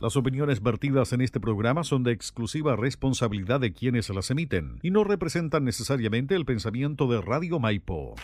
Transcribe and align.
Las 0.00 0.14
opiniones 0.16 0.62
vertidas 0.62 1.12
en 1.12 1.22
este 1.22 1.40
programa 1.40 1.82
son 1.82 2.04
de 2.04 2.12
exclusiva 2.12 2.76
responsabilidad 2.76 3.58
de 3.58 3.72
quienes 3.72 4.08
las 4.10 4.30
emiten 4.30 4.78
y 4.80 4.92
no 4.92 5.02
representan 5.02 5.64
necesariamente 5.64 6.36
el 6.36 6.44
pensamiento 6.44 7.08
de 7.08 7.20
Radio 7.20 7.58
Maipo. 7.58 8.14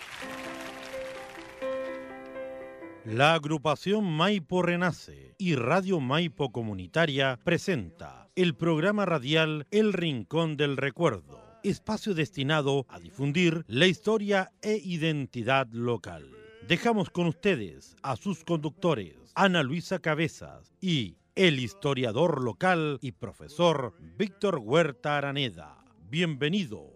La 3.05 3.35
agrupación 3.35 4.05
Maipo 4.05 4.63
Renace 4.63 5.35
y 5.37 5.57
Radio 5.57 5.99
Maipo 5.99 6.53
Comunitaria 6.53 7.41
presenta 7.43 8.29
el 8.37 8.55
programa 8.55 9.05
radial 9.05 9.67
El 9.73 9.93
Rincón 9.93 10.57
del 10.57 10.77
Recuerdo, 10.77 11.59
espacio 11.65 12.15
destinado 12.15 12.87
a 12.89 13.01
difundir 13.01 13.65
la 13.67 13.89
historia 13.89 14.53
e 14.63 14.77
identidad 14.77 15.67
local. 15.73 16.31
Dejamos 16.69 17.11
con 17.11 17.27
ustedes 17.27 17.97
a 18.05 18.15
sus 18.15 18.45
conductores, 18.45 19.17
Ana 19.35 19.65
Luisa 19.65 19.99
Cabezas 19.99 20.73
y 20.81 21.17
el 21.35 21.59
historiador 21.59 22.43
local 22.43 22.99
y 23.01 23.13
profesor 23.13 23.95
Víctor 24.17 24.61
Huerta 24.63 25.19
Araneda. 25.19 25.85
Bienvenido. 26.09 26.93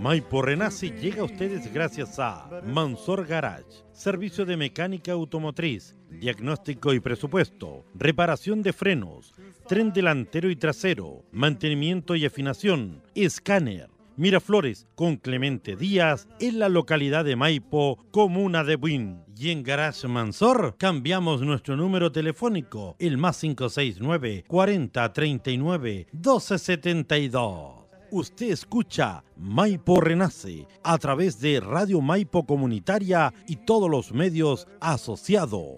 Maipo 0.00 0.42
Renace 0.42 0.90
llega 0.90 1.20
a 1.20 1.24
ustedes 1.24 1.72
gracias 1.72 2.18
a 2.18 2.62
Mansor 2.64 3.26
Garage, 3.26 3.84
servicio 3.92 4.46
de 4.46 4.56
mecánica 4.56 5.12
automotriz, 5.12 5.96
diagnóstico 6.08 6.94
y 6.94 7.00
presupuesto, 7.00 7.84
reparación 7.94 8.62
de 8.62 8.72
frenos, 8.72 9.34
tren 9.68 9.92
delantero 9.92 10.50
y 10.50 10.56
trasero, 10.56 11.24
mantenimiento 11.32 12.16
y 12.16 12.24
afinación, 12.24 13.02
escáner 13.14 13.90
Miraflores 14.16 14.86
con 14.94 15.16
Clemente 15.16 15.76
Díaz 15.76 16.26
en 16.40 16.58
la 16.58 16.68
localidad 16.68 17.24
de 17.24 17.36
Maipo, 17.36 17.98
comuna 18.10 18.64
de 18.64 18.76
Buin. 18.76 19.22
Y 19.36 19.50
en 19.50 19.62
Garage 19.62 20.08
Mansor 20.08 20.76
cambiamos 20.78 21.42
nuestro 21.42 21.76
número 21.76 22.10
telefónico, 22.10 22.96
el 22.98 23.18
más 23.18 23.40
569 23.40 24.44
40 24.48 25.12
39 25.12 26.06
1272. 26.12 27.86
Usted 28.10 28.50
escucha 28.50 29.22
Maipo 29.36 30.00
Renace 30.00 30.66
a 30.82 30.96
través 30.96 31.38
de 31.40 31.60
Radio 31.60 32.00
Maipo 32.00 32.46
Comunitaria 32.46 33.34
y 33.46 33.56
todos 33.56 33.90
los 33.90 34.12
medios 34.12 34.66
asociados. 34.80 35.76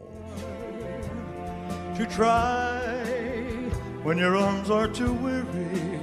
To 1.97 2.07
try 2.07 2.79
when 4.05 4.19
your 4.19 4.37
arms 4.37 4.71
are 4.71 4.87
too 4.87 5.13
weary. 5.15 5.98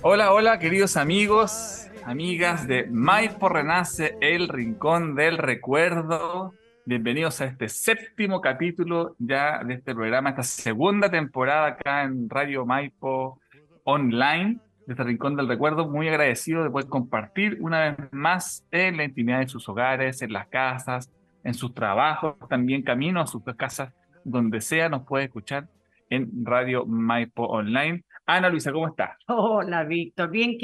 Hola, 0.00 0.32
hola, 0.32 0.58
queridos 0.58 0.96
amigos, 0.96 1.90
amigas 2.02 2.66
de 2.66 2.86
Maipo 2.90 3.50
Renace, 3.50 4.16
el 4.22 4.48
rincón 4.48 5.14
del 5.14 5.36
recuerdo. 5.36 6.54
Bienvenidos 6.86 7.42
a 7.42 7.44
este 7.44 7.68
séptimo 7.68 8.40
capítulo 8.40 9.16
ya 9.18 9.62
de 9.64 9.74
este 9.74 9.94
programa, 9.94 10.30
esta 10.30 10.44
segunda 10.44 11.10
temporada 11.10 11.66
acá 11.66 12.04
en 12.04 12.30
Radio 12.30 12.64
Maipo 12.64 13.38
Online, 13.84 14.58
de 14.86 14.94
este 14.94 15.04
rincón 15.04 15.36
del 15.36 15.46
recuerdo. 15.46 15.86
Muy 15.86 16.08
agradecido 16.08 16.64
de 16.64 16.70
poder 16.70 16.88
compartir 16.88 17.58
una 17.60 17.80
vez 17.80 17.96
más 18.12 18.64
en 18.70 18.96
la 18.96 19.04
intimidad 19.04 19.40
de 19.40 19.48
sus 19.48 19.68
hogares, 19.68 20.22
en 20.22 20.32
las 20.32 20.46
casas, 20.46 21.12
en 21.44 21.52
sus 21.52 21.74
trabajos, 21.74 22.36
también 22.48 22.80
camino 22.80 23.20
a 23.20 23.26
sus 23.26 23.42
casas 23.58 23.92
donde 24.26 24.60
sea 24.60 24.88
nos 24.88 25.06
puede 25.06 25.26
escuchar 25.26 25.68
en 26.10 26.44
Radio 26.44 26.84
Maipo 26.84 27.44
Online. 27.44 28.04
Ana 28.26 28.48
Luisa, 28.48 28.72
¿cómo 28.72 28.88
estás? 28.88 29.16
Hola, 29.28 29.84
Víctor. 29.84 30.30
Bien, 30.30 30.58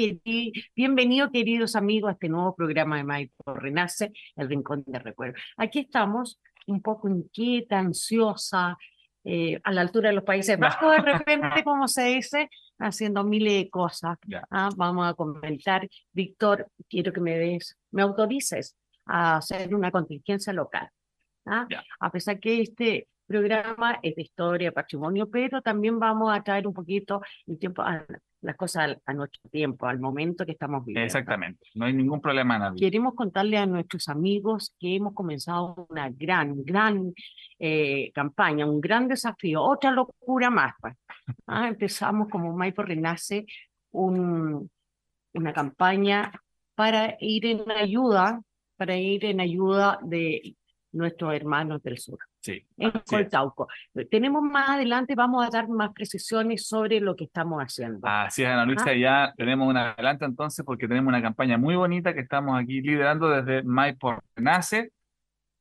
bienvenido, 0.75 1.31
queridos 1.31 1.77
amigos, 1.77 2.09
a 2.09 2.13
este 2.13 2.27
nuevo 2.27 2.53
programa 2.53 2.97
de 2.97 3.05
Maipo 3.05 3.53
Renace, 3.53 4.11
el 4.35 4.49
Rincón 4.49 4.83
de 4.85 4.99
Recuerdo. 4.99 5.35
Aquí 5.55 5.79
estamos 5.79 6.41
un 6.67 6.81
poco 6.81 7.07
inquieta, 7.07 7.79
ansiosa, 7.79 8.77
eh, 9.23 9.61
a 9.63 9.71
la 9.71 9.79
altura 9.79 10.09
de 10.09 10.15
los 10.15 10.25
Países 10.25 10.59
Bajos, 10.59 10.91
de 10.91 11.01
repente, 11.01 11.63
como 11.63 11.87
se 11.87 12.03
dice, 12.03 12.49
haciendo 12.79 13.23
miles 13.23 13.53
de 13.53 13.69
cosas. 13.69 14.17
Ah, 14.51 14.69
vamos 14.75 15.07
a 15.07 15.13
comentar. 15.13 15.87
Víctor, 16.11 16.67
quiero 16.89 17.13
que 17.13 17.21
me 17.21 17.37
des, 17.37 17.77
me 17.91 18.01
autorices 18.01 18.75
a 19.05 19.37
hacer 19.37 19.73
una 19.73 19.89
contingencia 19.89 20.51
local. 20.51 20.89
¿ah? 21.45 21.65
A 22.01 22.11
pesar 22.11 22.41
que 22.41 22.61
este 22.61 23.07
programa 23.25 23.99
es 24.01 24.15
de 24.15 24.21
historia, 24.21 24.71
patrimonio, 24.71 25.29
pero 25.29 25.61
también 25.61 25.99
vamos 25.99 26.35
a 26.35 26.43
traer 26.43 26.67
un 26.67 26.73
poquito 26.73 27.21
el 27.47 27.57
tiempo, 27.57 27.81
a, 27.81 28.05
las 28.41 28.55
cosas 28.55 28.97
a, 29.05 29.13
nuestro 29.13 29.41
tiempo, 29.49 29.87
al 29.87 29.99
momento 29.99 30.45
que 30.45 30.51
estamos 30.51 30.85
viviendo. 30.85 31.05
Exactamente, 31.05 31.65
no 31.75 31.85
hay 31.85 31.93
ningún 31.93 32.21
problema. 32.21 32.59
Nadie. 32.59 32.79
Queremos 32.79 33.15
contarle 33.15 33.57
a 33.57 33.65
nuestros 33.65 34.09
amigos 34.09 34.75
que 34.79 34.95
hemos 34.95 35.13
comenzado 35.13 35.87
una 35.89 36.09
gran, 36.09 36.63
gran 36.63 37.13
eh, 37.59 38.11
campaña, 38.13 38.65
un 38.65 38.81
gran 38.81 39.07
desafío, 39.07 39.61
otra 39.63 39.91
locura 39.91 40.49
más. 40.49 40.73
Pues. 40.79 40.95
Ah, 41.47 41.67
empezamos 41.67 42.27
como 42.29 42.55
Maipo 42.55 42.83
Renace 42.83 43.45
un, 43.91 44.69
una 45.33 45.53
campaña 45.53 46.31
para 46.75 47.17
ir 47.19 47.45
en 47.45 47.69
ayuda, 47.71 48.41
para 48.77 48.97
ir 48.97 49.25
en 49.25 49.39
ayuda 49.39 49.99
de 50.01 50.55
nuestros 50.91 51.33
hermanos 51.33 51.81
del 51.83 51.97
sur. 51.97 52.19
Sí. 52.43 52.65
En 52.77 52.91
Coltauco. 53.07 53.67
Tenemos 54.11 54.43
más 54.43 54.71
adelante, 54.71 55.15
vamos 55.15 55.47
a 55.47 55.49
dar 55.49 55.69
más 55.69 55.93
precisiones 55.93 56.67
sobre 56.67 56.99
lo 56.99 57.15
que 57.15 57.23
estamos 57.23 57.61
haciendo. 57.61 58.05
Así 58.05 58.43
es, 58.43 58.49
Ana 58.49 58.65
Luisa, 58.65 58.89
ah. 58.89 58.93
ya 58.93 59.33
tenemos 59.37 59.69
un 59.69 59.77
adelante 59.77 60.25
entonces 60.25 60.65
porque 60.65 60.89
tenemos 60.89 61.07
una 61.07 61.21
campaña 61.21 61.57
muy 61.57 61.77
bonita 61.77 62.13
que 62.13 62.19
estamos 62.19 62.61
aquí 62.61 62.81
liderando 62.81 63.29
desde 63.29 63.63
Maipo 63.63 64.21
Nace. 64.35 64.91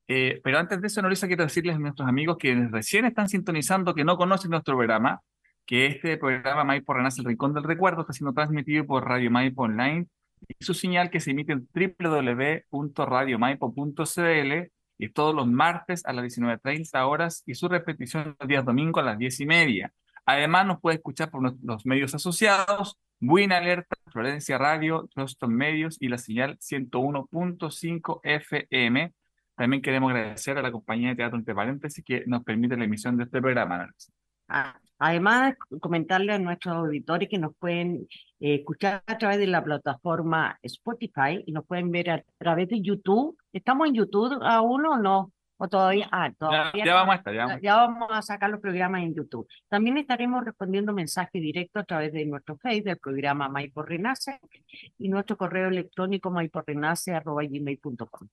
Eh, 0.09 0.41
pero 0.43 0.59
antes 0.59 0.81
de 0.81 0.89
eso, 0.89 0.99
Ana 0.99 1.09
Luisa, 1.09 1.29
quiero 1.29 1.45
decirles 1.45 1.77
a 1.77 1.79
nuestros 1.79 2.09
amigos 2.09 2.37
que 2.37 2.53
recién 2.73 3.05
están 3.05 3.29
sintonizando, 3.29 3.95
que 3.95 4.03
no 4.03 4.17
conocen 4.17 4.51
nuestro 4.51 4.77
programa, 4.77 5.21
que 5.65 5.87
este 5.87 6.17
programa 6.17 6.65
Maipo 6.65 6.95
Renace, 6.95 7.21
el 7.21 7.29
Rincón 7.29 7.55
del 7.55 7.63
Recuerdo, 7.63 8.01
está 8.01 8.13
siendo 8.13 8.35
transmitido 8.35 8.85
por 8.87 9.07
Radio 9.07 9.31
Maipo 9.31 9.63
Online 9.63 10.09
y 10.49 10.65
su 10.65 10.75
señal 10.75 11.11
que 11.11 11.21
se 11.21 11.31
emite 11.31 11.53
en 11.53 11.69
www.radiomaipo.cl 11.73 14.72
y 14.99 15.09
todos 15.09 15.35
los 15.35 15.47
martes 15.47 16.05
a 16.07 16.13
las 16.13 16.25
19.30 16.25 17.07
horas 17.07 17.43
y 17.47 17.55
su 17.55 17.69
repetición 17.69 18.37
los 18.39 18.49
días 18.49 18.65
domingo 18.65 19.01
a 19.01 19.05
las 19.05 19.19
10 19.19 19.41
y 19.41 19.47
media. 19.47 19.93
Además, 20.25 20.67
nos 20.67 20.81
puede 20.81 20.97
escuchar 20.97 21.31
por 21.31 21.43
los 21.63 21.87
medios 21.87 22.15
asociados, 22.15 22.99
Win 23.21 23.53
Alerta, 23.53 23.97
Florencia 24.11 24.59
Radio, 24.59 25.09
Truston 25.15 25.55
Medios 25.55 25.97
y 26.01 26.09
la 26.09 26.19
señal 26.19 26.59
101.5 26.59 28.21
FM. 28.23 29.13
También 29.57 29.83
queremos 29.83 30.11
agradecer 30.11 30.59
a 30.59 30.63
la 30.63 30.73
compañía 30.73 31.11
de 31.11 31.17
Teatro 31.17 31.39
Entre 31.39 31.55
Paréntesis 31.55 32.05
que 32.05 32.25
nos 32.27 32.43
permite 32.43 32.77
la 32.77 32.85
emisión 32.85 33.17
de 33.17 33.25
este 33.25 33.41
programa. 33.41 33.89
Ah, 34.49 34.79
además, 35.03 35.55
comentarle 35.81 36.33
a 36.33 36.39
nuestros 36.39 36.77
auditores 36.77 37.29
que 37.29 37.39
nos 37.39 37.55
pueden 37.57 38.07
eh, 38.39 38.55
escuchar 38.55 39.03
a 39.05 39.19
través 39.19 39.39
de 39.39 39.49
la 39.49 39.65
plataforma 39.65 40.57
Spotify 40.63 41.43
y 41.45 41.51
nos 41.51 41.67
pueden 41.67 41.91
ver 41.91 42.11
a 42.11 42.23
través 42.39 42.69
de 42.69 42.81
YouTube. 42.81 43.37
¿Estamos 43.53 43.89
en 43.89 43.95
YouTube 43.95 44.39
aún 44.43 44.87
o 44.87 44.97
no? 44.97 45.33
¿O 45.57 45.67
todavía? 45.69 46.09
Ah, 46.13 46.31
todavía. 46.39 46.85
Ya, 46.85 46.95
vamos 46.95 47.15
a 47.15 47.19
estar, 47.19 47.35
ya, 47.35 47.59
ya 47.61 47.77
vamos 47.77 48.09
a 48.13 48.23
sacar 48.23 48.51
los 48.51 48.61
programas 48.61 49.03
en 49.03 49.13
YouTube. 49.15 49.49
También 49.69 49.99
estaremos 49.99 50.45
respondiendo 50.45 50.93
mensajes 50.93 51.43
directos 51.43 51.83
a 51.83 51.85
través 51.85 52.13
de 52.13 52.25
nuestro 52.25 52.57
Facebook 52.57 52.85
del 52.85 52.99
programa 52.99 53.49
Maipo 53.49 53.83
Renace 53.83 54.39
y 54.99 55.09
nuestro 55.09 55.37
correo 55.37 55.67
electrónico 55.69 56.31
maiporrenace.gmail.com. 56.31 58.29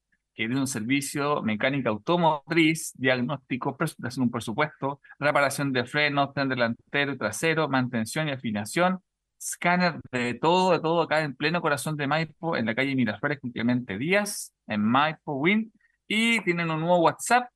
que 0.47 0.55
un 0.55 0.67
servicio 0.67 1.41
mecánica 1.41 1.89
automotriz, 1.89 2.93
diagnóstico, 2.95 3.75
presentación 3.75 4.23
un 4.23 4.31
presupuesto, 4.31 5.01
reparación 5.19 5.73
de 5.73 5.83
frenos, 5.85 6.33
tren 6.33 6.47
delantero 6.47 7.11
y 7.11 7.17
trasero, 7.17 7.67
mantención 7.67 8.29
y 8.29 8.31
afinación, 8.31 9.01
escáner 9.37 9.99
de 10.11 10.35
todo, 10.35 10.71
de 10.71 10.79
todo 10.79 11.01
acá 11.01 11.21
en 11.21 11.35
pleno 11.35 11.61
corazón 11.61 11.97
de 11.97 12.07
Maipo, 12.07 12.55
en 12.55 12.65
la 12.67 12.73
calle 12.73 12.95
Miraflores 12.95 13.39
con 13.41 13.51
Díaz, 13.51 14.53
en 14.67 14.81
Maipo 14.81 15.33
Win, 15.33 15.73
y 16.07 16.41
tienen 16.43 16.71
un 16.71 16.79
nuevo 16.79 16.99
WhatsApp, 16.99 17.49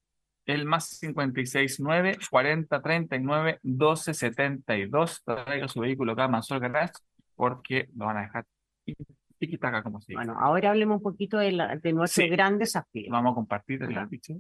el 0.46 0.66
más 0.66 1.00
569 1.00 2.18
40 2.30 2.82
39 2.82 3.60
12 3.64 4.14
72. 4.14 5.24
Traiga 5.24 5.70
su 5.70 5.80
vehículo 5.80 6.12
acá 6.12 6.26
a 6.26 6.28
Mansor 6.28 6.60
Garage 6.60 6.94
porque 7.36 7.88
lo 7.96 8.08
van 8.08 8.18
a 8.18 8.22
dejar 8.24 8.46
Tiki-taka, 9.48 9.84
como 9.84 10.00
se 10.00 10.14
dice. 10.14 10.18
Bueno, 10.18 10.36
ahora 10.40 10.70
hablemos 10.72 10.98
un 10.98 11.04
poquito 11.04 11.38
de, 11.38 11.52
la, 11.52 11.76
de 11.76 11.94
nuestro 11.94 12.24
Sí. 12.24 12.30
gran 12.30 12.58
desafío. 12.58 13.12
Vamos 13.12 13.32
a 13.32 13.36
compartir 13.36 13.84
el 13.84 13.98
afiche. 13.98 14.38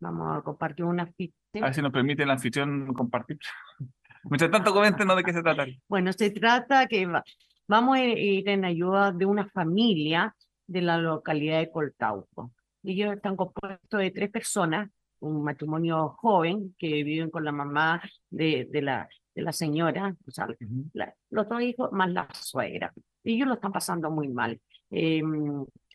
Vamos 0.00 0.38
a 0.38 0.42
compartir 0.42 0.84
una 0.84 1.06
ficha. 1.06 1.34
A 1.54 1.60
ver 1.60 1.74
si 1.74 1.82
nos 1.82 1.92
permite 1.92 2.22
el 2.24 2.30
anfitrión 2.30 2.92
compartir. 2.94 3.38
Mientras 4.24 4.50
tanto, 4.50 4.72
coméntenos 4.72 5.16
de 5.16 5.24
qué 5.24 5.32
se 5.32 5.42
trata. 5.42 5.66
Bueno, 5.88 6.12
se 6.12 6.30
trata 6.30 6.86
que 6.86 7.06
va- 7.06 7.24
vamos 7.68 7.96
a 7.96 8.04
ir 8.04 8.48
en 8.48 8.64
ayuda 8.64 9.12
de 9.12 9.26
una 9.26 9.48
familia 9.50 10.34
de 10.66 10.80
la 10.82 10.96
localidad 10.98 11.58
de 11.58 11.70
Coltauco. 11.70 12.52
Ellos 12.84 13.14
están 13.14 13.36
compuestos 13.36 14.00
de 14.00 14.10
tres 14.10 14.30
personas, 14.30 14.88
un 15.20 15.44
matrimonio 15.44 16.08
joven 16.18 16.74
que 16.78 17.02
viven 17.04 17.30
con 17.30 17.44
la 17.44 17.52
mamá 17.52 18.02
de, 18.30 18.68
de 18.70 18.82
la, 18.82 19.08
de 19.34 19.42
la 19.42 19.52
señora, 19.52 20.14
o 20.26 20.30
sea, 20.30 20.46
Ujú. 20.46 20.90
la- 20.94 21.14
los 21.30 21.48
dos 21.48 21.62
hijos 21.62 21.92
más 21.92 22.10
la 22.10 22.28
suegra. 22.32 22.92
Ellos 23.24 23.48
lo 23.48 23.54
están 23.54 23.72
pasando 23.72 24.10
muy 24.10 24.28
mal. 24.28 24.60
Eh, 24.90 25.22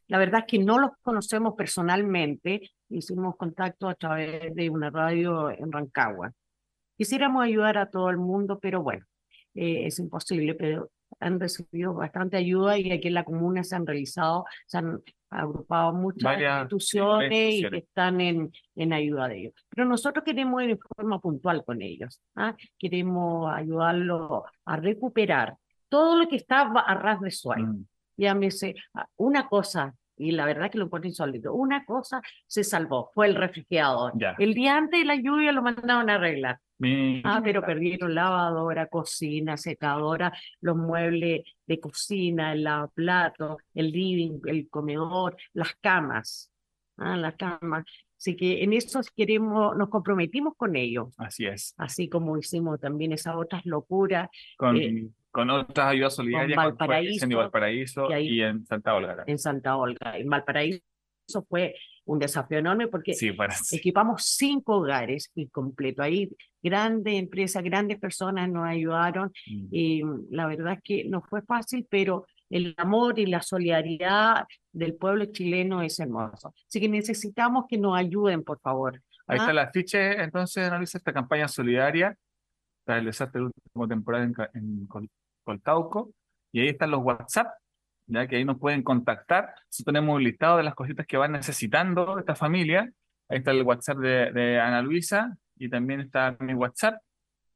la 0.07 0.17
verdad 0.17 0.41
es 0.41 0.45
que 0.47 0.59
no 0.59 0.79
los 0.79 0.91
conocemos 1.01 1.53
personalmente, 1.55 2.61
hicimos 2.89 3.35
contacto 3.35 3.89
a 3.89 3.95
través 3.95 4.55
de 4.55 4.69
una 4.69 4.89
radio 4.89 5.51
en 5.51 5.71
Rancagua. 5.71 6.31
Quisiéramos 6.97 7.43
ayudar 7.43 7.77
a 7.77 7.89
todo 7.89 8.09
el 8.09 8.17
mundo, 8.17 8.59
pero 8.59 8.81
bueno, 8.81 9.05
eh, 9.53 9.85
es 9.85 9.99
imposible, 9.99 10.55
pero 10.55 10.89
han 11.19 11.39
recibido 11.39 11.93
bastante 11.93 12.37
ayuda 12.37 12.77
y 12.77 12.91
aquí 12.91 13.07
en 13.07 13.13
la 13.13 13.23
comuna 13.23 13.63
se 13.63 13.75
han 13.75 13.85
realizado, 13.85 14.45
se 14.65 14.77
han 14.77 15.01
agrupado 15.29 15.93
muchas 15.93 16.23
Varias 16.23 16.61
instituciones 16.61 17.53
y 17.55 17.69
que 17.69 17.77
están 17.77 18.21
en, 18.21 18.51
en 18.75 18.93
ayuda 18.93 19.27
de 19.27 19.39
ellos. 19.39 19.53
Pero 19.69 19.87
nosotros 19.87 20.23
queremos 20.23 20.61
ir 20.63 20.69
de 20.69 20.79
forma 20.95 21.19
puntual 21.19 21.63
con 21.65 21.81
ellos, 21.81 22.21
¿ah? 22.35 22.55
queremos 22.77 23.51
ayudarlos 23.53 24.43
a 24.65 24.77
recuperar 24.77 25.55
todo 25.89 26.15
lo 26.17 26.27
que 26.27 26.35
está 26.37 26.61
a 26.61 26.93
ras 26.95 27.19
de 27.21 27.31
suelo 27.31 27.67
Mm. 27.67 27.85
llámese, 28.17 28.75
ah, 28.95 29.07
una 29.17 29.47
cosa, 29.47 29.93
y 30.17 30.31
la 30.31 30.45
verdad 30.45 30.71
que 30.71 30.79
lo 30.79 30.89
pone 30.89 31.07
insólito, 31.09 31.53
una 31.53 31.85
cosa 31.85 32.21
se 32.47 32.63
salvó, 32.63 33.11
fue 33.13 33.27
el 33.27 33.35
refrigerador. 33.35 34.13
Ya. 34.15 34.35
El 34.39 34.53
día 34.55 34.75
antes 34.75 34.99
de 34.99 35.05
la 35.05 35.15
lluvia 35.15 35.51
lo 35.51 35.61
mandaron 35.61 36.09
a 36.09 36.15
arreglar. 36.15 36.59
Mi- 36.79 37.21
Ah, 37.23 37.41
pero 37.43 37.63
perdieron 37.63 38.13
lavadora, 38.15 38.87
cocina, 38.87 39.57
secadora, 39.57 40.31
los 40.61 40.75
muebles 40.75 41.41
de 41.67 41.79
cocina, 41.79 42.53
el 42.53 42.63
lavaplatos, 42.63 43.57
el 43.75 43.91
living, 43.91 44.39
el 44.45 44.67
comedor, 44.69 45.37
las 45.53 45.75
camas. 45.81 46.51
Ah, 46.97 47.15
las 47.17 47.35
camas. 47.35 47.83
Así 48.19 48.35
que 48.35 48.63
en 48.63 48.73
eso 48.73 48.99
queremos, 49.15 49.77
nos 49.77 49.89
comprometimos 49.89 50.55
con 50.55 50.75
ellos, 50.75 51.13
Así 51.17 51.45
es. 51.45 51.75
así 51.77 52.09
como 52.09 52.35
hicimos 52.37 52.79
también 52.79 53.11
esas 53.11 53.35
otras 53.35 53.63
locuras 53.67 54.29
Con, 54.57 54.75
Eh, 54.77 55.07
con 55.37 55.51
otras 55.51 55.89
ayudas 55.89 56.15
solidarias 56.15 56.55
con 56.55 56.65
Valparaíso, 56.65 57.25
en 57.25 57.31
Valparaíso 57.37 58.19
y 58.19 58.41
en 58.41 58.65
Santa 58.65 58.95
Olga. 58.95 59.23
en 59.27 59.37
Santa 59.37 59.77
Olga. 59.77 60.17
En 60.17 60.27
Valparaíso 60.27 60.81
fue 61.47 61.75
un 62.05 62.17
desafío 62.17 62.57
enorme 62.57 62.87
porque 62.87 63.13
Sí, 63.13 63.31
equipamos 63.71 64.23
cinco 64.35 64.77
hogares 64.77 65.29
y 65.35 65.47
completo. 65.49 66.01
Ahí 66.01 66.27
grandes 66.63 67.13
empresas, 67.13 67.63
grandes 67.63 67.99
personas 67.99 68.49
nos 68.49 68.65
ayudaron 68.65 69.31
Mm. 69.45 69.67
y 69.69 70.01
la 70.31 70.47
verdad 70.47 70.73
es 70.73 70.81
que 70.81 71.03
no 71.03 71.21
fue 71.21 71.43
fácil, 71.43 71.85
pero 71.87 72.25
el 72.49 72.73
amor 72.77 73.19
y 73.19 73.27
la 73.27 73.43
solidaridad 73.43 74.47
del 74.71 74.95
pueblo 74.95 75.25
chileno 75.25 75.83
es 75.83 75.99
hermoso. 75.99 76.51
Así 76.67 76.79
que 76.79 76.89
necesitamos 76.89 77.65
que 77.69 77.77
nos 77.77 77.95
ayuden, 77.95 78.43
por 78.43 78.59
favor. 78.59 78.95
Ahí 79.27 79.37
¿ah? 79.37 79.41
está 79.43 79.51
el 79.51 79.59
afiche, 79.59 80.19
entonces 80.19 80.67
analiza 80.67 80.97
esta 80.97 81.13
campaña 81.13 81.47
solidaria 81.47 82.17
para 82.85 82.99
el 82.99 83.05
desastre 83.05 83.41
del 83.41 83.51
último 83.53 83.87
temporada 83.87 84.23
en, 84.23 84.33
en 84.53 84.87
Col- 85.47 85.61
Coltauco. 85.61 86.11
Y 86.51 86.61
ahí 86.61 86.67
están 86.69 86.91
los 86.91 87.01
WhatsApp, 87.03 87.47
ya 88.07 88.27
que 88.27 88.37
ahí 88.37 88.45
nos 88.45 88.57
pueden 88.57 88.81
contactar. 88.83 89.43
Nosotros 89.67 89.85
tenemos 89.85 90.15
un 90.15 90.23
listado 90.23 90.57
de 90.57 90.63
las 90.63 90.75
cositas 90.75 91.05
que 91.05 91.17
van 91.17 91.33
necesitando 91.33 92.17
esta 92.19 92.35
familia. 92.35 92.91
Ahí 93.29 93.39
está 93.39 93.51
el 93.51 93.63
WhatsApp 93.63 93.97
de, 93.97 94.31
de 94.31 94.59
Ana 94.59 94.81
Luisa 94.81 95.35
y 95.57 95.69
también 95.69 95.99
está 95.99 96.35
mi 96.39 96.53
WhatsApp, 96.53 97.01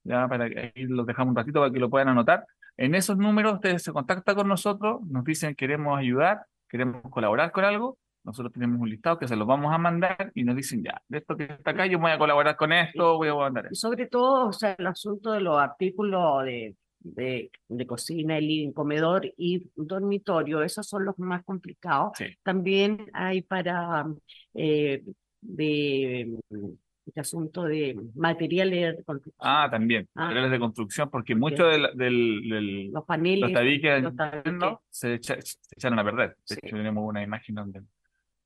ya 0.04 0.28
para 0.28 0.50
que 0.50 0.74
ahí 0.76 0.84
los 0.86 1.06
dejamos 1.06 1.32
un 1.32 1.36
ratito 1.38 1.60
para 1.62 1.72
que 1.72 1.80
lo 1.80 1.90
puedan 1.90 2.10
anotar. 2.10 2.46
En 2.78 2.96
esos 2.96 3.18
números 3.18 3.54
ustedes 3.54 3.82
se 3.84 3.94
contactan 3.94 4.36
con 4.36 4.48
nosotros, 4.48 5.02
nos 5.08 5.24
dicen 5.24 5.56
queremos 5.56 5.98
ayudar, 5.98 6.46
queremos 6.68 7.02
colaborar 7.10 7.52
con 7.52 7.64
algo. 7.64 7.98
Nosotros 8.24 8.54
tenemos 8.54 8.80
un 8.80 8.90
listado 8.90 9.18
que 9.18 9.28
se 9.28 9.36
los 9.36 9.48
vamos 9.48 9.74
a 9.74 9.78
mandar 9.80 10.32
y 10.36 10.44
nos 10.44 10.56
dicen 10.56 10.84
ya, 10.84 11.02
de 11.08 11.20
esto 11.20 11.36
que 11.36 11.46
está 11.46 11.72
acá, 11.72 11.86
yo 11.88 11.98
voy 11.98 12.12
a 12.12 12.18
colaborar 12.20 12.56
con 12.56 12.72
esto, 12.72 13.18
voy 13.18 13.30
a 13.30 13.36
mandar 13.36 13.66
esto. 13.66 13.76
sobre 13.76 14.06
todo, 14.08 14.48
o 14.50 14.54
sea, 14.54 14.76
el 14.78 14.86
asunto 14.88 15.32
de 15.32 15.42
los 15.42 15.60
artículos 15.60 16.44
de, 16.44 16.76
de, 17.04 17.52
de 17.68 17.88
cocina, 17.88 18.38
el 18.38 18.48
living, 18.48 18.72
comedor 18.72 19.32
y 19.38 19.70
dormitorio, 19.76 20.62
esos 20.64 20.88
son 20.88 21.06
los 21.06 21.18
más 21.20 21.44
complicados. 21.44 22.12
Sí. 22.18 22.26
También 22.44 23.08
hay 23.14 23.42
para 23.42 24.06
eh, 24.54 25.04
de 25.42 26.38
mm, 26.50 26.66
este 27.08 27.20
asunto 27.20 27.64
de 27.64 28.00
materiales 28.16 28.98
de 28.98 29.04
construcción, 29.04 29.36
Ah, 29.40 29.68
también, 29.72 30.08
Ah. 30.16 30.26
materiales 30.26 30.52
de 30.52 30.60
construcción, 30.60 31.10
porque 31.10 31.34
mucho 31.36 31.66
del, 31.68 31.88
del, 31.96 32.42
del- 32.50 32.92
los 32.92 33.04
paneles, 33.06 33.42
los 33.42 33.54
tabiques 33.54 34.04
los 34.04 34.16
tabiques. 34.16 34.38
internos 34.52 34.80
se, 34.90 35.16
echa- 35.16 35.42
se 35.42 35.58
echaron 35.76 35.98
a 36.00 36.04
perder. 36.04 36.30
De 36.30 36.56
Sí. 36.56 36.60
hecho, 36.62 36.76
tenemos 36.76 37.04
una 37.08 37.24
imagen 37.24 37.56
donde, 37.56 37.82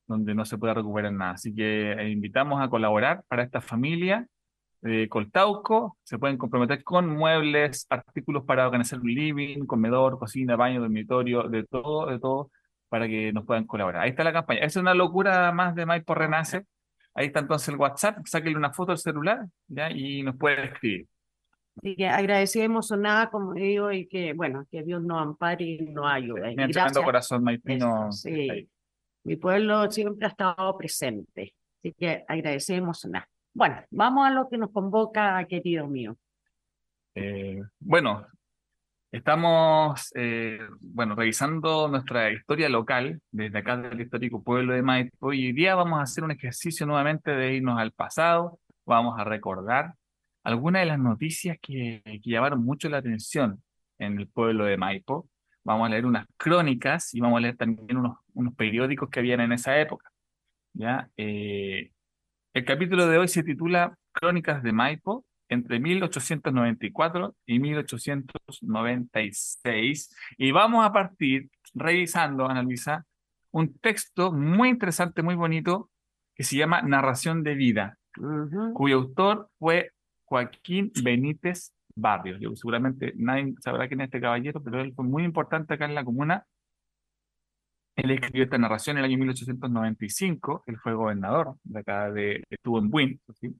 donde 0.08 0.34
no 0.34 0.46
se 0.46 0.58
puede 0.58 0.74
recuperar 0.74 1.12
nada. 1.12 1.31
Así 1.31 1.54
que 1.54 1.92
eh, 1.92 2.10
invitamos 2.10 2.62
a 2.62 2.69
colaborar 2.69 3.24
para 3.28 3.44
esta 3.44 3.60
familia 3.60 4.25
de 4.86 5.10
Coltauco. 5.10 5.98
Se 6.04 6.20
pueden 6.20 6.38
comprometer 6.38 6.84
con 6.84 7.10
muebles, 7.10 7.88
artículos 7.90 8.44
para 8.46 8.66
organizar 8.68 9.00
un 9.00 9.14
living, 9.14 9.66
comedor, 9.66 10.20
cocina, 10.20 10.56
baño, 10.56 10.80
dormitorio, 10.80 11.44
de 11.44 11.64
todo, 11.64 12.06
de 12.06 12.20
todo, 12.20 12.52
para 12.88 13.08
que 13.08 13.34
nos 13.34 13.46
puedan 13.46 13.66
colaborar. 13.66 14.04
Ahí 14.04 14.12
está 14.12 14.24
la 14.24 14.32
campaña. 14.32 14.62
Es 14.62 14.76
una 14.76 14.94
locura 14.94 15.52
más 15.52 15.74
de 15.74 15.88
Maipo 15.88 16.14
Renace. 16.14 16.66
Ahí 17.16 17.28
está 17.28 17.40
entonces 17.40 17.70
el 17.70 17.78
WhatsApp. 17.78 18.20
Sáquenle 18.26 18.58
una 18.58 18.74
foto 18.74 18.92
al 18.92 19.00
celular 19.00 19.48
¿ya? 19.68 19.90
y 19.90 20.22
nos 20.22 20.38
puede 20.38 20.66
escribir. 20.66 21.08
Así 21.78 21.96
que 21.96 22.08
agradecida, 22.08 22.64
emocionada, 22.64 23.30
como 23.32 23.54
digo, 23.54 23.92
y 23.92 24.08
que, 24.08 24.34
bueno, 24.34 24.68
que 24.70 24.84
Dios 24.84 25.02
nos 25.02 25.20
ampare 25.20 25.66
y 25.66 25.80
nos 25.80 26.06
ayude. 26.06 26.52
Y 26.52 26.56
gracias. 26.56 27.04
corazón 27.04 27.44
maipino. 27.44 28.12
Sí. 28.12 28.70
Mi 29.24 29.36
pueblo 29.36 29.90
siempre 29.92 30.28
ha 30.28 30.30
estado 30.30 30.78
presente, 30.78 31.56
así 31.80 31.92
que 31.94 32.24
agradecemos 32.28 33.04
nada. 33.06 33.28
Bueno, 33.56 33.78
vamos 33.90 34.28
a 34.28 34.31
lo 34.31 34.50
que 34.50 34.57
nos 34.57 34.69
convoca, 34.69 35.42
querido 35.46 35.88
mío. 35.88 36.18
Eh, 37.16 37.62
bueno, 37.80 38.28
estamos 39.13 40.12
eh, 40.13 40.60
bueno, 40.81 41.16
revisando 41.16 41.88
nuestra 41.88 42.34
historia 42.34 42.68
local 42.68 43.22
desde 43.31 43.57
acá 43.57 43.78
del 43.78 44.02
histórico 44.02 44.44
pueblo 44.44 44.74
de 44.74 44.81
Maipo 44.81 45.31
y 45.31 45.46
hoy 45.46 45.54
día 45.54 45.74
vamos 45.74 46.00
a 46.00 46.04
hacer 46.04 46.25
un 46.25 46.31
ejercicio 46.31 46.86
nuevamente 46.86 47.31
de 47.31 47.53
irnos 47.53 47.80
al 47.80 47.94
pasado, 47.94 48.60
vamos 48.86 49.18
a 49.18 49.24
recordar 49.24 49.94
algunas 50.44 50.82
de 50.82 50.88
las 50.88 51.00
noticias 51.00 51.58
que, 51.62 52.01
que 52.03 52.30
llamaron 52.30 52.62
mucho 52.62 52.89
la 52.89 52.98
atención 52.98 53.63
en 54.00 54.20
el 54.20 54.27
pueblo 54.27 54.65
de 54.65 54.75
Maipo. 54.75 55.30
Vamos 55.63 55.88
a 55.88 55.91
leer 55.91 56.06
unas 56.06 56.27
crónicas 56.36 57.13
y 57.13 57.22
vamos 57.22 57.38
a 57.38 57.41
leer 57.41 57.56
también 57.56 57.96
unos, 57.96 58.18
unos 58.34 58.53
periódicos 58.53 59.10
que 59.10 59.22
habían 59.22 59.39
en 59.39 59.53
esa 59.53 59.80
época. 59.80 60.12
¿ya? 60.74 61.10
Eh, 61.15 61.94
el 62.56 62.64
capítulo 62.64 63.08
de 63.08 63.18
hoy 63.18 63.28
se 63.28 63.44
titula 63.44 63.98
Crónicas 64.14 64.64
de 64.64 64.72
Maipo 64.72 65.26
entre 65.50 65.78
1894 65.78 67.36
y 67.46 67.60
1896 67.60 70.16
y 70.38 70.52
vamos 70.52 70.86
a 70.86 70.94
partir 70.94 71.50
revisando, 71.74 72.48
Ana 72.48 72.64
Luisa, 72.64 73.06
un 73.52 73.78
texto 73.80 74.32
muy 74.32 74.70
interesante, 74.70 75.22
muy 75.22 75.36
bonito 75.36 75.90
que 76.34 76.46
se 76.46 76.56
llama 76.56 76.82
Narración 76.82 77.44
de 77.44 77.56
Vida, 77.56 77.98
cuyo 78.74 79.00
autor 79.00 79.50
fue 79.60 79.92
Joaquín 80.24 80.94
Benítez 81.04 81.74
Barrios. 81.94 82.40
Yo, 82.40 82.56
seguramente 82.56 83.12
nadie 83.18 83.54
sabrá 83.60 83.90
quién 83.90 84.00
es 84.00 84.06
este 84.06 84.22
caballero, 84.22 84.64
pero 84.64 84.80
él 84.80 84.94
fue 84.96 85.04
muy 85.04 85.26
importante 85.26 85.74
acá 85.74 85.84
en 85.84 85.96
la 85.96 86.06
comuna. 86.06 86.46
Él 87.96 88.12
escribió 88.12 88.44
esta 88.44 88.58
narración 88.58 88.98
en 88.98 89.06
el 89.06 89.12
año 89.12 89.18
1895. 89.20 90.64
Él 90.68 90.78
fue 90.78 90.94
gobernador 90.94 91.56
de 91.64 91.80
acá, 91.80 92.12
de, 92.12 92.44
estuvo 92.50 92.80
en 92.80 92.90
Buin, 92.90 93.22
¿sí? 93.40 93.56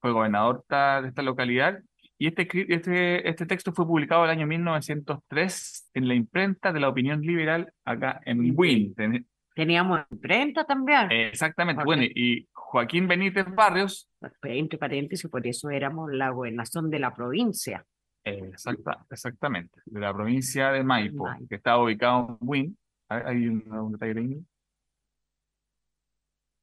Fue 0.00 0.12
gobernador 0.12 0.64
de 0.68 1.08
esta 1.08 1.22
localidad. 1.22 1.80
Y 2.18 2.28
este, 2.28 2.48
este, 2.72 3.28
este 3.28 3.46
texto 3.46 3.72
fue 3.72 3.86
publicado 3.86 4.24
en 4.24 4.30
el 4.30 4.36
año 4.38 4.46
1903 4.46 5.90
en 5.94 6.08
la 6.08 6.14
imprenta 6.14 6.72
de 6.72 6.80
la 6.80 6.88
opinión 6.88 7.20
liberal 7.20 7.72
acá 7.84 8.20
en 8.24 8.54
Buin. 8.54 8.94
Ten- 8.94 9.26
Teníamos 9.54 10.00
imprenta 10.10 10.64
también, 10.64 11.12
Exactamente. 11.12 11.84
Bueno, 11.84 12.04
y 12.04 12.48
Joaquín 12.52 13.06
Benítez 13.06 13.44
Barrios 13.54 14.08
entre 14.44 14.78
paréntesis, 14.78 15.28
por 15.30 15.46
eso 15.46 15.68
éramos 15.68 16.10
la 16.10 16.30
gobernación 16.30 16.88
de 16.88 16.98
la 16.98 17.14
provincia. 17.14 17.84
Exacta, 18.24 19.04
exactamente, 19.10 19.80
de 19.84 20.00
la 20.00 20.14
provincia 20.14 20.70
de 20.70 20.82
Maipo, 20.82 21.24
Maipo. 21.26 21.46
que 21.48 21.56
está 21.56 21.76
ubicado 21.76 22.38
en 22.40 22.46
Buin. 22.46 22.78
Hay 23.26 23.48
un, 23.48 23.64
un 23.72 23.92
detalle 23.92 24.18
ahí. 24.20 24.44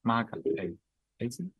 Más 0.03 0.25
acá, 0.25 0.37
ahí. 0.59 0.77
Ahí 1.19 1.31
sí. 1.31 1.51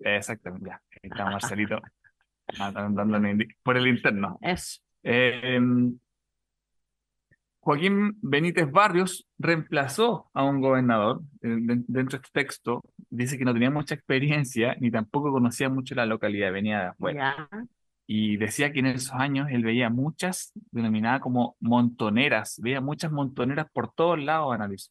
Exactamente, 0.00 0.68
ya. 0.68 0.82
Ahí 1.02 1.10
está 1.10 1.24
Marcelito. 1.24 1.80
ah, 2.58 2.88
por 3.62 3.76
el 3.76 3.86
interno. 3.86 4.38
Es 4.42 4.80
Eh, 5.02 5.56
em, 5.56 5.98
Joaquín 7.60 8.18
Benítez 8.20 8.70
Barrios 8.70 9.26
reemplazó 9.38 10.30
a 10.34 10.44
un 10.44 10.60
gobernador. 10.60 11.22
eh, 11.42 11.48
de- 11.48 11.82
Dentro 11.86 12.18
de 12.18 12.22
este 12.26 12.30
texto 12.32 12.82
dice 13.08 13.38
que 13.38 13.44
no 13.44 13.52
tenía 13.54 13.70
mucha 13.70 13.94
experiencia 13.94 14.76
ni 14.80 14.90
tampoco 14.90 15.32
conocía 15.32 15.68
mucho 15.68 15.94
la 15.94 16.04
localidad, 16.06 16.52
venía 16.52 16.78
de 16.80 16.86
afuera. 16.86 17.48
Y 18.06 18.36
decía 18.36 18.72
que 18.72 18.80
en 18.80 18.86
esos 18.86 19.12
años 19.12 19.48
él 19.50 19.64
veía 19.64 19.88
muchas, 19.88 20.52
denominadas 20.70 21.20
como 21.20 21.56
montoneras, 21.60 22.60
veía 22.62 22.80
muchas 22.80 23.10
montoneras 23.10 23.66
por 23.72 23.92
todos 23.92 24.18
lados, 24.20 24.54
analizó. 24.54 24.90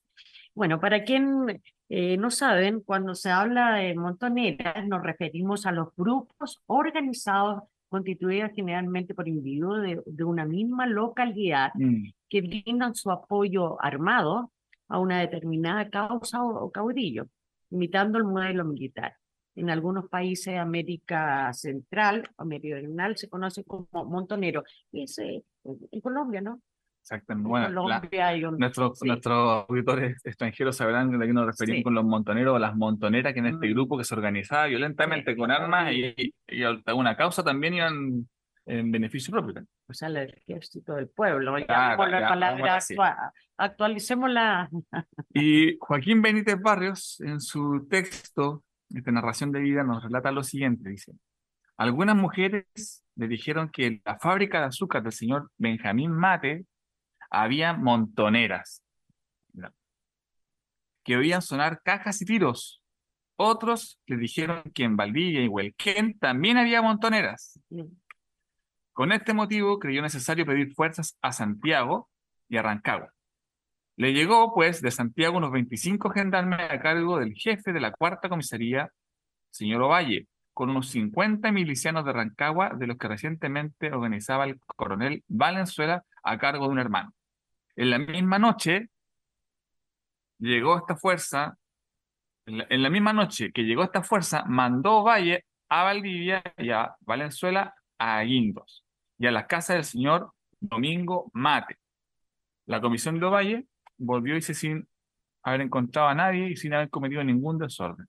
Bueno, 0.56 0.80
para 0.80 1.04
quien 1.04 1.62
eh, 1.90 2.18
no 2.18 2.32
saben, 2.32 2.82
cuando 2.82 3.16
se 3.16 3.30
habla 3.30 3.76
de 3.76 3.96
montoneras, 3.96 4.88
nos 4.88 5.04
referimos 5.04 5.66
a 5.66 5.72
los 5.72 5.90
grupos 5.96 6.62
organizados, 6.66 7.64
constituidos 7.90 8.52
generalmente 8.56 9.14
por 9.14 9.28
individuos 9.28 9.82
de, 9.82 10.02
de 10.06 10.24
una 10.24 10.46
misma 10.46 10.88
localidad, 10.88 11.72
Mm, 11.76 12.06
que 12.30 12.42
brindan 12.42 12.96
su 12.96 13.12
apoyo 13.12 13.80
armado 13.80 14.52
a 14.88 15.00
una 15.00 15.20
determinada 15.20 15.88
causa 15.90 16.44
o, 16.44 16.66
o 16.66 16.72
caudillo, 16.72 17.28
imitando 17.70 18.18
el 18.18 18.24
modelo 18.24 18.66
militar. 18.66 19.16
En 19.56 19.70
algunos 19.70 20.10
países 20.10 20.54
de 20.54 20.60
América 20.60 21.52
Central 21.54 22.28
o 22.38 22.46
Meridional 22.46 23.16
se 23.18 23.30
conoce 23.30 23.64
como 23.64 23.88
montonero. 24.06 24.64
Y 24.92 25.04
ese, 25.04 25.44
en 25.64 26.02
Colombia, 26.02 26.42
¿no? 26.42 26.60
Exactamente. 27.02 27.46
En 27.48 27.50
Bueno, 27.50 27.70
la- 27.70 28.00
Colombia 28.00 28.28
hay 28.28 28.46
un... 28.46 28.58
nuestros, 28.58 28.98
sí. 29.00 29.08
nuestros 29.08 29.66
auditores 29.70 30.22
extranjeros 30.26 30.78
sabrán 30.78 31.12
de 31.20 31.28
qué 31.28 31.34
nos 31.34 31.46
referimos 31.46 31.80
Sí. 31.80 31.84
con 31.84 31.94
los 31.96 32.06
montoneros 32.06 32.56
o 32.56 32.60
las 32.60 32.76
montoneras, 32.76 33.34
que 33.34 33.40
en 33.40 33.48
este 33.48 33.68
Mm. 33.68 33.74
grupo 33.74 33.98
que 33.98 34.06
se 34.06 34.16
organizaba 34.16 34.66
violentamente 34.68 35.32
Sí, 35.34 35.38
con 35.38 35.52
armas 35.52 35.92
y, 35.94 36.14
y, 36.18 36.34
y 36.48 36.64
a 36.64 36.94
una 36.96 37.16
causa 37.18 37.44
también 37.44 37.74
iban 37.76 38.28
en 38.66 38.92
beneficio 38.92 39.32
propio. 39.34 39.66
o 39.90 39.94
sea, 39.94 40.08
el 40.08 40.16
ejército 40.18 40.96
del 40.96 41.10
pueblo. 41.10 41.54
Claro, 41.66 41.68
Llamamos 41.68 42.10
la 42.10 42.20
ya, 42.22 42.28
palabra 42.30 42.78
actua- 42.78 43.32
actualicemos 43.58 44.30
la... 44.32 44.70
Y 45.34 45.78
Joaquín 45.80 46.22
Benítez 46.22 46.60
Barrios, 46.62 47.20
en 47.20 47.42
su 47.42 47.86
texto, 47.90 48.64
esta 48.94 49.12
narración 49.12 49.52
de 49.52 49.60
vida, 49.60 49.84
nos 49.84 50.04
relata 50.04 50.32
lo 50.32 50.44
siguiente, 50.44 50.90
dice, 50.90 51.14
algunas 51.78 52.16
mujeres 52.16 53.04
le 53.16 53.28
dijeron 53.28 53.70
que 53.70 53.86
en 53.88 54.02
la 54.06 54.18
fábrica 54.20 54.60
de 54.60 54.66
azúcar 54.68 55.04
del 55.04 55.12
señor 55.12 55.52
Benjamín 55.58 56.12
Mate 56.12 56.66
había 57.30 57.74
montoneras, 57.74 58.84
que 61.04 61.18
oían 61.18 61.42
sonar 61.42 61.82
cajas 61.84 62.22
y 62.22 62.26
tiros. 62.26 62.82
Otros 63.36 64.00
le 64.06 64.18
dijeron 64.18 64.62
que 64.74 64.84
en 64.84 64.96
Valdivia 64.96 65.44
y 65.44 65.48
Huelquén 65.48 66.18
también 66.20 66.58
había 66.58 66.82
montoneras. 66.82 67.60
Con 68.94 69.12
este 69.12 69.34
motivo 69.34 69.80
creyó 69.80 70.02
necesario 70.02 70.46
pedir 70.46 70.74
fuerzas 70.74 71.18
a 71.22 71.32
Santiago 71.32 72.10
y 72.48 72.58
a 72.58 72.62
Rancagua. 72.62 73.13
Le 73.96 74.14
llegó, 74.14 74.54
pues, 74.54 74.82
de 74.82 74.92
Santiago 74.92 75.38
unos 75.38 75.52
25 75.52 76.10
gendarmes 76.10 76.60
a 76.60 76.80
cargo 76.80 77.20
del 77.20 77.34
jefe 77.34 77.74
de 77.74 77.80
la 77.80 77.92
cuarta 77.92 78.30
comisaría, 78.30 78.90
señor 79.52 79.84
Ovalle, 79.84 80.28
con 80.54 80.70
unos 80.70 80.90
50 80.90 81.52
milicianos 81.52 82.06
de 82.06 82.14
Rancagua, 82.14 82.72
de 82.76 82.88
los 82.88 82.98
que 82.98 83.08
recientemente 83.08 83.92
organizaba 83.94 84.46
el 84.46 84.60
coronel 84.60 85.24
Valenzuela 85.28 86.04
a 86.24 86.38
cargo 86.38 86.66
de 86.66 86.72
un 86.72 86.80
hermano. 86.80 87.14
En 87.76 87.90
la 87.90 88.00
misma 88.00 88.40
noche 88.40 88.90
llegó 90.40 90.78
esta 90.78 90.96
fuerza, 90.96 91.58
en 92.46 92.84
la, 92.84 92.90
misma 92.90 93.14
noche 93.14 93.52
que 93.52 93.64
llegó 93.64 93.84
esta 93.84 94.04
fuerza, 94.04 94.44
mandó 94.46 94.98
Ovalle 94.98 95.46
a 95.70 95.84
Valdivia 95.84 96.44
y 96.58 96.72
a 96.72 96.96
Valenzuela 97.02 97.74
a 97.98 98.22
Guindos 98.22 98.84
y 99.18 99.28
a 99.28 99.32
la 99.32 99.48
casa 99.48 99.74
del 99.74 99.86
señor 99.86 100.34
Domingo 100.60 101.32
Mate. 101.34 101.78
La 102.66 102.82
comisión 102.82 103.20
de 103.20 103.26
Ovalle 103.26 103.66
volvió 104.06 104.38
y 104.38 104.42
se 104.42 104.54
sin 104.54 104.88
haber 105.44 105.62
encontrado 105.62 106.08
a 106.08 106.16
nadie 106.16 106.50
y 106.50 106.56
sin 106.56 106.74
haber 106.74 106.90
cometido 106.90 107.24
ningún 107.24 107.58
desorden. 107.58 108.08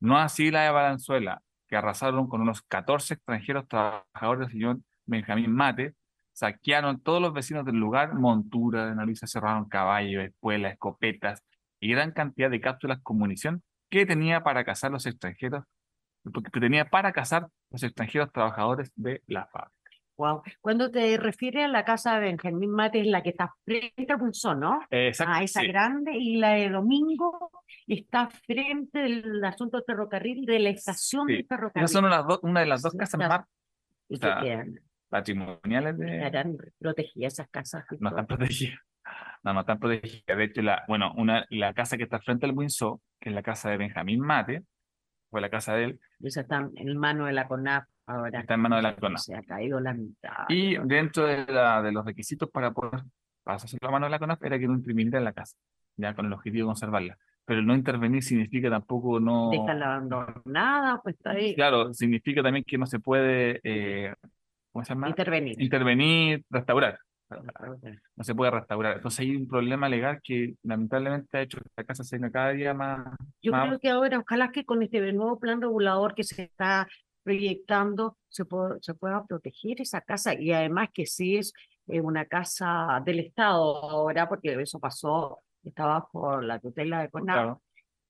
No 0.00 0.18
así 0.18 0.50
la 0.50 0.62
de 0.62 0.70
Valenzuela, 0.70 1.42
que 1.68 1.76
arrasaron 1.76 2.28
con 2.28 2.40
unos 2.42 2.62
14 2.62 3.14
extranjeros 3.14 3.66
trabajadores 3.68 4.40
del 4.40 4.50
señor 4.50 4.78
Benjamín 5.06 5.52
Mate, 5.52 5.94
saquearon 6.32 7.00
todos 7.00 7.22
los 7.22 7.32
vecinos 7.32 7.64
del 7.64 7.76
lugar, 7.76 8.14
montura 8.14 8.86
de 8.86 8.94
narices, 8.94 9.30
cerraron 9.30 9.68
caballos, 9.68 10.24
espuelas, 10.24 10.72
escopetas 10.72 11.42
y 11.80 11.90
gran 11.90 12.12
cantidad 12.12 12.50
de 12.50 12.60
cápsulas 12.60 13.00
con 13.02 13.18
munición 13.18 13.62
que 13.88 14.04
tenía 14.06 14.42
para 14.42 14.64
cazar 14.64 14.90
los 14.90 15.06
extranjeros, 15.06 15.64
que 16.52 16.60
tenía 16.60 16.90
para 16.90 17.12
cazar 17.12 17.48
los 17.70 17.82
extranjeros 17.82 18.32
trabajadores 18.32 18.92
de 18.96 19.22
la 19.26 19.46
fábrica. 19.46 19.75
Wow. 20.16 20.42
Cuando 20.60 20.90
te 20.90 21.16
refieres 21.18 21.64
a 21.64 21.68
la 21.68 21.84
casa 21.84 22.14
de 22.14 22.20
Benjamín 22.26 22.70
Mate, 22.70 23.00
es 23.00 23.06
la 23.06 23.22
que 23.22 23.30
está 23.30 23.54
frente 23.64 24.06
al 24.10 24.18
Pulsón, 24.18 24.60
¿no? 24.60 24.80
Exacto, 24.90 25.32
Ah, 25.36 25.42
esa 25.42 25.60
sí. 25.60 25.66
grande, 25.68 26.12
y 26.16 26.36
la 26.36 26.50
de 26.52 26.70
Domingo 26.70 27.50
está 27.86 28.28
frente 28.30 28.98
del 29.00 29.44
asunto 29.44 29.76
del 29.76 29.84
ferrocarril, 29.84 30.46
de 30.46 30.58
la 30.58 30.70
estación 30.70 31.26
Sí. 31.26 31.34
del 31.34 31.46
ferrocarril. 31.46 31.84
Esas 31.84 31.92
son 31.92 32.04
unas 32.06 32.24
una 32.42 32.60
de 32.60 32.66
las 32.66 32.82
dos 32.82 32.94
casas 32.94 33.20
está- 33.20 33.28
más 33.38 33.46
y 34.08 34.16
o 34.16 34.18
que 34.20 34.26
sea, 34.26 34.40
quedan, 34.40 34.74
patrimoniales 35.08 35.98
de... 35.98 36.16
estarán 36.16 36.56
protegidas 36.78 37.32
esas 37.34 37.48
casas. 37.50 37.84
no 38.00 38.08
están 38.08 38.26
protegidas. 38.26 38.78
No, 39.44 39.52
no 39.52 39.60
están 39.60 39.78
protegidas. 39.78 40.36
De 40.36 40.44
hecho, 40.44 40.62
la, 40.62 40.82
bueno, 40.88 41.12
una, 41.16 41.46
la 41.50 41.74
casa 41.74 41.96
que 41.96 42.04
está 42.04 42.18
frente 42.20 42.46
al 42.46 42.52
Windsor, 42.52 42.98
que 43.20 43.28
es 43.28 43.34
la 43.34 43.42
casa 43.42 43.70
de 43.70 43.76
Benjamín 43.76 44.20
Mate, 44.20 44.62
fue 45.30 45.40
la 45.40 45.50
casa 45.50 45.74
de 45.74 45.84
él, 45.84 46.00
Esas 46.20 46.44
están 46.44 46.70
en 46.76 46.96
mano 46.96 47.26
de 47.26 47.32
la 47.32 47.46
CONAF 47.46 47.84
ahora. 48.06 48.40
está 48.40 48.54
en 48.54 48.60
manos 48.60 48.78
de 48.78 48.82
la 48.82 48.96
CONAF. 48.96 49.20
Se 49.20 49.34
ha 49.34 49.42
caído 49.42 49.80
la 49.80 49.94
mitad. 49.94 50.44
Y 50.48 50.76
dentro 50.78 51.26
de, 51.26 51.44
la, 51.46 51.82
de 51.82 51.92
los 51.92 52.04
requisitos 52.04 52.50
para 52.50 52.70
poder 52.70 53.02
pasarse 53.42 53.78
la 53.80 53.90
mano 53.90 54.06
de 54.06 54.10
la 54.10 54.18
CONAF 54.18 54.42
era 54.42 54.58
que 54.58 54.66
no 54.66 54.74
interviniera 54.74 55.18
en 55.18 55.24
la 55.24 55.32
casa, 55.32 55.56
ya 55.96 56.14
con 56.14 56.26
el 56.26 56.32
objetivo 56.32 56.64
de 56.64 56.70
conservarla. 56.70 57.18
Pero 57.44 57.62
no 57.62 57.74
intervenir 57.74 58.24
significa 58.24 58.68
tampoco 58.68 59.20
no... 59.20 59.50
Déjala 59.50 59.94
abandonada, 59.94 61.00
pues 61.00 61.14
está 61.14 61.30
ahí. 61.30 61.54
Claro, 61.54 61.94
significa 61.94 62.42
también 62.42 62.64
que 62.64 62.76
no 62.76 62.86
se 62.86 62.98
puede, 62.98 63.60
eh, 63.62 64.12
¿cómo 64.72 64.84
se 64.84 64.94
llama? 64.94 65.08
Intervenir. 65.08 65.62
Intervenir, 65.62 66.44
restaurar. 66.50 66.98
No 67.28 68.24
se 68.24 68.34
puede 68.34 68.50
restaurar. 68.50 68.96
Entonces 68.96 69.20
hay 69.20 69.36
un 69.36 69.46
problema 69.46 69.88
legal 69.88 70.20
que 70.22 70.54
lamentablemente 70.64 71.38
ha 71.38 71.42
hecho 71.42 71.58
que 71.58 71.70
la 71.76 71.84
casa 71.84 72.02
se 72.02 72.16
venga 72.16 72.32
cada 72.32 72.50
día 72.50 72.74
más... 72.74 73.14
Yo 73.42 73.52
más- 73.52 73.68
creo 73.68 73.78
que 73.78 73.90
ahora, 73.90 74.18
ojalá 74.18 74.50
que 74.50 74.64
con 74.64 74.82
este 74.82 75.12
nuevo 75.12 75.38
plan 75.38 75.60
regulador 75.60 76.14
que 76.16 76.24
se 76.24 76.42
está 76.42 76.88
proyectando, 77.26 78.16
se, 78.28 78.44
pueda- 78.44 78.78
se 78.80 78.94
pueda 78.94 79.24
proteger 79.26 79.80
esa 79.80 80.00
casa 80.00 80.32
y 80.34 80.52
además 80.52 80.88
que 80.94 81.06
sí 81.06 81.36
es 81.36 81.52
eh, 81.88 82.00
una 82.00 82.24
casa 82.24 83.02
del 83.04 83.18
Estado 83.20 83.76
ahora, 83.90 84.28
porque 84.28 84.54
eso 84.62 84.78
pasó, 84.78 85.40
estaba 85.64 85.94
bajo 85.94 86.40
la 86.40 86.58
tutela 86.60 87.02
de 87.02 87.10
CONAF. 87.10 87.36
Claro. 87.36 87.62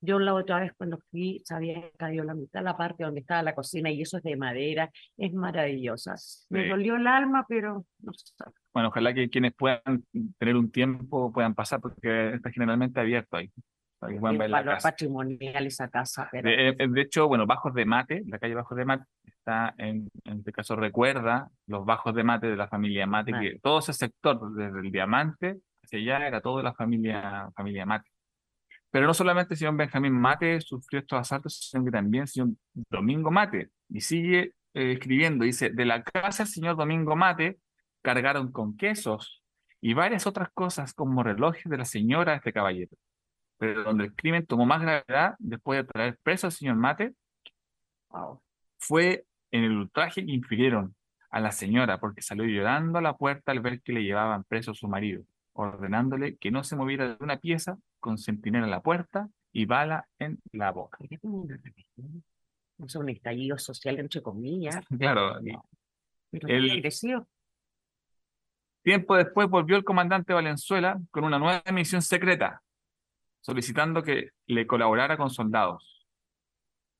Yo 0.02 0.18
la 0.18 0.34
otra 0.34 0.60
vez 0.60 0.72
cuando 0.76 0.98
fui, 1.10 1.40
sabía 1.46 1.80
que 1.80 1.90
cayó 1.96 2.22
la 2.22 2.34
mitad, 2.34 2.62
la 2.62 2.76
parte 2.76 3.02
donde 3.04 3.20
estaba 3.20 3.42
la 3.42 3.54
cocina 3.54 3.90
y 3.90 4.02
eso 4.02 4.18
es 4.18 4.22
de 4.22 4.36
madera, 4.36 4.90
es 5.16 5.32
maravillosa. 5.32 6.14
Me 6.50 6.64
Sí. 6.64 6.68
dolió 6.68 6.96
el 6.96 7.06
alma, 7.06 7.46
pero 7.48 7.86
no 8.00 8.12
sé. 8.12 8.34
Bueno, 8.74 8.88
ojalá 8.90 9.14
que 9.14 9.30
quienes 9.30 9.54
puedan 9.54 10.04
tener 10.38 10.54
un 10.56 10.70
tiempo 10.70 11.32
puedan 11.32 11.54
pasar, 11.54 11.80
porque 11.80 12.34
está 12.34 12.50
generalmente 12.50 13.00
abierto 13.00 13.38
ahí, 13.38 13.50
puedan 13.98 14.34
Es 14.34 14.38
ver 14.38 14.50
la 14.50 14.58
valor 14.58 14.74
casa. 14.74 14.90
patrimonial 14.90 15.66
esa 15.66 15.88
casa, 15.88 16.28
pero 16.30 16.48
De, 16.48 16.68
eh, 16.68 16.76
de 16.88 17.00
hecho, 17.00 17.28
bueno, 17.28 17.46
Bajos 17.46 17.74
de 17.74 17.84
Mate, 17.84 18.22
la 18.26 18.38
calle 18.38 18.54
Bajos 18.54 18.76
de 18.76 18.84
Mate, 18.84 19.04
está 19.24 19.74
en, 19.78 20.08
en 20.24 20.38
este 20.38 20.52
caso 20.52 20.76
recuerda 20.76 21.48
los 21.66 21.84
Bajos 21.84 22.14
de 22.14 22.24
Mate 22.24 22.46
de 22.48 22.56
la 22.56 22.68
familia 22.68 23.06
Mate, 23.06 23.32
Mate. 23.32 23.52
que 23.52 23.58
todo 23.60 23.78
ese 23.78 23.92
sector, 23.92 24.52
desde 24.54 24.80
el 24.80 24.90
Diamante 24.90 25.58
hacia 25.82 25.98
allá, 25.98 26.26
era 26.26 26.40
todo 26.40 26.58
de 26.58 26.64
la 26.64 26.74
familia, 26.74 27.48
familia 27.54 27.86
Mate. 27.86 28.10
Pero 28.90 29.06
no 29.06 29.14
solamente 29.14 29.54
el 29.54 29.58
señor 29.58 29.76
Benjamín 29.76 30.12
Mate 30.12 30.60
sufrió 30.60 31.00
estos 31.00 31.18
asaltos, 31.18 31.58
sino 31.70 31.84
que 31.84 31.90
también 31.90 32.22
el 32.22 32.28
señor 32.28 32.48
Domingo 32.90 33.30
Mate. 33.30 33.70
Y 33.88 34.00
sigue 34.00 34.52
eh, 34.74 34.92
escribiendo, 34.92 35.44
dice, 35.44 35.70
de 35.70 35.84
la 35.84 36.02
casa 36.02 36.44
del 36.44 36.52
señor 36.52 36.76
Domingo 36.76 37.14
Mate 37.16 37.58
cargaron 38.02 38.52
con 38.52 38.76
quesos 38.76 39.42
y 39.80 39.94
varias 39.94 40.26
otras 40.26 40.48
cosas 40.54 40.94
como 40.94 41.22
relojes 41.22 41.64
de 41.64 41.76
la 41.76 41.84
señora 41.84 42.32
de 42.32 42.38
este 42.38 42.52
caballero. 42.52 42.92
Pero 43.58 43.84
donde 43.84 44.04
el 44.04 44.14
crimen 44.14 44.46
tomó 44.46 44.66
más 44.66 44.82
gravedad, 44.82 45.34
después 45.38 45.78
de 45.78 45.84
traer 45.92 46.18
preso 46.22 46.46
al 46.46 46.52
señor 46.52 46.76
Mate, 46.76 47.14
fue 48.78 49.24
en 49.50 49.64
el 49.64 49.72
ultraje 49.72 50.24
que 50.24 50.32
infirieron 50.32 50.94
a 51.30 51.40
la 51.40 51.52
señora 51.52 51.98
porque 51.98 52.22
salió 52.22 52.44
llorando 52.44 52.98
a 52.98 53.02
la 53.02 53.16
puerta 53.16 53.52
al 53.52 53.60
ver 53.60 53.80
que 53.82 53.92
le 53.92 54.02
llevaban 54.02 54.44
preso 54.44 54.70
a 54.72 54.74
su 54.74 54.88
marido, 54.88 55.24
ordenándole 55.52 56.36
que 56.36 56.50
no 56.50 56.64
se 56.64 56.76
moviera 56.76 57.08
de 57.08 57.24
una 57.24 57.38
pieza 57.38 57.78
con 58.00 58.18
centinela 58.18 58.64
en 58.66 58.70
la 58.70 58.80
puerta 58.80 59.28
y 59.52 59.64
bala 59.64 60.06
en 60.18 60.38
la 60.52 60.70
boca. 60.72 60.98
Sé, 62.86 62.98
un 62.98 63.08
estallido 63.08 63.56
social, 63.58 63.98
entre 63.98 64.22
comillas, 64.22 64.76
Claro, 64.98 65.38
pero 66.30 66.48
El- 66.48 66.82
tiempo 68.82 69.16
después 69.16 69.48
volvió 69.48 69.76
el 69.76 69.84
comandante 69.84 70.32
Valenzuela 70.32 71.00
con 71.10 71.24
una 71.24 71.38
nueva 71.38 71.62
misión 71.72 72.02
secreta, 72.02 72.62
solicitando 73.46 74.02
que 74.02 74.30
le 74.48 74.66
colaborara 74.66 75.16
con 75.16 75.30
soldados. 75.30 76.04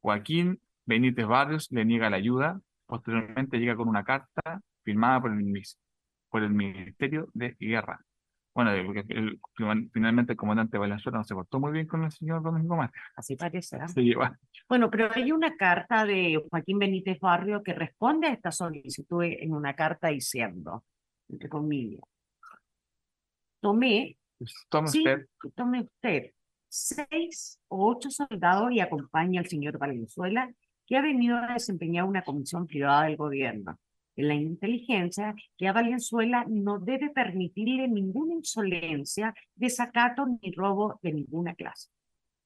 Joaquín 0.00 0.61
Benítez 0.85 1.26
Barrios 1.26 1.67
le 1.73 1.85
niega 1.85 2.09
la 2.09 2.19
ayuda, 2.19 2.61
posteriormente 2.87 3.59
llega 3.59 3.75
con 3.75 3.88
una 3.88 4.05
carta 4.05 4.61
firmada 4.85 5.21
por 5.21 5.33
el, 5.33 5.38
mis- 5.43 5.76
por 6.31 6.45
el 6.45 6.50
Ministerio 6.50 7.29
de 7.35 7.57
Guerra, 7.59 8.00
Bueno, 8.55 8.71
el- 8.71 8.87
el- 9.09 9.41
el- 9.59 9.91
finalmente 9.93 10.33
el 10.33 10.37
comandante 10.38 10.79
Valenzuela 10.79 11.19
no 11.19 11.25
se 11.25 11.35
portó 11.35 11.59
muy 11.61 11.73
bien 11.73 11.87
con 11.87 12.05
el 12.05 12.11
señor 12.12 12.43
Domingo 12.43 12.75
Márquez. 12.76 13.03
Así 13.17 13.37
parece. 13.37 13.76
¿ah? 13.76 13.88
Se 13.88 14.00
lleva. 14.03 14.38
Bueno, 14.69 14.88
pero 14.91 15.11
hay 15.15 15.31
una 15.33 15.57
carta 15.57 16.07
de 16.07 16.41
Joaquín 16.49 16.79
Benítez 16.79 17.19
Barrio 17.21 17.62
que 17.62 17.75
responde 17.75 18.29
a 18.29 18.33
esta 18.33 18.50
solicitud 18.53 19.25
en 19.25 19.53
una 19.53 19.75
carta 19.75 20.09
diciendo, 20.09 20.85
entre 21.29 21.49
comillas, 21.50 22.00
tomé, 23.61 24.17
Tome 24.71 24.88
sí, 24.88 24.99
usted. 25.00 25.26
tome 25.55 25.81
usted, 25.83 26.31
seis 26.68 27.61
o 27.68 27.88
ocho 27.90 28.11
soldados 28.11 28.73
y 28.73 28.80
acompaña 28.80 29.40
al 29.40 29.46
señor 29.46 29.78
Valenzuela, 29.78 30.52
que 30.87 30.96
ha 30.96 31.02
venido 31.02 31.37
a 31.37 31.54
desempeñar 31.54 32.04
una 32.04 32.23
comisión 32.23 32.66
privada 32.66 33.04
del 33.04 33.16
gobierno. 33.16 33.78
En 34.14 34.28
la 34.28 34.35
inteligencia, 34.35 35.35
que 35.58 35.68
a 35.68 35.73
Valenzuela 35.73 36.44
no 36.49 36.78
debe 36.78 37.11
permitirle 37.11 37.87
ninguna 37.87 38.35
insolencia, 38.35 39.35
desacato 39.54 40.26
ni 40.26 40.52
robo 40.52 40.99
de 41.02 41.12
ninguna 41.12 41.54
clase. 41.54 41.90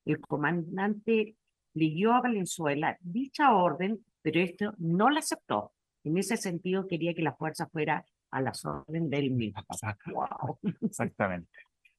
El 0.05 0.21
comandante 0.21 1.37
le 1.75 1.91
dio 1.91 2.13
a 2.13 2.23
Valenzuela 2.23 2.97
dicha 3.01 3.55
orden, 3.55 4.05
pero 4.23 4.41
esto 4.41 4.75
no 4.79 5.11
la 5.11 5.21
aceptó. 5.21 5.73
En 6.03 6.17
ese 6.17 6.37
sentido, 6.37 6.89
quería 6.89 7.15
que 7.15 7.23
la 7.23 7.35
fuerza 7.35 7.69
fuera 7.69 8.05
a 8.31 8.41
las 8.41 8.65
órdenes 8.65 9.11
del 9.11 9.31
mismo. 9.31 9.63
Wow. 10.07 10.59
Exactamente. 10.81 11.51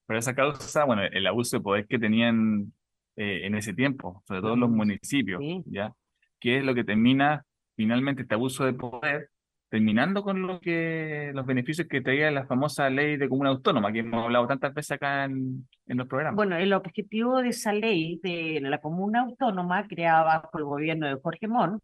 Por 0.05 0.15
esa 0.17 0.35
causa, 0.35 0.83
bueno, 0.85 1.03
el 1.03 1.25
abuso 1.27 1.57
de 1.57 1.63
poder 1.63 1.87
que 1.87 1.99
tenían 1.99 2.73
eh, 3.15 3.41
en 3.45 3.55
ese 3.55 3.73
tiempo, 3.73 4.23
sobre 4.27 4.41
todo 4.41 4.53
en 4.53 4.59
los 4.61 4.69
Mm, 4.69 4.75
municipios, 4.75 5.39
sí. 5.41 5.63
¿ya? 5.65 5.93
Que 6.39 6.57
es 6.57 6.63
lo 6.63 6.73
que 6.75 6.83
termina 6.83 7.43
finalmente 7.75 8.23
este 8.23 8.35
abuso 8.35 8.65
de 8.65 8.73
poder, 8.73 9.29
terminando 9.69 10.23
con 10.23 10.41
lo 10.41 10.59
que 10.59 11.31
los 11.33 11.45
beneficios 11.45 11.87
que 11.87 12.01
traía 12.01 12.29
la 12.31 12.45
famosa 12.45 12.89
ley 12.89 13.15
de 13.17 13.29
comuna 13.29 13.51
autónoma, 13.51 13.91
que 13.91 13.99
hemos 13.99 14.25
hablado 14.25 14.47
tantas 14.47 14.73
veces 14.73 14.91
acá 14.91 15.25
en, 15.25 15.67
en 15.87 15.97
los 15.97 16.07
programas. 16.07 16.35
Bueno, 16.35 16.57
el 16.57 16.73
objetivo 16.73 17.41
de 17.41 17.49
esa 17.49 17.71
ley 17.71 18.19
de 18.21 18.59
la 18.61 18.79
comuna 18.79 19.21
autónoma 19.21 19.87
creada 19.87 20.23
bajo 20.23 20.57
el 20.57 20.65
gobierno 20.65 21.07
de 21.07 21.15
Jorge 21.21 21.47
Montt 21.47 21.81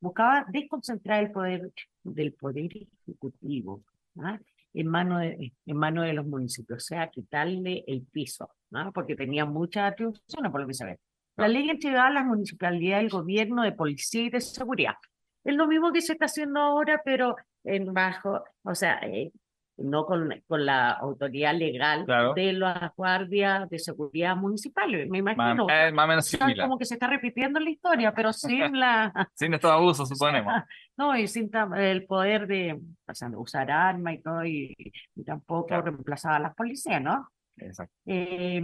buscaba 0.00 0.46
desconcentrar 0.48 1.24
el 1.24 1.30
poder 1.30 1.72
del 2.04 2.32
poder 2.32 2.70
ejecutivo 3.06 3.82
¿ah? 4.20 4.38
En 4.78 4.86
mano 4.86 5.18
de, 5.18 5.52
en 5.66 5.76
mano 5.76 6.02
de 6.02 6.12
los 6.12 6.24
municipios, 6.24 6.84
o 6.84 6.86
sea, 6.86 7.10
quitarle 7.10 7.82
el 7.88 8.06
piso, 8.06 8.48
¿no? 8.70 8.92
porque 8.92 9.16
tenía 9.16 9.44
muchas 9.44 9.92
atribuciones, 9.92 10.52
por 10.52 10.60
lo 10.60 10.68
que 10.68 10.74
se 10.74 10.84
ve. 10.84 11.00
La 11.36 11.48
ley 11.48 11.68
entregaba 11.68 12.06
a 12.06 12.12
las 12.12 12.24
municipalidades 12.24 13.04
el 13.04 13.10
gobierno 13.10 13.62
de 13.64 13.72
policía 13.72 14.22
y 14.22 14.30
de 14.30 14.40
seguridad. 14.40 14.94
Es 15.42 15.56
lo 15.56 15.66
mismo 15.66 15.92
que 15.92 16.00
se 16.00 16.12
está 16.12 16.26
haciendo 16.26 16.60
ahora, 16.60 17.02
pero 17.04 17.34
en 17.64 17.92
bajo, 17.92 18.44
o 18.62 18.74
sea, 18.76 19.00
eh, 19.02 19.32
no 19.78 20.04
con, 20.06 20.28
con 20.46 20.66
la 20.66 20.90
autoridad 20.92 21.54
legal 21.54 22.04
Claro. 22.04 22.34
de 22.34 22.52
las 22.52 22.94
guardias 22.96 23.68
de 23.70 23.78
seguridad 23.78 24.36
municipales, 24.36 25.08
me 25.08 25.18
imagino. 25.18 25.66
es 25.68 25.92
más 25.92 26.04
o 26.04 26.08
menos 26.08 26.26
similar. 26.26 26.66
como 26.66 26.78
que 26.78 26.84
se 26.84 26.94
está 26.94 27.06
repitiendo 27.06 27.60
la 27.60 27.70
historia, 27.70 28.12
pero 28.12 28.32
sin 28.32 28.78
la, 28.78 29.12
Sin 29.34 29.54
estos 29.54 29.70
abusos, 29.70 30.08
suponemos. 30.08 30.52
no, 30.96 31.16
y 31.16 31.28
sin 31.28 31.50
el 31.76 32.04
poder 32.06 32.46
de 32.46 32.80
o 33.06 33.14
sea, 33.14 33.28
usar 33.36 33.70
armas 33.70 34.14
y 34.14 34.18
todo, 34.22 34.44
y, 34.44 34.74
y 35.14 35.24
tampoco 35.24 35.66
Claro. 35.66 35.84
reemplazar 35.84 36.34
a 36.34 36.38
las 36.40 36.54
policías, 36.54 37.00
¿no? 37.00 37.28
Exacto. 37.56 37.94
Eh, 38.06 38.62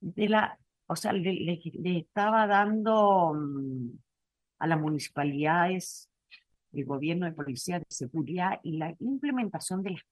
de 0.00 0.28
la, 0.28 0.58
o 0.86 0.96
sea, 0.96 1.12
le, 1.12 1.32
le- 1.32 1.60
le 1.74 1.98
estaba 1.98 2.46
dando 2.46 3.32
mm, 3.34 3.88
a 4.60 4.66
las 4.66 4.80
municipalidades 4.80 6.08
el 6.72 6.84
gobierno 6.84 7.26
de 7.26 7.32
policía 7.32 7.78
de 7.78 7.86
seguridad 7.88 8.60
y 8.62 8.76
la 8.76 8.94
implementación 9.00 9.82
de 9.82 9.90
las 9.90 10.02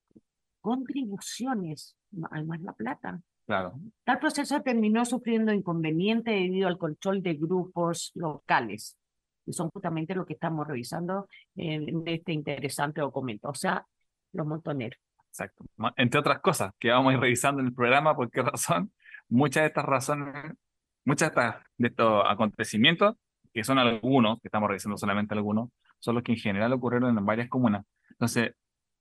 contribuciones, 0.61 1.97
además 2.31 2.61
la 2.61 2.73
plata. 2.73 3.21
Claro. 3.47 3.81
Tal 4.05 4.19
proceso 4.19 4.63
terminó 4.63 5.05
sufriendo 5.05 5.53
inconvenientes 5.53 6.35
debido 6.35 6.69
al 6.69 6.79
control 6.79 7.23
de 7.23 7.35
grupos 7.35 8.13
locales, 8.15 8.97
y 9.47 9.53
son 9.53 9.71
justamente 9.71 10.15
lo 10.15 10.25
que 10.25 10.35
estamos 10.35 10.67
revisando 10.67 11.29
en, 11.57 12.03
este 12.07 12.33
interesante 12.33 13.01
documento, 13.01 13.49
o 13.49 13.55
sea, 13.55 13.85
los 14.33 14.47
montoneros. 14.47 15.01
Exacto. 15.29 15.65
Entre 15.97 16.21
otras 16.21 16.41
cosas 16.41 16.73
que 16.79 16.91
vamos 16.91 17.11
a 17.11 17.15
ir 17.15 17.21
revisando 17.21 17.61
en 17.61 17.69
el 17.69 17.75
programa, 17.75 18.15
¿por 18.15 18.31
qué 18.31 18.43
razón? 18.43 18.93
Muchas 19.29 19.63
de 19.63 19.67
estas 19.69 19.85
razones, 19.85 20.53
muchas 21.05 21.35
de, 21.35 21.41
estas- 21.41 21.63
de 21.79 21.89
estos 21.89 22.23
acontecimientos, 22.27 23.17
que 23.53 23.65
son 23.65 23.79
algunos, 23.79 24.41
que 24.41 24.49
estamos 24.49 24.69
revisando 24.69 24.97
solamente 24.97 25.35
algunos, 25.35 25.71
son 26.01 26.17
los 26.17 26.25
que 26.25 26.33
en 26.33 26.39
general 26.39 26.73
ocurrieron 26.73 27.17
en 27.17 27.25
varias 27.25 27.49
comunas. 27.49 27.85
Entonces, 28.11 28.55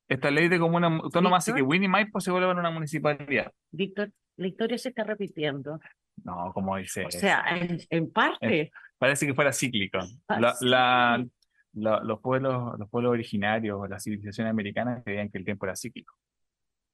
esta 0.07 0.31
ley 0.31 0.47
de 0.47 0.59
comuna 0.59 0.87
autónoma 0.87 1.37
hace 1.37 1.53
que. 1.53 1.61
Winnie 1.61 1.87
Maipo 1.89 2.19
se 2.19 2.31
vuelva 2.31 2.51
una 2.51 2.69
municipalidad. 2.71 3.51
Víctor, 3.71 4.11
la 4.37 4.47
historia 4.47 4.77
se 4.77 4.89
está 4.89 5.03
repitiendo. 5.03 5.79
No, 6.23 6.51
como 6.53 6.75
dice, 6.77 7.05
O 7.05 7.11
sea, 7.11 7.43
en, 7.55 7.79
en 7.89 8.11
parte, 8.11 8.71
parece 8.97 9.25
que 9.25 9.33
fuera 9.33 9.53
cíclico. 9.53 9.99
Ah, 10.27 10.39
La- 10.39 10.53
sí. 10.53 10.65
la- 10.67 11.25
la- 11.73 11.99
los 12.03 12.19
pueblos, 12.19 12.77
los 12.79 12.89
pueblos 12.89 13.11
originarios, 13.11 13.87
las 13.89 14.03
civilizaciones 14.03 14.51
americanas 14.51 15.01
creían 15.05 15.29
que 15.29 15.37
el 15.37 15.45
tiempo 15.45 15.65
era 15.65 15.75
cíclico, 15.75 16.15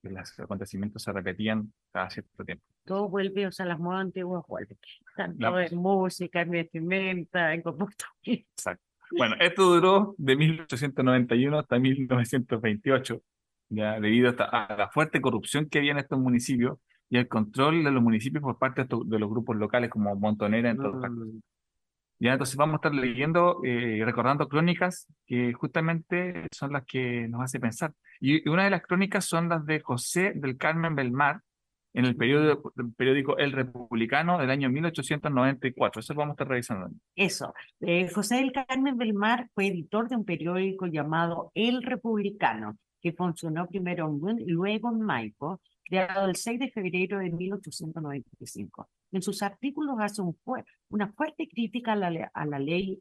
que 0.04 0.10
los 0.10 0.38
acontecimientos 0.40 1.02
se 1.02 1.12
repetían 1.14 1.74
cada 1.92 2.10
cierto 2.10 2.44
tiempo. 2.44 2.64
todo 2.84 3.08
vuelve, 3.10 3.48
o 3.48 3.52
sea, 3.52 3.66
las 3.66 3.80
modas 3.80 4.02
antiguas 4.02 4.44
vuelven. 4.48 4.78
Tanto 5.16 5.60
en 5.60 5.76
música, 5.78 6.42
en 6.42 6.50
vestimenta, 6.52 7.54
en 7.54 7.62
comportamiento. 7.64 8.06
Exacto. 8.58 8.84
Bueno, 9.12 9.36
esto 9.40 9.64
duró 9.64 10.16
de 10.18 10.36
1891 10.36 11.60
hasta 11.60 11.80
1928, 11.80 13.22
ya 13.70 14.00
debido 14.00 14.34
a 14.38 14.76
la 14.78 14.90
fuerte 14.90 15.22
corrupción 15.22 15.68
que 15.70 15.80
había 15.80 15.92
en 15.92 16.00
estos 16.00 16.20
municipios 16.20 16.80
y 17.10 17.18
el 17.18 17.28
control 17.28 17.84
de 17.84 17.92
los 17.92 18.02
municipios 18.02 18.42
por 18.42 18.58
parte 18.58 18.84
de, 18.84 19.20
los 19.20 19.30
grupos 19.30 19.56
locales 19.58 19.90
como 19.90 20.16
Montonera, 20.16 20.70
entre 20.70 20.88
otras 20.88 21.12
cosas. 21.12 21.28
Mm, 21.28 21.40
Ya, 22.20 22.34
entonces 22.34 22.56
vamos 22.56 22.76
a 22.76 22.78
estar 22.78 22.96
leyendo 22.96 23.62
eh, 23.64 23.98
y 24.00 24.04
recordando 24.04 24.48
crónicas 24.48 25.08
que 25.26 25.54
justamente 25.54 26.48
son 26.52 26.72
las 26.74 26.86
que 26.86 27.28
nos 27.28 27.42
hace 27.42 27.60
pensar. 27.60 27.94
Y 28.20 28.48
una 28.50 28.64
de 28.64 28.70
las 28.70 28.82
crónicas 28.84 29.26
son 29.26 29.50
las 29.50 29.66
de 29.66 29.82
José 29.82 30.32
del 30.36 30.58
Carmen 30.58 30.96
Belmar 30.96 31.42
en 31.96 32.06
el 32.06 32.16
periódico, 32.16 32.74
el 32.78 32.94
periódico 32.94 33.38
El 33.38 33.52
Republicano 33.54 34.38
del 34.38 34.50
año 34.52 34.70
1894. 34.70 36.00
Eso 36.02 36.14
lo 36.14 36.20
vamos 36.20 36.34
a 36.34 36.36
estar 36.36 36.48
revisando. 36.48 36.90
Eso. 37.16 37.54
Eh, 37.80 38.10
José 38.10 38.36
del 38.36 38.52
Carmen 38.52 38.98
Belmar 38.98 39.50
fue 39.56 39.68
editor 39.68 40.10
de 40.10 40.16
un 40.18 40.26
periódico 40.26 40.86
llamado 40.88 41.52
El 41.56 41.82
Republicano, 41.84 42.78
que 43.02 43.14
funcionó 43.14 43.68
primero 43.68 44.08
en 44.10 44.40
y 44.40 44.46
luego 44.52 44.92
en 44.92 45.02
Maipo, 45.02 45.62
creado 45.86 46.28
el 46.28 46.36
6 46.36 46.60
de 46.60 46.70
febrero 46.72 47.20
de 47.20 47.30
1895. 47.32 48.90
En 49.12 49.22
sus 49.22 49.42
artículos 49.42 49.96
hace 50.00 50.22
un 50.22 50.36
fue- 50.44 50.64
una 50.90 51.08
fuerte 51.14 51.48
crítica 51.48 51.94
a 51.94 51.96
la, 51.96 52.32
a 52.34 52.46
la 52.46 52.60
ley, 52.60 53.00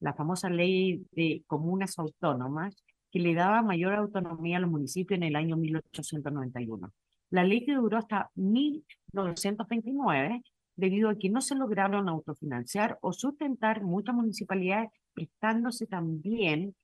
la 0.00 0.14
famosa 0.14 0.48
ley 0.48 1.04
de 1.12 1.42
comunas 1.46 1.98
autónomas, 1.98 2.76
que 3.10 3.18
le 3.18 3.34
daba 3.34 3.60
mayor 3.62 3.94
autonomía 3.94 4.58
a 4.58 4.60
los 4.60 4.70
municipios 4.70 5.18
en 5.18 5.24
el 5.24 5.36
año 5.36 5.56
1891. 5.56 6.90
La 7.30 7.44
ley 7.44 7.64
que 7.64 7.74
duró 7.74 7.98
hasta 7.98 8.30
1929 8.34 10.42
debido 10.76 11.10
a 11.10 11.16
que 11.18 11.28
no 11.30 11.40
se 11.40 11.54
lograron 11.54 12.08
autofinanciar 12.08 12.98
o 13.02 13.12
sustentar 13.12 13.82
muchas 13.82 14.14
municipalidades, 14.14 14.90
prestándose 15.12 15.86
también 15.86 16.74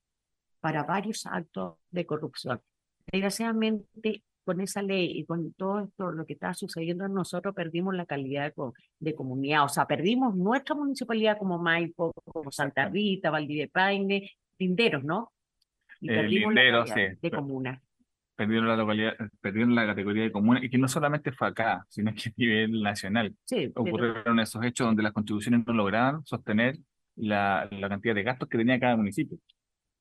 para 0.59 0.83
varios 0.83 1.25
actos 1.25 1.75
de 1.91 2.05
corrupción. 2.05 2.61
Desgraciadamente, 3.11 4.23
con 4.43 4.61
esa 4.61 4.81
ley 4.81 5.19
y 5.19 5.25
con 5.25 5.53
todo 5.53 5.79
esto, 5.85 6.11
lo 6.11 6.25
que 6.25 6.33
está 6.33 6.53
sucediendo, 6.53 7.07
nosotros 7.07 7.55
perdimos 7.55 7.95
la 7.95 8.05
calidad 8.05 8.45
de, 8.45 8.51
co- 8.53 8.73
de 8.99 9.15
comunidad, 9.15 9.65
o 9.65 9.69
sea, 9.69 9.85
perdimos 9.87 10.35
nuestra 10.35 10.75
municipalidad 10.75 11.37
como 11.37 11.57
Maipo, 11.57 12.11
como 12.25 12.51
Santa 12.51 12.87
Rita, 12.89 13.29
Valdivipaine, 13.31 14.29
Linderos, 14.59 15.03
¿no? 15.03 15.31
Y 16.01 16.11
Eh, 16.11 16.15
perdimos 16.15 16.53
Linderos, 16.53 16.89
la 16.89 16.95
calidad 16.95 17.13
sí. 17.13 17.19
de 17.21 17.31
comuna. 17.31 17.81
Perdieron 18.37 18.67
la 18.69 18.77
localidad, 18.77 19.15
perdieron 19.41 19.73
la 19.75 19.85
categoría 19.87 20.23
de 20.23 20.31
comuna 20.31 20.63
y 20.63 20.69
que 20.69 20.77
no 20.77 20.87
solamente 20.87 21.31
fue 21.31 21.47
acá, 21.47 21.83
sino 21.89 22.13
que 22.13 22.29
a 22.29 22.33
nivel 22.37 22.81
nacional. 22.83 23.35
Sí, 23.45 23.69
pero- 23.73 23.81
Ocurrieron 23.81 24.39
esos 24.39 24.63
hechos 24.63 24.87
donde 24.87 25.03
las 25.03 25.11
contribuciones 25.11 25.65
no 25.65 25.73
lograban 25.73 26.23
sostener 26.25 26.77
la, 27.15 27.67
la 27.71 27.89
cantidad 27.89 28.13
de 28.15 28.23
gastos 28.23 28.47
que 28.47 28.57
tenía 28.59 28.79
cada 28.79 28.95
municipio. 28.95 29.39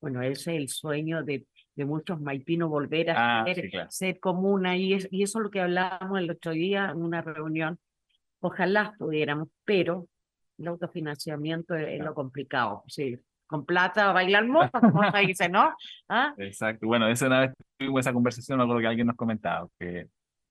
Bueno, 0.03 0.21
ese 0.23 0.55
es 0.55 0.61
el 0.61 0.69
sueño 0.69 1.25
de, 1.25 1.47
de 1.75 1.85
muchos 1.87 2.21
maipinos 2.21 2.69
volver 2.69 3.11
a 3.11 3.41
Ah, 3.41 3.45
ser, 3.47 3.63
sí, 3.63 3.71
claro. 3.71 3.91
ser 3.91 4.21
comuna 4.21 4.77
y, 4.77 4.93
es, 4.93 5.09
y 5.11 5.23
eso 5.23 5.39
es 5.39 5.45
lo 5.45 5.51
que 5.51 5.63
hablábamos 5.63 6.19
el 6.19 6.31
otro 6.31 6.53
día 6.53 6.91
en 6.91 7.03
una 7.03 7.23
reunión. 7.23 7.79
Ojalá 8.41 8.95
pudiéramos, 8.99 9.49
pero 9.65 10.09
el 10.59 10.69
autofinanciamiento 10.69 11.75
es, 11.75 11.89
es 11.99 12.05
lo 12.05 12.13
complicado. 12.13 12.85
Sí, 12.87 13.17
con 13.47 13.65
plata 13.65 14.13
bailar 14.13 14.47
mofa, 14.49 14.81
como 14.81 15.11
se 15.11 15.19
dice, 15.19 15.49
¿no? 15.49 15.75
¿Ah? 16.09 16.35
Exacto. 16.39 16.87
Bueno, 16.87 17.09
esa 17.09 17.27
una 17.27 17.41
vez 17.41 17.53
tuvimos 17.79 18.01
esa 18.01 18.13
conversación, 18.13 18.59
me 18.59 18.65
acuerdo 18.65 18.81
que 18.81 18.87
alguien 18.89 19.07
nos 19.07 19.17
comentaba 19.17 19.69
que, 19.79 20.09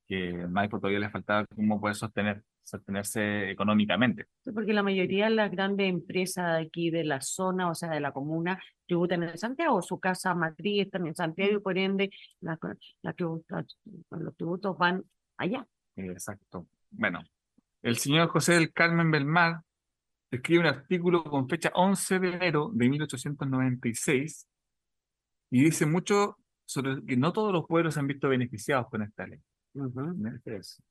que 0.08 0.34
Maipo 0.48 0.80
todavía 0.80 1.00
le 1.00 1.10
faltaba 1.10 1.46
cómo 1.56 1.80
poder 1.80 1.96
sostener 1.96 2.44
sostenerse 2.68 3.52
económicamente. 3.52 4.26
Sí, 4.44 4.52
porque 4.52 4.74
la 4.74 4.82
mayoría 4.82 5.26
de 5.26 5.36
las 5.36 5.52
grandes 5.52 5.88
empresas 5.88 6.58
de 6.58 6.64
aquí 6.66 6.90
de 6.90 7.04
la 7.04 7.22
zona, 7.22 7.70
o 7.70 7.76
sea, 7.76 7.90
de 7.92 8.00
la 8.00 8.12
comuna, 8.12 8.60
tributan 8.88 9.22
en 9.22 9.38
Santiago, 9.38 9.84
su 9.84 10.00
casa 10.00 10.34
matriz 10.34 10.86
está 10.86 10.98
en 10.98 11.14
Santiago 11.16 11.58
y 11.58 11.60
por 11.62 11.78
ende 11.78 12.10
la, 12.42 12.58
la 13.04 13.14
tributa- 13.14 13.64
los 14.10 14.36
tributos 14.36 14.76
van 14.80 15.04
allá. 15.38 15.64
Exacto. 15.96 16.66
Bueno, 16.90 17.22
el 17.84 17.98
señor 17.98 18.30
José 18.30 18.54
del 18.54 18.74
Carmen 18.74 19.12
Belmar 19.12 19.62
escribe 20.36 20.62
un 20.62 20.68
artículo 20.68 21.24
con 21.24 21.48
fecha 21.50 21.72
11 21.74 22.20
de 22.20 22.30
enero 22.30 22.72
de 22.74 22.90
1896 22.90 24.48
y 25.52 25.64
dice 25.64 25.86
mucho 25.86 26.38
sobre 26.66 27.04
que 27.06 27.18
no 27.18 27.32
todos 27.32 27.54
los 27.54 27.66
pueblos 27.68 27.94
se 27.94 28.00
han 28.00 28.08
visto 28.08 28.30
beneficiados 28.30 28.88
con 28.90 29.04
esta 29.04 29.28
ley. 29.28 29.40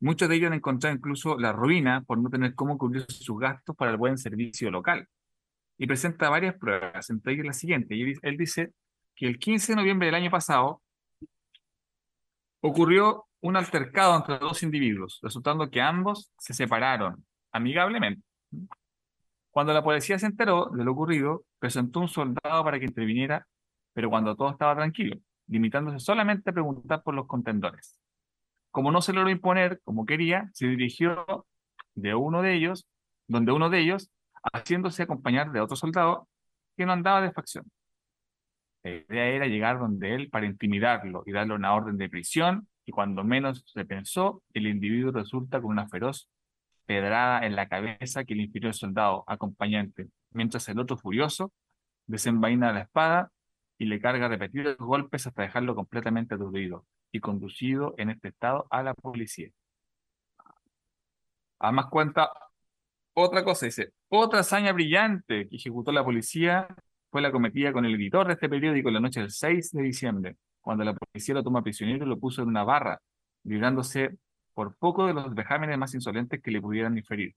Muchos 0.01 0.29
de 0.29 0.37
ellos 0.37 0.49
han 0.49 0.55
encontrado 0.55 0.95
incluso 0.95 1.39
la 1.39 1.53
ruina 1.53 2.03
por 2.03 2.19
no 2.19 2.29
tener 2.29 2.55
cómo 2.55 2.77
cubrir 2.77 3.07
sus 3.09 3.39
gastos 3.39 3.75
para 3.75 3.91
el 3.91 3.97
buen 3.97 4.19
servicio 4.19 4.71
local. 4.71 5.09
Y 5.79 5.87
presenta 5.87 6.29
varias 6.29 6.57
pruebas, 6.57 7.11
entre 7.11 7.33
ellas 7.33 7.47
la 7.47 7.53
siguiente. 7.53 7.97
Y 7.97 8.15
él 8.23 8.37
dice 8.37 8.73
que 9.17 9.27
el 9.27 9.39
15 9.39 9.73
de 9.73 9.77
noviembre 9.77 10.07
del 10.07 10.15
año 10.15 10.31
pasado 10.31 10.83
ocurrió 12.61 13.27
un 13.41 13.57
altercado 13.57 14.17
entre 14.17 14.39
dos 14.39 14.63
individuos, 14.63 15.19
resultando 15.23 15.71
que 15.71 15.81
ambos 15.81 16.33
se 16.39 16.55
separaron 16.55 17.25
amigablemente. 17.53 18.23
Cuando 19.55 19.73
la 19.73 19.85
policía 19.85 20.19
se 20.19 20.27
enteró 20.27 20.69
de 20.75 20.83
lo 20.83 20.91
ocurrido, 20.91 21.45
presentó 21.61 22.01
un 22.01 22.09
soldado 22.09 22.65
para 22.65 22.81
que 22.81 22.87
interviniera, 22.87 23.47
pero 23.93 24.11
cuando 24.11 24.35
todo 24.35 24.51
estaba 24.51 24.75
tranquilo, 24.75 25.17
limitándose 25.47 26.01
solamente 26.01 26.51
a 26.51 26.53
preguntar 26.53 27.05
por 27.05 27.15
los 27.15 27.29
contendores. 27.29 27.97
Como 28.73 28.91
no 28.91 29.01
se 29.01 29.13
logró 29.13 29.31
imponer 29.31 29.81
como 29.85 30.07
quería, 30.07 30.51
se 30.55 30.67
dirigió 30.67 31.47
de 31.95 32.17
uno 32.17 32.43
de 32.43 32.55
ellos, 32.55 32.89
donde 33.29 33.53
uno 33.53 33.71
de 33.71 33.79
ellos, 33.79 34.11
haciéndose 34.53 35.05
acompañar 35.05 35.53
de 35.53 35.61
otro 35.61 35.77
soldado 35.77 36.29
que 36.77 36.85
no 36.85 36.93
andaba 36.93 37.21
de 37.21 37.31
facción. 37.31 37.65
La 38.83 38.91
idea 38.91 39.27
era 39.27 39.47
llegar 39.47 39.79
donde 39.79 40.17
él 40.17 40.31
para 40.31 40.47
intimidarlo 40.47 41.23
y 41.27 41.31
darle 41.31 41.55
una 41.55 41.75
orden 41.75 41.97
de 41.97 42.09
prisión, 42.09 42.67
y 42.85 42.91
cuando 42.91 43.23
menos 43.23 43.63
se 43.73 43.85
pensó, 43.85 44.43
el 44.53 44.67
individuo 44.67 45.13
resulta 45.13 45.63
con 45.63 45.71
una 45.71 45.89
feroz 45.89 46.29
pedrada 46.87 47.47
en 47.47 47.57
la 47.57 47.69
cabeza 47.69 48.25
que 48.25 48.35
le 48.35 48.45
infirió 48.45 48.69
el 48.69 48.75
soldado 48.75 49.25
acompañante, 49.27 50.09
mientras 50.31 50.69
el 50.69 50.79
otro 50.79 50.97
furioso 50.97 51.53
desenvaina 52.07 52.73
la 52.73 52.83
espada 52.83 53.33
y 53.79 53.87
le 53.87 54.01
carga 54.01 54.29
repetidos 54.29 54.77
golpes 54.79 55.27
hasta 55.27 55.43
dejarlo 55.43 55.75
completamente 55.75 56.35
aturdido 56.35 56.87
y 57.13 57.21
conducido 57.21 57.95
en 57.99 58.11
este 58.11 58.29
estado 58.29 58.67
a 58.71 58.83
la 58.83 58.95
policía. 58.95 59.51
Además 61.59 61.87
cuenta 61.91 62.31
otra 63.15 63.45
cosa, 63.45 63.67
dice, 63.67 63.93
otra 64.09 64.41
hazaña 64.41 64.73
brillante 64.73 65.49
que 65.49 65.57
ejecutó 65.57 65.93
la 65.93 66.05
policía 66.05 66.69
fue 67.11 67.23
la 67.23 67.31
cometida 67.31 67.73
con 67.73 67.85
el 67.85 67.95
editor 67.95 68.27
de 68.27 68.35
este 68.35 68.49
periódico 68.49 68.91
la 68.91 69.01
noche 69.01 69.21
del 69.21 69.31
6 69.31 69.71
de 69.71 69.83
diciembre, 69.83 70.37
cuando 70.61 70.83
la 70.85 70.95
policía 70.95 71.35
lo 71.35 71.45
toma 71.45 71.63
prisionero 71.63 72.05
y 72.05 72.09
lo 72.09 72.19
puso 72.19 72.43
en 72.43 72.49
una 72.49 72.65
barra, 72.65 73.01
librándose 73.45 74.19
por 74.55 74.77
poco 74.77 75.07
de 75.07 75.15
los 75.15 75.35
vejámenes 75.35 75.77
más 75.79 75.95
insolentes 75.95 76.41
que 76.41 76.51
le 76.51 76.61
pudieran 76.61 76.97
inferir, 76.97 77.35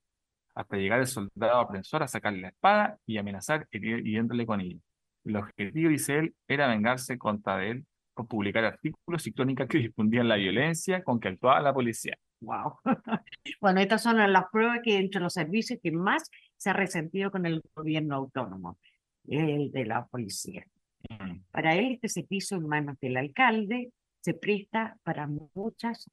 hasta 0.54 0.76
llegar 0.76 1.00
el 1.00 1.06
soldado 1.06 1.58
aprensor 1.60 2.02
a 2.02 2.08
sacarle 2.08 2.40
la 2.40 2.48
espada 2.48 2.98
y 3.06 3.18
amenazar 3.18 3.66
hiri- 3.70 4.00
hiriéndole 4.00 4.46
con 4.46 4.60
ella. 4.60 4.78
El 5.24 5.36
objetivo, 5.36 5.90
dice 5.90 6.18
él, 6.18 6.34
era 6.46 6.68
vengarse 6.68 7.18
contra 7.18 7.64
él 7.64 7.84
por 8.14 8.26
publicar 8.26 8.64
artículos 8.64 9.26
y 9.26 9.32
crónicas 9.32 9.68
que 9.68 9.78
difundían 9.78 10.28
la 10.28 10.36
violencia 10.36 11.02
con 11.04 11.20
que 11.20 11.28
actuaba 11.28 11.60
la 11.60 11.74
policía. 11.74 12.16
Wow. 12.40 12.78
Bueno, 13.60 13.80
estas 13.80 14.02
son 14.02 14.16
las 14.32 14.44
pruebas 14.50 14.80
que 14.82 14.98
entre 14.98 15.20
los 15.20 15.32
servicios 15.34 15.78
que 15.82 15.90
más 15.90 16.30
se 16.56 16.70
ha 16.70 16.72
resentido 16.72 17.30
con 17.30 17.46
el 17.46 17.62
gobierno 17.74 18.14
autónomo, 18.16 18.78
el 19.26 19.70
de 19.72 19.84
la 19.84 20.06
policía. 20.06 20.64
Mm. 21.08 21.40
Para 21.50 21.74
él, 21.74 21.92
este 21.92 22.08
servicio 22.08 22.56
en 22.56 22.66
manos 22.68 22.98
del 23.00 23.16
alcalde 23.16 23.92
se 24.20 24.34
presta 24.34 24.96
para 25.02 25.28
muchas 25.28 26.10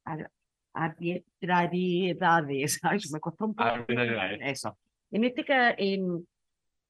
arbitrariedades. 0.76 2.80
Ay, 2.82 2.98
me 3.12 3.20
costó 3.20 3.46
un 3.46 3.54
poco. 3.54 3.68
Arbitrariedades. 3.68 4.40
Eso. 4.42 4.78
En 5.10 5.24
este 5.24 5.44
en, 5.78 6.26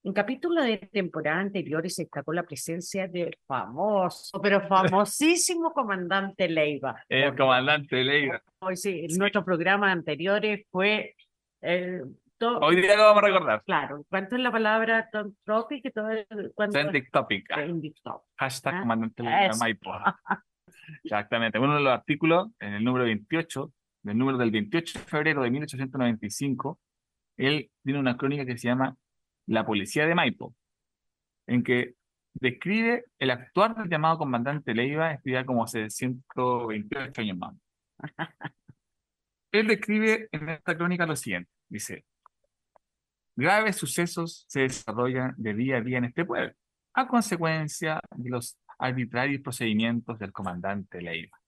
en 0.05 0.13
capítulo 0.13 0.63
de 0.63 0.79
temporada 0.79 1.41
anteriores 1.41 1.95
se 1.95 2.05
destacó 2.05 2.33
la 2.33 2.45
presencia 2.45 3.09
del 3.09 3.37
famoso, 3.47 4.41
pero 4.41 4.61
famosísimo 4.69 5.73
comandante 5.73 6.49
Leiva. 6.49 7.03
El 7.09 7.37
comandante 7.37 8.03
Leiva. 8.03 8.41
Hoy 8.61 8.77
sí, 8.77 9.07
en 9.11 9.19
nuestros 9.19 9.45
programas 9.45 9.93
anteriores 9.93 10.67
fue 10.71 11.15
eh, 11.63 12.01
todo, 12.39 12.59
Hoy 12.61 12.77
día 12.77 12.97
lo 12.97 13.05
vamos 13.05 13.23
a 13.23 13.27
recordar. 13.27 13.63
claro, 13.65 14.05
¿cuánto 14.11 14.37
es 14.37 14.43
la 14.43 14.53
palabra 14.53 15.09
topic? 15.45 15.93
Todo 15.95 16.11
el- 16.11 16.27
Trending 16.55 17.09
topic. 17.11 17.49
trending 17.49 17.95
topic. 18.03 18.27
Hashtag 18.37 18.75
Ah, 18.75 18.81
comandante 18.81 19.23
Leiva. 19.23 19.55
Maipo. 19.59 19.91
Exactamente. 21.03 21.59
Uno 21.59 21.75
de 21.75 21.81
los 21.81 21.93
artículos, 21.93 22.49
en 22.61 22.75
el 22.75 22.85
número 22.85 23.05
28, 23.05 23.73
del 24.03 24.19
número 24.19 24.39
del 24.39 24.51
28 24.51 24.99
de 24.99 25.05
febrero 25.05 25.43
de 25.43 25.51
1895, 25.51 26.81
él 27.37 27.71
tiene 27.83 27.99
una 27.99 28.17
crónica 28.17 28.47
que 28.47 28.57
se 28.57 28.69
llama 28.69 28.97
La 29.47 29.67
Policía 29.67 30.07
de 30.07 30.15
Maipo, 30.15 30.55
en 31.47 31.63
que 31.63 31.95
describe 32.35 33.05
el 33.19 33.31
actuar 33.31 33.75
del 33.77 33.89
llamado 33.89 34.19
comandante 34.19 34.75
Leiva, 34.75 35.19
ya 35.25 35.45
como 35.45 35.65
hace 35.65 35.91
128 35.91 37.21
años 37.21 37.39
más. 37.39 37.55
Él 39.53 39.69
describe 39.69 40.29
en 40.33 40.49
esta 40.51 40.77
crónica 40.77 41.07
lo 41.07 41.17
siguiente, 41.17 41.51
dice, 41.69 42.05
graves 43.35 43.77
sucesos 43.77 44.45
se 44.49 44.61
desarrollan 44.61 45.35
de 45.37 45.55
día 45.55 45.79
a 45.79 45.81
día 45.81 45.99
en 45.99 46.05
este 46.07 46.25
pueblo, 46.25 46.53
a 46.93 47.07
consecuencia 47.07 48.01
de 48.17 48.31
los 48.31 48.59
arbitrarios 48.79 49.43
procedimientos 49.43 50.19
del 50.19 50.33
comandante 50.33 51.01
Leiva, 51.01 51.39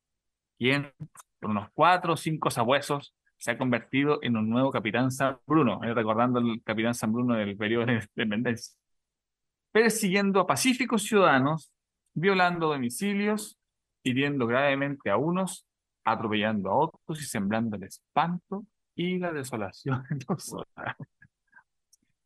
quien, 0.59 0.93
por 1.39 1.51
unos 1.51 1.69
cuatro 1.73 2.15
o 2.15 2.17
cinco 2.17 2.51
sabuesos, 2.51 3.15
se 3.37 3.53
ha 3.53 3.59
convertido 3.59 4.19
en 4.23 4.37
un 4.37 4.51
nuevo 4.51 4.71
capitán 4.71 5.11
San 5.11 5.39
Bruno, 5.47 5.83
eh, 5.85 5.95
recordando 5.95 6.41
el 6.41 6.63
capitán 6.65 6.95
San 6.95 7.13
Bruno 7.13 7.35
del 7.35 7.57
periodo 7.57 7.87
de 7.87 7.95
independencia, 8.17 8.77
persiguiendo 9.71 10.41
a 10.41 10.47
pacíficos 10.47 11.05
ciudadanos, 11.05 11.71
violando 12.15 12.69
domicilios, 12.69 13.59
hiriendo 14.03 14.47
gravemente 14.47 15.11
a 15.11 15.17
unos, 15.17 15.67
atropellando 16.05 16.71
a 16.71 16.77
otros 16.77 17.21
y 17.21 17.25
sembrando 17.25 17.77
el 17.77 17.85
espanto 17.85 18.67
y 18.95 19.19
la 19.19 19.33
desolación 19.33 20.05
en 20.11 20.19
los. 20.29 20.55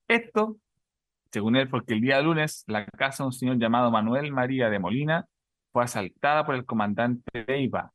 Esto, 0.08 0.56
según 1.32 1.56
él, 1.56 1.68
porque 1.68 1.94
el 1.94 2.00
día 2.00 2.20
lunes 2.20 2.64
la 2.66 2.84
casa 2.86 3.22
de 3.22 3.28
un 3.28 3.32
señor 3.32 3.58
llamado 3.58 3.90
Manuel 3.90 4.32
María 4.32 4.68
de 4.68 4.78
Molina 4.78 5.26
fue 5.72 5.84
asaltada 5.84 6.44
por 6.44 6.54
el 6.54 6.66
comandante 6.66 7.44
Leiva 7.46 7.92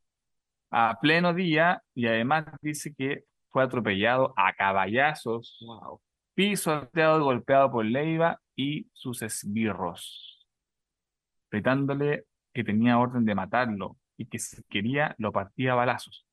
a 0.70 0.98
pleno 1.00 1.32
día 1.32 1.82
y 1.94 2.06
además 2.06 2.46
dice 2.60 2.92
que 2.94 3.24
fue 3.50 3.62
atropellado 3.62 4.34
a 4.36 4.52
caballazos, 4.52 5.64
pisoteado 6.34 7.20
y 7.20 7.22
golpeado 7.22 7.70
por 7.70 7.84
Leiva 7.84 8.40
y 8.54 8.88
sus 8.92 9.22
esbirros, 9.22 10.46
gritándole 11.50 12.24
que 12.52 12.64
tenía 12.64 12.98
orden 12.98 13.24
de 13.24 13.34
matarlo 13.34 13.96
y 14.16 14.26
que 14.26 14.38
si 14.38 14.62
quería 14.64 15.14
lo 15.18 15.32
partía 15.32 15.72
a 15.72 15.76
balazos. 15.76 16.26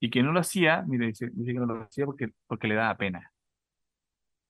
Y 0.00 0.10
que 0.10 0.22
no 0.22 0.32
lo 0.32 0.40
hacía, 0.40 0.84
mire, 0.86 1.06
dice, 1.06 1.30
dice 1.32 1.52
que 1.52 1.58
no 1.58 1.66
lo 1.66 1.82
hacía 1.82 2.06
porque, 2.06 2.28
porque 2.46 2.68
le 2.68 2.74
daba 2.74 2.96
pena. 2.96 3.32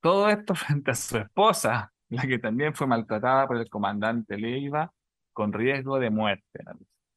Todo 0.01 0.29
esto 0.29 0.55
frente 0.55 0.91
a 0.91 0.95
su 0.95 1.19
esposa, 1.19 1.93
la 2.09 2.23
que 2.23 2.39
también 2.39 2.75
fue 2.75 2.87
maltratada 2.87 3.47
por 3.47 3.57
el 3.57 3.69
comandante 3.69 4.37
Leiva 4.37 4.93
con 5.33 5.53
riesgo 5.53 5.99
de 5.99 6.11
muerte. 6.11 6.65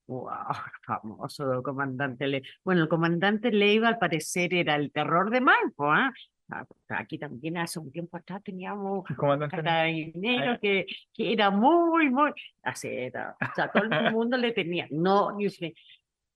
Wow, 0.08 0.30
famoso 0.86 1.64
comandante 1.64 2.28
Leiva. 2.28 2.48
Bueno, 2.64 2.84
el 2.84 2.90
comandante 2.90 3.52
Leiva 3.52 3.88
al 3.88 3.98
parecer 3.98 4.54
era 4.54 4.76
el 4.76 4.92
terror 4.92 5.30
de 5.30 5.42
Maipo, 5.42 5.92
¿ah? 5.92 6.12
Ah, 6.52 6.66
Aquí 6.90 7.18
también 7.18 7.58
hace 7.58 7.80
un 7.80 7.92
tiempo 7.92 8.18
atrás 8.18 8.44
teníamos 8.44 9.06
comandante 9.16 9.56
carabinero 9.56 10.60
que, 10.60 10.86
que 11.14 11.32
era 11.32 11.50
muy, 11.50 12.10
muy, 12.10 12.32
así 12.62 12.90
era, 12.90 13.38
o 13.40 13.56
sea, 13.56 13.72
todo 13.72 13.84
el 13.86 14.12
mundo 14.12 14.36
le 14.36 14.52
tenía, 14.52 14.86
no, 14.92 15.38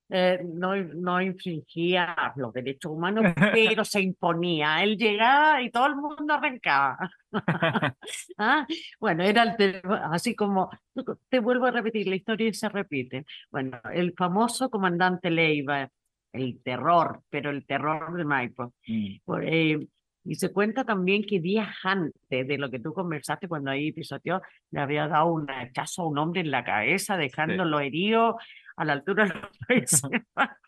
eh, 0.10 0.40
no, 0.46 0.76
no 0.76 1.22
infringía 1.22 2.34
los 2.36 2.54
derechos 2.54 2.92
humanos, 2.92 3.34
pero 3.54 3.84
se 3.86 4.02
imponía, 4.02 4.84
él 4.84 4.98
llegaba 4.98 5.62
y 5.62 5.72
todo 5.72 5.88
el 5.88 5.96
mundo 5.96 6.34
arrancaba. 6.34 7.10
Ah, 8.38 8.66
Bueno, 9.00 9.24
era 9.24 9.44
el 9.44 9.82
así 10.12 10.36
como, 10.36 10.70
te 11.30 11.40
vuelvo 11.40 11.66
a 11.66 11.72
repetir, 11.72 12.08
la 12.08 12.16
historia 12.16 12.54
se 12.54 12.70
repite. 12.70 13.26
Bueno, 13.52 13.80
el 13.94 14.14
famoso 14.14 14.70
comandante 14.70 15.30
Leiva, 15.30 15.90
el 16.32 16.62
terror, 16.62 17.22
pero 17.30 17.50
el 17.50 17.66
terror 17.66 18.16
de 18.16 18.26
Maipo. 18.26 18.74
Mm. 18.88 19.16
Eh, 19.42 19.88
y 20.26 20.36
se 20.36 20.52
cuenta 20.52 20.84
también 20.84 21.24
que 21.24 21.40
días 21.40 21.70
antes 21.84 22.48
de 22.48 22.58
lo 22.58 22.70
que 22.72 22.80
tú 22.80 22.94
conversaste 22.94 23.48
cuando 23.48 23.72
ahí 23.72 23.92
pisoteó, 23.92 24.42
le 24.72 24.80
había 24.82 25.08
dado 25.08 25.28
un 25.32 25.50
hachazo 25.50 26.02
a 26.02 26.08
un 26.08 26.18
hombre 26.18 26.42
en 26.42 26.52
la 26.52 26.64
cabeza, 26.64 27.16
dejándolo 27.16 27.80
herido 27.80 28.38
a 28.76 28.86
la 28.86 28.94
altura 28.94 29.26
de 29.70 29.80
los. 29.82 30.02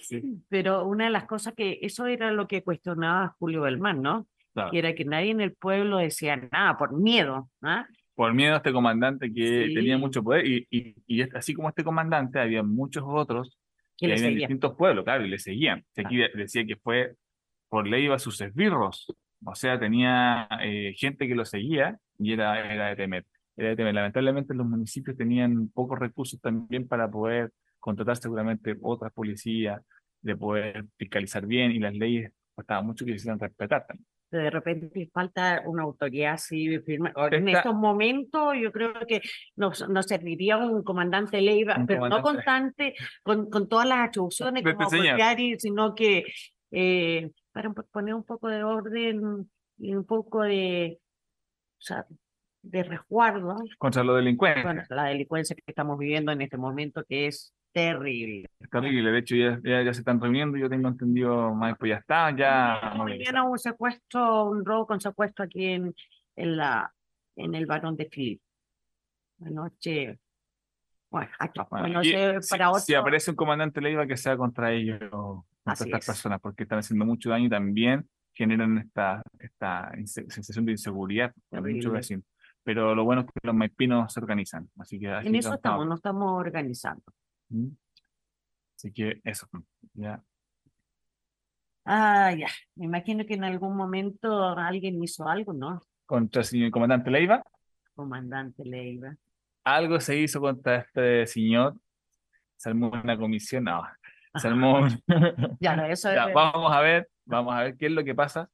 Sí, 0.00 0.22
Pero 0.48 0.86
una 0.86 1.04
de 1.04 1.10
las 1.10 1.24
cosas 1.26 1.52
que, 1.54 1.78
eso 1.82 2.06
era 2.06 2.30
lo 2.32 2.48
que 2.48 2.62
cuestionaba 2.62 3.34
Julio 3.38 3.62
Belmán, 3.62 4.00
¿no? 4.00 4.26
claro. 4.54 4.70
Que 4.70 4.78
era 4.78 4.94
que 4.94 5.04
nadie 5.04 5.30
en 5.30 5.40
el 5.42 5.52
pueblo 5.52 5.98
decía 5.98 6.36
nada 6.36 6.78
por 6.78 6.98
miedo, 6.98 7.50
¿ah? 7.62 7.86
Por 8.14 8.32
miedo 8.32 8.54
a 8.54 8.58
este 8.58 8.72
comandante 8.72 9.32
que 9.32 9.66
Sí. 9.68 9.74
tenía 9.74 9.98
mucho 9.98 10.22
poder 10.22 10.46
y, 10.46 10.66
y, 10.70 10.94
y 11.06 11.22
así 11.36 11.52
como 11.52 11.68
este 11.68 11.84
comandante, 11.84 12.38
había 12.38 12.62
muchos 12.62 13.04
otros 13.06 13.58
Que 13.98 14.06
que 14.06 14.16
le 14.16 14.28
en 14.28 14.36
distintos 14.36 14.74
pueblos, 14.74 15.04
claro, 15.04 15.26
y 15.26 15.28
le 15.28 15.38
seguían. 15.38 15.84
Si 15.94 16.00
Aquí 16.02 16.16
de- 16.16 16.30
decía 16.34 16.64
que 16.64 16.76
fue 16.76 17.14
por 17.74 17.88
ley 17.88 18.06
a 18.06 18.20
sus 18.20 18.40
esbirros, 18.40 19.12
o 19.44 19.54
sea, 19.56 19.80
tenía 19.80 20.46
eh, 20.62 20.92
gente 20.96 21.26
que 21.26 21.34
lo 21.34 21.44
seguía 21.44 21.98
y 22.20 22.32
era, 22.32 22.72
era 22.72 22.86
de 22.90 22.94
temer. 22.94 23.24
Era 23.56 23.70
de 23.70 23.76
temer. 23.76 23.94
Lamentablemente 23.94 24.54
los 24.54 24.64
municipios 24.64 25.16
tenían 25.16 25.68
pocos 25.74 25.98
recursos 25.98 26.40
también 26.40 26.86
para 26.86 27.10
poder 27.10 27.50
contratar 27.80 28.16
seguramente 28.16 28.76
otras 28.80 29.12
policías, 29.12 29.82
de 30.22 30.36
poder 30.36 30.84
fiscalizar 30.96 31.46
bien 31.46 31.72
y 31.72 31.80
las 31.80 31.94
leyes 31.94 32.30
costaba 32.54 32.80
mucho 32.82 33.04
que 33.04 33.10
se 33.10 33.16
hicieran 33.16 33.40
respetar 33.40 33.84
también. 33.88 34.06
de 34.30 34.50
repente 34.50 35.10
falta 35.12 35.62
una 35.66 35.82
autoridad 35.82 36.34
así 36.34 36.78
firme. 36.86 37.10
Ahora, 37.16 37.36
En 37.38 37.48
estos 37.48 37.74
momentos 37.74 38.54
yo 38.62 38.70
creo 38.70 38.92
que 39.08 39.20
nos, 39.56 39.88
nos 39.88 40.06
serviría 40.06 40.58
un 40.58 40.84
comandante 40.84 41.40
Leiva, 41.40 41.74
Un 41.76 41.86
pero 41.88 42.08
no 42.08 42.22
comandante. 42.22 42.22
constante, 42.32 42.94
con, 43.24 43.50
con 43.50 43.68
todas 43.68 43.88
las 43.88 43.98
atribuciones 44.08 44.62
como 44.62 44.88
y- 45.36 45.58
sino 45.58 45.92
que 45.96 46.22
eh, 46.70 47.30
para 47.54 47.70
poner 47.72 48.14
un 48.14 48.24
poco 48.24 48.48
de 48.48 48.62
orden 48.64 49.48
y 49.78 49.94
un 49.94 50.04
poco 50.04 50.42
de, 50.42 50.98
o 51.78 51.80
sea, 51.80 52.04
de 52.62 52.82
resguardo 52.82 53.56
Contra 53.78 54.02
los 54.02 54.16
delincuentes. 54.16 54.64
contra 54.64 54.96
la 54.96 55.04
delincuencia 55.04 55.54
que 55.54 55.62
estamos 55.66 55.98
viviendo 55.98 56.32
en 56.32 56.42
este 56.42 56.56
momento, 56.56 57.04
que 57.08 57.28
es 57.28 57.54
terrible. 57.72 58.48
Es 58.58 58.70
terrible, 58.70 59.10
de 59.12 59.18
hecho 59.18 59.36
ya, 59.36 59.60
ya, 59.62 59.82
ya 59.82 59.94
se 59.94 60.00
están 60.00 60.20
reuniendo, 60.20 60.56
yo 60.58 60.68
tengo 60.68 60.88
entendido, 60.88 61.54
más 61.54 61.76
pues 61.78 61.90
ya 61.90 61.96
está, 61.96 62.36
ya. 62.36 62.92
Mañana 62.96 63.44
un 63.44 63.58
secuestro, 63.58 64.44
un 64.50 64.64
robo 64.64 64.86
con 64.86 65.00
secuestro 65.00 65.44
aquí 65.44 65.66
en, 65.66 65.94
en 66.36 66.56
la 66.56 66.92
en 67.36 67.54
el 67.54 67.66
Barón 67.66 67.96
de 67.96 68.06
Philip. 68.06 68.40
Anoche, 69.44 70.18
bueno, 71.10 71.30
aquí, 71.38 71.60
Ah, 71.60 71.66
bueno, 71.70 71.84
bueno, 71.86 72.02
y 72.04 72.12
ese 72.12 72.42
si, 72.42 72.50
para 72.50 72.70
otro. 72.70 72.80
si 72.80 72.94
aparece 72.94 73.30
un 73.30 73.36
comandante 73.36 73.80
Leiva 73.80 74.06
que 74.06 74.16
sea 74.16 74.36
contra 74.36 74.72
ellos, 74.72 75.00
Así 75.64 75.84
estas 75.84 76.00
es. 76.00 76.06
personas, 76.06 76.40
porque 76.40 76.64
están 76.64 76.78
haciendo 76.78 77.04
mucho 77.04 77.30
daño 77.30 77.46
y 77.46 77.50
también 77.50 78.08
generan 78.34 78.78
esta, 78.78 79.22
esta 79.38 79.92
sensación 80.06 80.66
de 80.66 80.72
inseguridad. 80.72 81.32
Pero 82.62 82.94
lo 82.94 83.04
bueno 83.04 83.22
es 83.22 83.26
que 83.26 83.46
los 83.46 83.54
maipinos 83.54 84.12
se 84.12 84.20
organizan, 84.20 84.68
así 84.78 84.98
que 84.98 85.06
en 85.06 85.34
eso 85.34 85.54
estamos, 85.54 85.86
nos 85.86 85.98
estamos 85.98 86.32
organizando. 86.32 87.02
¿Mm? 87.50 87.68
Así 88.76 88.92
que 88.92 89.20
eso, 89.22 89.46
ya. 89.92 90.22
Ah, 91.84 92.34
ya, 92.34 92.48
me 92.76 92.86
imagino 92.86 93.26
que 93.26 93.34
en 93.34 93.44
algún 93.44 93.76
momento 93.76 94.48
alguien 94.48 95.02
hizo 95.02 95.28
algo, 95.28 95.52
¿no? 95.52 95.82
Contra 96.06 96.40
el 96.40 96.46
señor 96.46 96.70
comandante 96.70 97.10
Leiva, 97.10 97.42
Comandante 97.94 98.64
Leiva. 98.64 99.14
algo 99.62 100.00
se 100.00 100.18
hizo 100.18 100.40
contra 100.40 100.76
este 100.76 101.26
señor, 101.26 101.76
se 102.56 102.70
armó 102.70 102.90
una 102.90 103.16
comisión, 103.16 103.64
no, 103.64 103.82
se 104.34 104.48
armó 104.48 104.80
un- 104.80 105.00
Ya, 105.60 105.76
no, 105.76 105.84
eso 105.84 106.12
Ya, 106.12 106.26
es. 106.26 106.34
vamos 106.34 106.72
a 106.72 106.80
ver, 106.80 107.08
vamos 107.24 107.54
a 107.54 107.62
ver 107.62 107.76
qué 107.76 107.86
es 107.86 107.92
lo 107.92 108.04
que 108.04 108.14
pasa 108.14 108.48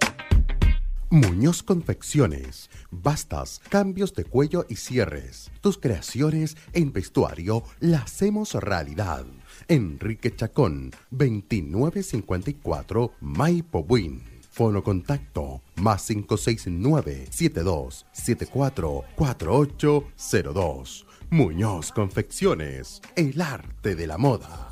Muñoz 1.10 1.62
Confecciones. 1.62 2.70
Bastas, 2.90 3.60
cambios 3.68 4.14
de 4.14 4.24
cuello 4.24 4.64
y 4.68 4.76
cierres. 4.76 5.50
Tus 5.60 5.76
creaciones 5.78 6.56
en 6.72 6.92
vestuario 6.92 7.62
las 7.80 8.04
hacemos 8.04 8.54
realidad. 8.54 9.26
Enrique 9.68 10.34
Chacón, 10.34 10.92
2954 11.10 13.12
Maipo 13.20 13.84
Buin. 13.84 14.22
Fono 14.50 14.82
contacto 14.84 15.62
más 15.76 16.06
569 16.06 17.26
7274 17.30 19.04
4802. 19.16 21.06
Muñoz 21.30 21.90
Confecciones. 21.90 23.02
El 23.16 23.40
arte 23.40 23.96
de 23.96 24.06
la 24.06 24.16
moda. 24.16 24.70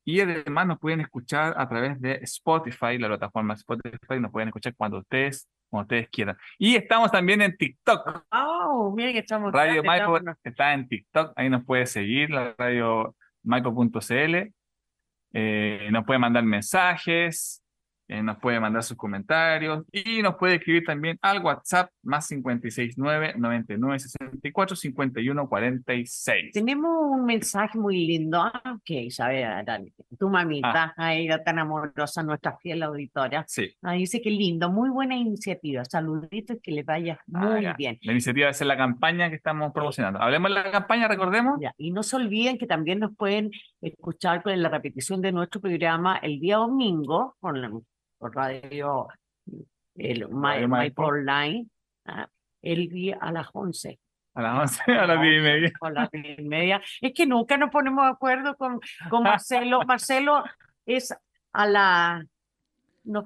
Y 0.04 0.20
además 0.22 0.66
nos 0.66 0.80
pueden 0.80 1.02
escuchar 1.02 1.54
a 1.58 1.70
través 1.70 2.02
de 2.02 2.14
Spotify, 2.24 2.98
la 2.98 3.10
plataforma 3.10 3.54
Spotify, 3.54 4.20
nos 4.20 4.32
pueden 4.32 4.50
escuchar 4.50 4.74
cuando 4.76 4.98
ustedes, 4.98 5.48
cuando 5.70 5.84
ustedes 5.86 6.10
quieran. 6.10 6.38
Y 6.58 6.76
estamos 6.76 7.12
también 7.12 7.42
en 7.42 7.56
TikTok. 7.58 8.26
Oh, 8.32 8.94
mira 8.96 9.12
que 9.12 9.20
estamos. 9.20 9.52
Radio 9.52 9.84
Maipo 9.84 10.20
está 10.44 10.74
en 10.74 10.88
TikTok, 10.88 11.34
ahí 11.36 11.50
nos 11.50 11.66
puede 11.66 11.86
seguir, 11.86 12.30
la 12.30 12.54
radio 12.58 13.16
maipo.cl. 13.44 14.54
Eh, 15.38 15.90
nos 15.92 16.06
puede 16.06 16.20
mandar 16.20 16.44
mensajes, 16.44 17.62
eh, 18.08 18.22
nos 18.22 18.38
puede 18.38 18.60
mandar 18.60 18.84
sus 18.84 18.98
comentarios 18.98 19.84
y 19.92 20.22
nos 20.22 20.36
puede 20.36 20.56
escribir 20.56 20.84
también 20.86 21.18
al 21.22 21.42
WhatsApp 21.44 21.90
más 22.04 22.28
569 22.28 23.34
99 23.38 24.00
64 24.00 24.76
51 24.76 25.48
46. 25.50 26.52
Tenemos 26.54 26.92
un 27.12 27.26
mensaje 27.26 27.78
muy 27.78 28.06
lindo. 28.06 28.42
Ah, 28.42 28.62
Ok, 28.76 28.90
Isabel. 28.90 29.46
Tu 30.20 30.30
mamita, 30.30 30.94
ahí 30.98 31.28
la 31.28 31.44
tan 31.44 31.60
amorosa, 31.60 32.22
nuestra 32.24 32.58
fiel 32.58 32.84
auditora. 32.84 33.44
Sí. 33.48 33.74
Ah, 33.82 33.94
dice 33.94 34.22
que 34.22 34.30
lindo, 34.30 34.70
muy 34.70 34.90
buena 34.90 35.16
iniciativa. 35.16 35.84
Saluditos, 35.86 36.58
que 36.62 36.72
le 36.72 36.84
vaya 36.84 37.20
muy 37.28 37.58
Ah, 37.58 37.62
ya. 37.62 37.74
bien. 37.74 37.98
La 38.02 38.12
iniciativa 38.12 38.50
es 38.50 38.62
la 38.62 38.78
campaña 38.78 39.30
que 39.30 39.36
estamos 39.36 39.72
promocionando. 39.74 40.22
Hablemos 40.22 40.50
de 40.52 40.56
la 40.56 40.72
campaña, 40.72 41.08
recordemos. 41.08 41.58
Ya, 41.62 41.74
Y 41.78 41.92
no 41.92 42.04
se 42.04 42.16
olviden 42.16 42.58
que 42.58 42.68
también 42.68 43.00
nos 43.00 43.16
pueden 43.16 43.52
escuchar 43.82 44.44
con 44.44 44.62
la 44.62 44.70
repetición 44.70 45.22
de 45.22 45.32
nuestro 45.32 45.62
programa 45.62 46.18
el 46.18 46.40
día 46.40 46.58
domingo 46.58 47.36
por, 47.40 47.58
la- 47.58 47.72
radio 48.20 49.08
el 49.96 50.28
Maipo 50.30 50.68
Maipo. 50.68 51.04
Online, 51.06 51.68
ah, 52.06 52.28
el 52.62 52.90
día 52.90 53.18
a 53.22 53.32
las 53.32 53.48
11. 53.54 54.00
A 54.34 54.42
las 54.42 54.60
11, 54.80 54.92
a 54.92 55.08
las 55.08 55.22
10 55.22 55.38
y 55.40 55.42
media. 55.44 55.72
A 55.82 55.90
las 55.90 56.12
10 56.12 56.40
y 56.40 56.44
media. 56.44 56.82
Es 57.02 57.14
que 57.14 57.26
nunca 57.26 57.58
nos 57.58 57.70
ponemos 57.72 58.06
de 58.06 58.12
acuerdo 58.12 58.56
con, 58.58 58.80
con 59.10 59.24
Marcelo. 59.24 59.82
Marcelo 59.88 60.44
es 60.86 61.16
a 61.54 61.66
la... 61.68 62.26
Nos 63.06 63.26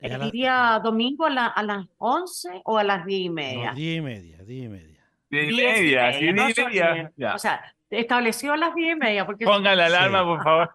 el 0.00 0.18
la- 0.18 0.30
día 0.30 0.80
domingo 0.82 1.24
a, 1.24 1.30
la- 1.30 1.46
a 1.46 1.62
las 1.62 1.86
11 1.98 2.62
o 2.64 2.78
a 2.78 2.84
las 2.84 3.06
10 3.06 3.20
y 3.20 3.28
No, 3.28 3.34
media. 3.34 3.72
diez 3.72 3.98
y 3.98 4.00
media, 4.00 4.38
diez 4.44 4.64
y 4.64 4.68
media. 4.68 5.04
10 5.30 5.44
y 5.44 5.46
Diez 5.46 5.52
y 5.52 5.82
media, 5.82 6.12
sí, 6.12 6.18
media, 6.24 6.32
no 6.34 6.46
10 6.46 6.58
y 6.58 6.62
media. 6.64 7.12
Ya. 7.16 7.34
O 7.34 7.38
sea, 7.38 7.74
estableció 7.90 8.52
a 8.52 8.56
las 8.56 8.74
10 8.74 8.96
y 8.96 8.98
media. 8.98 9.24
Porque 9.24 9.44
Ponga 9.44 9.74
la 9.76 9.86
alarma, 9.86 10.18
Sí. 10.18 10.24
por 10.26 10.42
favor. 10.42 10.70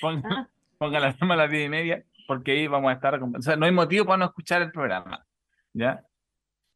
Ponga, 0.00 0.48
ponga 0.78 1.00
la 1.00 1.06
alarma 1.08 1.34
a 1.34 1.36
las 1.38 1.50
10 1.50 1.66
y 1.66 1.68
media, 1.68 2.04
porque 2.26 2.52
ahí 2.52 2.66
vamos 2.66 2.90
a 2.90 2.94
estar. 2.94 3.20
O 3.22 3.42
sea, 3.42 3.56
no 3.56 3.66
hay 3.66 3.72
motivo 3.72 4.04
para 4.06 4.18
no 4.18 4.24
escuchar 4.26 4.62
el 4.62 4.70
programa. 4.72 5.24
¿Ya? 5.72 6.02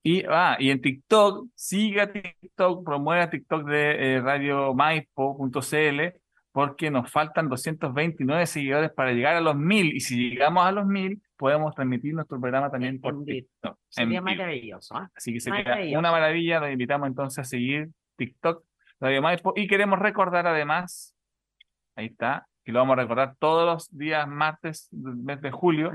Y, 0.02 0.24
ah, 0.28 0.56
y 0.58 0.70
en 0.70 0.80
TikTok, 0.80 1.48
siga 1.54 2.10
TikTok, 2.10 2.84
promueva 2.84 3.28
TikTok 3.28 3.64
de 3.66 4.14
eh, 4.16 4.20
radiomaipo.cl, 4.20 6.00
porque 6.52 6.90
nos 6.90 7.10
faltan 7.10 7.48
229 7.48 8.46
seguidores 8.46 8.90
para 8.92 9.12
llegar 9.12 9.36
a 9.36 9.40
los 9.40 9.56
1000. 9.56 9.94
Y 9.96 10.00
si 10.00 10.30
llegamos 10.30 10.64
a 10.66 10.72
los 10.72 10.86
1000, 10.86 11.20
podemos 11.36 11.74
transmitir 11.74 12.14
nuestro 12.14 12.40
programa 12.40 12.70
también 12.70 12.94
En- 12.94 13.00
por. 13.00 13.24
TikTok. 13.24 13.78
sería 13.88 14.20
maravilloso. 14.20 14.96
¿ah? 14.96 15.10
Así 15.14 15.32
que 15.32 15.40
sería 15.40 15.98
una 15.98 16.10
maravilla. 16.10 16.60
Los 16.60 16.70
invitamos 16.70 17.06
entonces 17.08 17.38
a 17.38 17.44
seguir 17.44 17.88
TikTok, 18.16 18.64
Radio 19.00 19.22
Maipo. 19.22 19.52
Y 19.54 19.66
queremos 19.66 19.98
recordar 19.98 20.46
además, 20.46 21.14
ahí 21.94 22.06
está, 22.06 22.46
que 22.70 22.74
lo 22.74 22.80
vamos 22.80 22.96
a 22.98 23.02
recordar 23.02 23.34
todos 23.38 23.66
los 23.66 23.98
días 23.98 24.26
martes 24.28 24.88
del 24.92 25.16
mes 25.16 25.40
de 25.40 25.50
julio, 25.50 25.90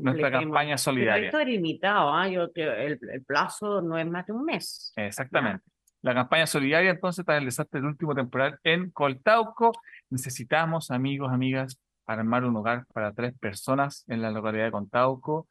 nuestra 0.00 0.30
campaña 0.30 0.70
Pero 0.70 0.78
solidaria. 0.78 1.26
esto 1.26 1.38
era 1.38 1.50
limitado, 1.50 2.12
¿ah? 2.12 2.28
Yo 2.28 2.48
el, 2.54 2.98
el 3.00 3.24
plazo 3.24 3.80
no 3.80 3.96
es 3.96 4.06
más 4.06 4.26
de 4.26 4.32
un 4.32 4.44
mes. 4.44 4.92
Exactamente. 4.96 5.64
La 6.02 6.14
campaña 6.14 6.46
solidaria 6.46 6.90
entonces 6.90 7.24
para 7.24 7.38
el 7.38 7.44
desastre 7.44 7.80
del 7.80 7.88
último 7.88 8.14
temporal 8.14 8.58
en 8.64 8.90
Coltauco. 8.90 9.72
Necesitamos, 10.10 10.90
amigos, 10.90 11.32
amigas, 11.32 11.80
armar 12.06 12.44
un 12.44 12.56
hogar 12.56 12.84
para 12.92 13.12
tres 13.12 13.34
personas 13.38 14.04
en 14.08 14.22
la 14.22 14.30
localidad 14.30 14.64
de 14.66 14.70
Coltauco. 14.72 15.46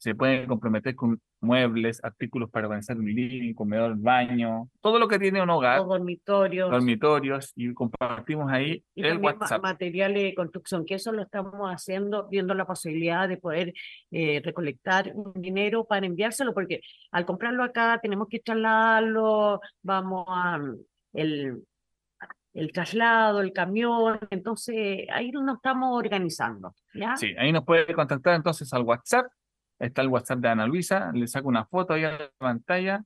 Se 0.00 0.14
pueden 0.14 0.46
comprometer 0.46 0.94
con 0.94 1.20
muebles, 1.42 2.02
artículos 2.02 2.48
para 2.48 2.66
organizar 2.66 2.96
un 2.96 3.04
living, 3.04 3.52
comedor, 3.52 3.98
baño, 3.98 4.70
todo 4.80 4.98
lo 4.98 5.06
que 5.06 5.18
tiene 5.18 5.42
un 5.42 5.50
hogar, 5.50 5.80
Los 5.80 5.88
dormitorios. 5.88 6.70
dormitorios, 6.70 7.52
y 7.54 7.74
compartimos 7.74 8.50
ahí 8.50 8.82
y 8.94 9.04
el 9.04 9.18
WhatsApp. 9.18 9.62
materiales 9.62 10.22
de 10.22 10.34
construcción, 10.34 10.86
que 10.86 10.94
eso 10.94 11.12
lo 11.12 11.20
estamos 11.20 11.68
haciendo, 11.68 12.26
viendo 12.28 12.54
la 12.54 12.64
posibilidad 12.64 13.28
de 13.28 13.36
poder 13.36 13.74
eh, 14.10 14.40
recolectar 14.42 15.12
un 15.14 15.34
dinero 15.34 15.84
para 15.84 16.06
enviárselo, 16.06 16.54
porque 16.54 16.80
al 17.10 17.26
comprarlo 17.26 17.62
acá 17.62 18.00
tenemos 18.02 18.26
que 18.28 18.38
trasladarlo, 18.38 19.60
vamos 19.82 20.24
a 20.28 20.56
mm, 20.56 20.76
el, 21.12 21.62
el 22.54 22.72
traslado, 22.72 23.42
el 23.42 23.52
camión, 23.52 24.18
entonces 24.30 25.06
ahí 25.12 25.30
nos 25.30 25.56
estamos 25.56 25.94
organizando, 25.94 26.74
¿ya? 26.94 27.18
Sí, 27.18 27.34
ahí 27.38 27.52
nos 27.52 27.66
puede 27.66 27.92
contactar 27.92 28.34
entonces 28.34 28.72
al 28.72 28.84
WhatsApp. 28.84 29.26
Está 29.80 30.02
el 30.02 30.08
WhatsApp 30.08 30.38
de 30.40 30.48
Ana 30.48 30.66
Luisa. 30.66 31.10
Le 31.12 31.26
saco 31.26 31.48
una 31.48 31.64
foto 31.64 31.94
ahí 31.94 32.04
a 32.04 32.12
la 32.12 32.30
pantalla 32.38 33.02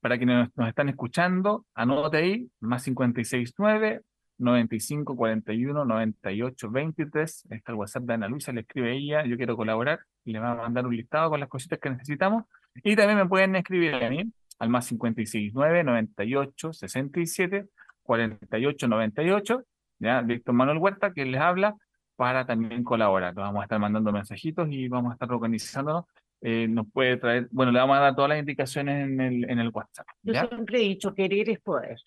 para 0.00 0.16
quienes 0.16 0.38
nos, 0.38 0.56
nos 0.56 0.68
están 0.68 0.88
escuchando. 0.88 1.66
Anote 1.74 2.16
ahí, 2.16 2.50
más 2.60 2.84
569 2.84 4.02
95 4.38 5.14
41 5.14 5.84
98 5.84 6.70
23. 6.70 7.46
Está 7.50 7.72
el 7.72 7.78
WhatsApp 7.78 8.04
de 8.04 8.14
Ana 8.14 8.28
Luisa. 8.28 8.52
Le 8.52 8.62
escribe 8.62 8.96
ella, 8.96 9.24
yo 9.26 9.36
quiero 9.36 9.56
colaborar. 9.56 10.00
Y 10.24 10.32
le 10.32 10.38
va 10.38 10.52
a 10.52 10.54
mandar 10.54 10.86
un 10.86 10.96
listado 10.96 11.30
con 11.30 11.38
las 11.38 11.50
cositas 11.50 11.78
que 11.78 11.90
necesitamos. 11.90 12.44
Y 12.82 12.96
también 12.96 13.18
me 13.18 13.26
pueden 13.26 13.54
escribir 13.54 13.94
a 13.94 14.10
mí 14.10 14.24
al 14.58 14.70
más 14.70 14.88
569 14.88 15.84
98 15.84 16.72
67 16.72 17.66
48 18.02 18.88
98. 18.88 19.64
Ya, 19.98 20.22
Víctor 20.22 20.54
Manuel 20.54 20.78
Huerta, 20.78 21.12
que 21.12 21.24
les 21.24 21.40
habla 21.40 21.76
para 22.16 22.46
también 22.46 22.82
colaborar. 22.82 23.34
Nos 23.34 23.44
vamos 23.44 23.60
a 23.60 23.64
estar 23.64 23.78
mandando 23.78 24.10
mensajitos 24.12 24.68
y 24.70 24.88
vamos 24.88 25.10
a 25.10 25.14
estar 25.14 25.30
organizándonos. 25.30 26.04
Eh, 26.40 26.66
nos 26.68 26.86
puede 26.90 27.16
traer, 27.16 27.48
bueno, 27.50 27.72
le 27.72 27.78
vamos 27.78 27.96
a 27.96 28.00
dar 28.00 28.14
todas 28.14 28.30
las 28.30 28.38
indicaciones 28.38 29.06
en 29.08 29.20
el, 29.20 29.50
en 29.50 29.58
el 29.58 29.68
WhatsApp. 29.68 30.06
Yo 30.22 30.32
¿ya? 30.34 30.46
siempre 30.48 30.78
he 30.78 30.82
dicho, 30.88 31.14
querer 31.14 31.48
es 31.50 31.60
poder. 31.60 31.98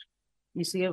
Y, 0.53 0.65
si- 0.65 0.83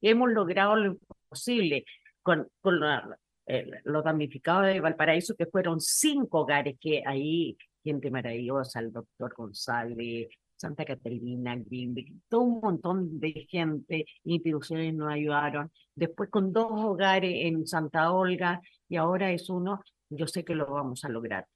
y 0.00 0.08
hemos 0.08 0.30
logrado 0.30 0.76
lo 0.76 0.92
imposible 0.92 1.84
con, 2.22 2.46
con 2.60 2.80
la- 2.80 3.18
eh, 3.46 3.70
los 3.84 4.04
damnificados 4.04 4.66
de 4.66 4.80
Valparaíso, 4.80 5.34
que 5.34 5.46
fueron 5.46 5.80
cinco 5.80 6.40
hogares 6.40 6.76
que 6.80 7.02
ahí, 7.06 7.56
gente 7.82 8.10
maravillosa, 8.10 8.80
el 8.80 8.92
doctor 8.92 9.32
González, 9.34 10.28
Santa 10.58 10.84
Catalina, 10.84 11.56
Greenberg, 11.56 12.08
todo 12.28 12.40
un 12.42 12.60
montón 12.60 13.20
de 13.20 13.46
gente, 13.48 14.04
instituciones 14.24 14.92
nos 14.94 15.10
ayudaron. 15.12 15.70
Después 15.94 16.28
con 16.30 16.52
dos 16.52 16.68
hogares 16.72 17.32
en 17.46 17.66
Santa 17.66 18.10
Olga 18.12 18.60
y 18.88 18.96
ahora 18.96 19.30
es 19.32 19.48
uno, 19.48 19.80
yo 20.10 20.26
sé 20.26 20.44
que 20.44 20.54
lo 20.54 20.66
vamos 20.66 21.04
a 21.04 21.08
lograr. 21.08 21.46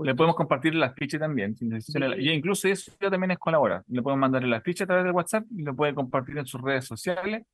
Le 0.00 0.14
podemos 0.14 0.36
compartir 0.36 0.74
las 0.76 0.94
fichas 0.94 1.18
también. 1.20 1.56
Sí. 1.56 1.66
Y 2.18 2.30
incluso 2.30 2.68
eso 2.68 2.92
también 2.98 3.32
es 3.32 3.38
colaborar. 3.38 3.82
Le 3.88 4.00
podemos 4.02 4.20
mandar 4.20 4.44
las 4.44 4.62
fichas 4.62 4.82
a 4.84 4.86
través 4.88 5.04
del 5.04 5.12
WhatsApp 5.14 5.44
y 5.56 5.62
lo 5.62 5.74
puede 5.74 5.94
compartir 5.94 6.38
en 6.38 6.46
sus 6.46 6.60
redes 6.60 6.84
sociales 6.84 7.44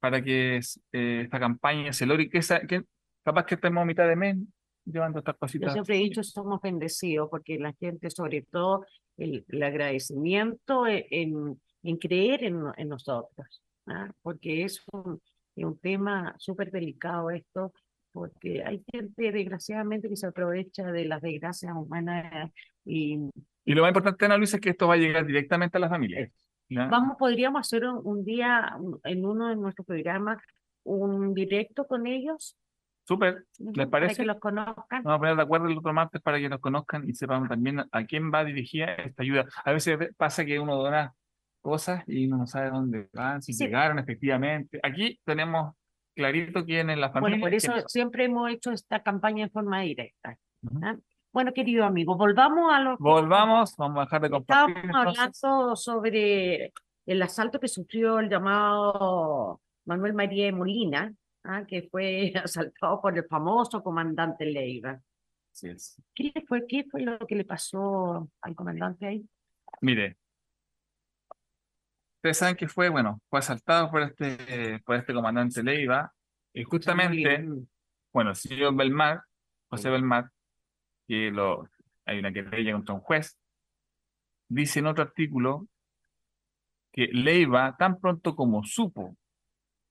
para 0.00 0.20
que 0.22 0.60
eh, 0.92 1.20
esta 1.24 1.38
campaña 1.38 1.92
se 1.92 2.04
logre 2.06 2.28
que, 2.28 2.38
esa- 2.38 2.60
que 2.66 2.82
capaz 3.24 3.46
que 3.46 3.54
estemos 3.54 3.80
a 3.82 3.84
mitad 3.84 4.08
de 4.08 4.16
mes 4.16 4.36
llevando 4.84 5.20
estas 5.20 5.34
Yo 5.34 5.38
cositas. 5.38 5.72
siempre 5.72 5.96
he 5.96 6.00
dicho, 6.00 6.22
somos 6.24 6.60
bendecidos 6.60 7.28
porque 7.30 7.58
la 7.58 7.72
gente, 7.74 8.10
sobre 8.10 8.42
todo, 8.42 8.84
el, 9.16 9.44
el 9.48 9.62
agradecimiento 9.62 10.86
e- 10.86 11.06
en, 11.10 11.60
en 11.82 11.96
creer 11.98 12.44
en, 12.44 12.60
no- 12.60 12.72
en 12.76 12.88
nosotros, 12.88 13.62
¿ah? 13.86 14.10
porque 14.22 14.64
es 14.64 14.82
un, 14.92 15.20
un 15.56 15.78
tema 15.78 16.34
súper 16.38 16.70
delicado 16.70 17.30
esto, 17.30 17.72
porque 18.12 18.62
hay 18.64 18.82
gente 18.92 19.32
desgraciadamente 19.32 20.08
que 20.08 20.16
se 20.16 20.26
aprovecha 20.26 20.90
de 20.92 21.04
las 21.04 21.20
desgracias 21.20 21.74
humanas 21.74 22.50
y, 22.84 23.18
Y 23.64 23.74
lo 23.74 23.82
más 23.82 23.90
importante, 23.90 24.24
Ana 24.24 24.36
Luisa, 24.36 24.56
es 24.56 24.60
que 24.60 24.70
esto 24.70 24.86
va 24.88 24.94
a 24.94 24.98
llegar 24.98 25.26
directamente 25.26 25.76
a 25.76 25.80
las 25.80 25.90
familias. 25.90 26.30
¿ya? 26.68 26.86
Vamos, 26.86 27.16
podríamos 27.18 27.60
hacer 27.60 27.84
un, 27.86 28.00
un 28.04 28.24
día 28.24 28.76
en 29.04 29.24
uno 29.26 29.48
de 29.48 29.56
nuestros 29.56 29.86
programas 29.86 30.38
un 30.84 31.32
directo 31.34 31.86
con 31.86 32.06
ellos, 32.06 32.56
Súper, 33.06 33.44
¿les 33.58 33.74
para 33.74 33.90
parece? 33.90 34.22
que 34.22 34.26
los 34.26 34.38
conozcan. 34.38 35.02
Vamos 35.02 35.16
a 35.16 35.18
poner 35.18 35.36
de 35.36 35.42
acuerdo 35.42 35.66
el 35.68 35.76
otro 35.78 35.92
martes 35.92 36.22
para 36.22 36.38
que 36.38 36.48
nos 36.48 36.60
conozcan 36.60 37.08
y 37.08 37.12
sepan 37.14 37.46
también 37.48 37.84
a 37.90 38.04
quién 38.04 38.32
va 38.32 38.44
dirigida 38.44 38.94
esta 38.94 39.22
ayuda. 39.22 39.44
A 39.64 39.72
veces 39.72 39.98
ve- 39.98 40.12
pasa 40.16 40.44
que 40.44 40.58
uno 40.58 40.76
dona 40.76 41.12
cosas 41.60 42.02
y 42.06 42.26
uno 42.26 42.38
no 42.38 42.46
sabe 42.46 42.70
dónde 42.70 43.08
van, 43.12 43.42
si 43.42 43.52
Sí. 43.52 43.64
llegaron 43.64 43.98
efectivamente. 43.98 44.80
Aquí 44.82 45.20
tenemos 45.24 45.74
clarito 46.14 46.64
quién 46.64 46.88
es 46.90 46.98
la 46.98 47.10
familia. 47.10 47.38
Bueno, 47.38 47.44
por 47.44 47.54
eso 47.54 47.72
siempre 47.88 48.24
hemos 48.24 48.50
hecho 48.50 48.70
esta 48.70 49.02
campaña 49.02 49.44
en 49.44 49.50
forma 49.50 49.80
directa. 49.80 50.38
¿ah? 50.82 50.96
Bueno, 51.32 51.52
querido 51.52 51.84
amigo, 51.84 52.16
volvamos 52.16 52.72
a 52.72 52.80
lo 52.80 52.96
que 52.96 53.02
Volvamos, 53.02 53.74
vamos 53.76 53.98
a 53.98 54.04
dejar 54.04 54.20
de 54.22 54.30
compartir. 54.30 54.76
estábamos 54.76 54.84
entonces. 55.06 55.44
hablando 55.44 55.76
sobre 55.76 56.72
el 57.06 57.22
asalto 57.22 57.58
que 57.60 57.68
sufrió 57.68 58.18
el 58.20 58.28
llamado 58.30 59.60
Manuel 59.84 60.14
María 60.14 60.44
de 60.46 60.52
Molina, 60.52 61.12
¿ah? 61.44 61.64
que 61.66 61.82
fue 61.90 62.32
asaltado 62.42 63.00
por 63.00 63.16
el 63.16 63.24
famoso 63.26 63.82
comandante 63.82 64.44
Leiva. 64.44 65.00
Así 65.52 65.68
es. 65.68 66.02
¿Qué 66.14 66.32
fue, 66.48 66.66
qué 66.66 66.84
fue 66.90 67.02
lo 67.02 67.18
que 67.18 67.36
le 67.36 67.44
pasó 67.44 68.28
al 68.40 68.54
comandante 68.56 69.06
ahí? 69.06 69.28
Mire, 69.80 70.16
ustedes 72.16 72.38
saben 72.38 72.56
que 72.56 72.68
fue, 72.68 72.88
bueno, 72.88 73.20
fue 73.28 73.38
asaltado 73.38 73.90
por 73.90 74.02
este, 74.02 74.80
por 74.84 74.96
este 74.96 75.14
comandante 75.14 75.62
Leiva 75.62 76.12
y 76.52 76.64
justamente, 76.64 77.46
bueno, 78.12 78.30
el 78.30 78.36
señor 78.36 78.74
Belmar, 78.74 79.22
José 79.68 79.90
Belmar, 79.90 80.30
que 81.06 81.30
lo, 81.30 81.68
hay 82.04 82.18
una 82.18 82.32
querella 82.32 82.72
contra 82.72 82.94
un 82.94 83.00
juez, 83.00 83.38
dice 84.48 84.78
en 84.80 84.86
otro 84.86 85.04
artículo 85.04 85.68
que 86.92 87.08
Leiva, 87.12 87.76
tan 87.76 87.98
pronto 87.98 88.36
como 88.36 88.62
supo 88.64 89.16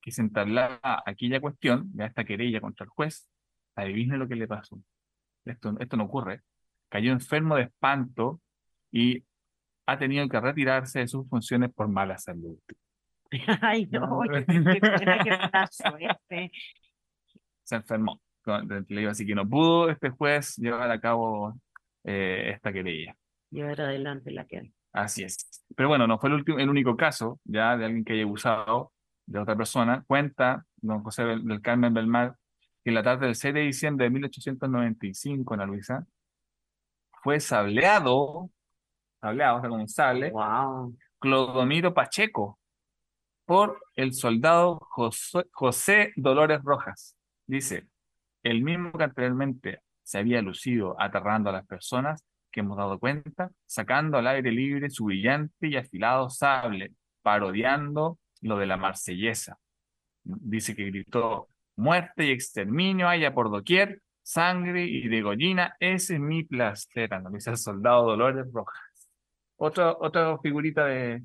que 0.04 0.12
se 0.12 0.22
entablaba 0.22 1.02
aquella 1.06 1.40
cuestión, 1.40 1.90
ya 1.96 2.06
esta 2.06 2.26
querella 2.26 2.60
contra 2.60 2.84
el 2.84 2.90
juez, 2.90 3.26
adivine 3.74 4.18
lo 4.18 4.28
que 4.28 4.36
le 4.36 4.50
pasó. 4.50 4.78
Esto, 5.46 5.74
esto 5.80 5.96
no 5.96 6.04
ocurre. 6.04 6.42
Cayó 6.90 7.14
enfermo 7.14 7.56
de 7.56 7.64
espanto 7.64 8.42
y 8.92 9.24
ha 9.86 9.98
tenido 9.98 10.28
que 10.28 10.42
retirarse 10.42 11.00
de 11.00 11.08
sus 11.08 11.28
funciones 11.30 11.72
por 11.74 11.88
mala 11.88 12.18
salud. 12.18 12.60
Ay, 13.62 13.86
no, 13.86 14.20
qué, 14.30 14.46
qué 14.46 15.68
suerte. 15.72 16.52
Se 17.64 17.76
enfermó. 17.78 18.22
de 18.46 18.84
Leiva, 18.90 19.12
Así 19.12 19.26
que 19.26 19.36
no 19.36 19.48
pudo 19.48 19.90
este 19.90 20.10
juez 20.10 20.58
llevar 20.58 20.92
a 20.92 21.00
cabo 21.00 21.54
eh, 22.04 22.52
esta 22.54 22.74
querella. 22.74 23.16
Llevar 23.52 23.80
adelante 23.80 24.32
la 24.32 24.46
que 24.46 24.74
Así 24.92 25.24
es. 25.24 25.66
Pero 25.78 25.88
bueno, 25.88 26.08
no 26.08 26.20
fue 26.20 26.30
el, 26.30 26.36
último, 26.36 26.60
el 26.60 26.70
único 26.70 26.98
caso 26.98 27.40
ya 27.46 27.78
de 27.78 27.86
alguien 27.86 28.04
que 28.04 28.14
haya 28.14 28.24
abusado 28.24 28.93
de 29.26 29.40
otra 29.40 29.56
persona. 29.56 30.04
Cuenta 30.08 30.66
don 30.78 31.02
José 31.04 31.24
Bel- 31.24 31.44
del 31.44 31.62
Carmen 31.62 31.94
Belmar 31.94 32.36
que 32.84 32.90
en 32.90 32.96
la 32.96 33.04
tarde 33.04 33.28
del 33.28 33.36
6 33.36 33.54
de 33.54 33.62
diciembre 33.62 34.06
de 34.06 34.10
1895 34.10 35.54
en 35.54 35.60
la 35.62 35.66
Luisa 35.66 36.06
fue 37.24 37.40
sableado, 37.40 38.50
sableado, 39.22 39.58
o 39.58 39.62
sea, 39.62 39.70
con 39.70 39.80
un 39.82 39.88
sable, 39.88 40.32
Wow. 40.32 40.96
Clodomiro 41.20 41.94
Pacheco 41.94 42.60
por 43.46 43.80
el 43.96 44.14
soldado 44.14 44.78
José, 44.92 45.44
José 45.52 46.12
Dolores 46.18 46.62
Rojas. 46.64 47.16
Dice, 47.48 47.88
el 48.44 48.62
mismo 48.64 48.92
que 48.92 49.04
anteriormente 49.06 49.80
se 50.02 50.18
había 50.18 50.42
lucido 50.42 50.96
aterrando 51.00 51.50
a 51.50 51.54
las 51.54 51.66
personas 51.66 52.26
que 52.52 52.60
hemos 52.60 52.78
dado 52.78 53.00
cuenta, 53.00 53.50
sacando 53.66 54.18
al 54.18 54.28
aire 54.28 54.52
libre 54.52 54.90
su 54.90 55.06
brillante 55.06 55.68
y 55.68 55.78
afilado 55.78 56.30
sable, 56.30 56.94
parodiando 57.22 58.18
lo 58.44 58.58
de 58.58 58.66
la 58.66 58.78
marsellesa. 58.78 59.58
Dice 60.24 60.76
que 60.76 60.86
gritó, 60.86 61.50
muerte 61.76 62.26
y 62.26 62.32
exterminio 62.32 63.10
haya 63.10 63.34
por 63.34 63.50
doquier, 63.50 64.02
sangre 64.22 64.86
y 64.86 65.08
degollina, 65.10 65.76
ese 65.80 66.16
es 66.16 66.20
mi 66.20 66.44
placer, 66.44 67.14
analiza 67.14 67.52
el 67.52 67.58
soldado 67.58 68.04
Dolores 68.06 68.46
Rojas. 68.54 68.80
Otra, 69.58 69.92
otra 70.00 70.38
figurita 70.40 70.86
de, 70.86 71.24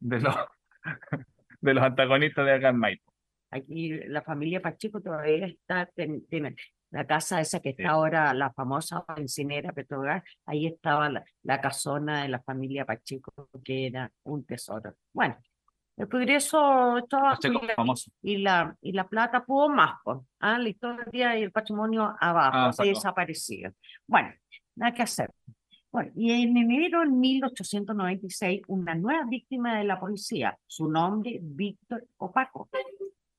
de 0.00 0.20
los, 0.20 0.34
de 1.60 1.74
los 1.74 1.82
antagonistas 1.84 2.44
de 2.46 2.54
en 2.68 2.76
Maipo. 2.76 3.12
Aquí 3.50 3.90
la 4.06 4.22
familia 4.22 4.60
Pacheco 4.60 5.00
todavía 5.00 5.46
está, 5.46 5.86
ten- 5.86 6.26
tiene 6.28 6.54
la 6.90 7.06
casa 7.06 7.40
esa 7.40 7.60
que 7.60 7.70
está 7.70 7.82
Sí. 7.82 7.88
ahora, 7.88 8.32
la 8.34 8.52
famosa 8.52 9.04
bencinera 9.16 9.72
Petrogas, 9.72 10.22
ahí 10.46 10.66
estaba 10.66 11.08
la, 11.10 11.24
la 11.42 11.60
casona 11.60 12.22
de 12.22 12.28
la 12.28 12.40
familia 12.42 12.84
Pacheco, 12.84 13.48
que 13.64 13.86
era 13.86 14.10
un 14.24 14.44
tesoro. 14.44 14.94
Bueno, 15.12 15.36
el 15.98 16.06
progreso 16.06 16.98
estaba 16.98 17.36
y 18.22 18.36
la, 18.38 18.76
y 18.80 18.92
la, 18.92 19.08
plata 19.08 19.44
pudo 19.44 19.68
más, 19.68 19.98
pues, 20.04 20.18
¿ah? 20.38 20.56
La 20.58 20.68
historia 20.68 21.36
y 21.36 21.42
el 21.42 21.50
patrimonio 21.50 22.14
abajo, 22.20 22.70
Ah, 22.78 22.84
desaparecido. 22.84 23.72
Bueno, 24.06 24.28
nada 24.76 24.94
que 24.94 25.02
hacer. 25.02 25.30
Bueno, 25.90 26.12
y 26.14 26.30
en 26.30 26.56
enero 26.56 27.00
de 27.00 27.08
1896, 27.08 28.62
una 28.68 28.94
nueva 28.94 29.24
víctima 29.24 29.76
de 29.76 29.84
la 29.84 29.98
policía, 29.98 30.56
su 30.66 30.88
nombre 30.88 31.40
Víctor 31.42 32.06
Opaco. 32.18 32.68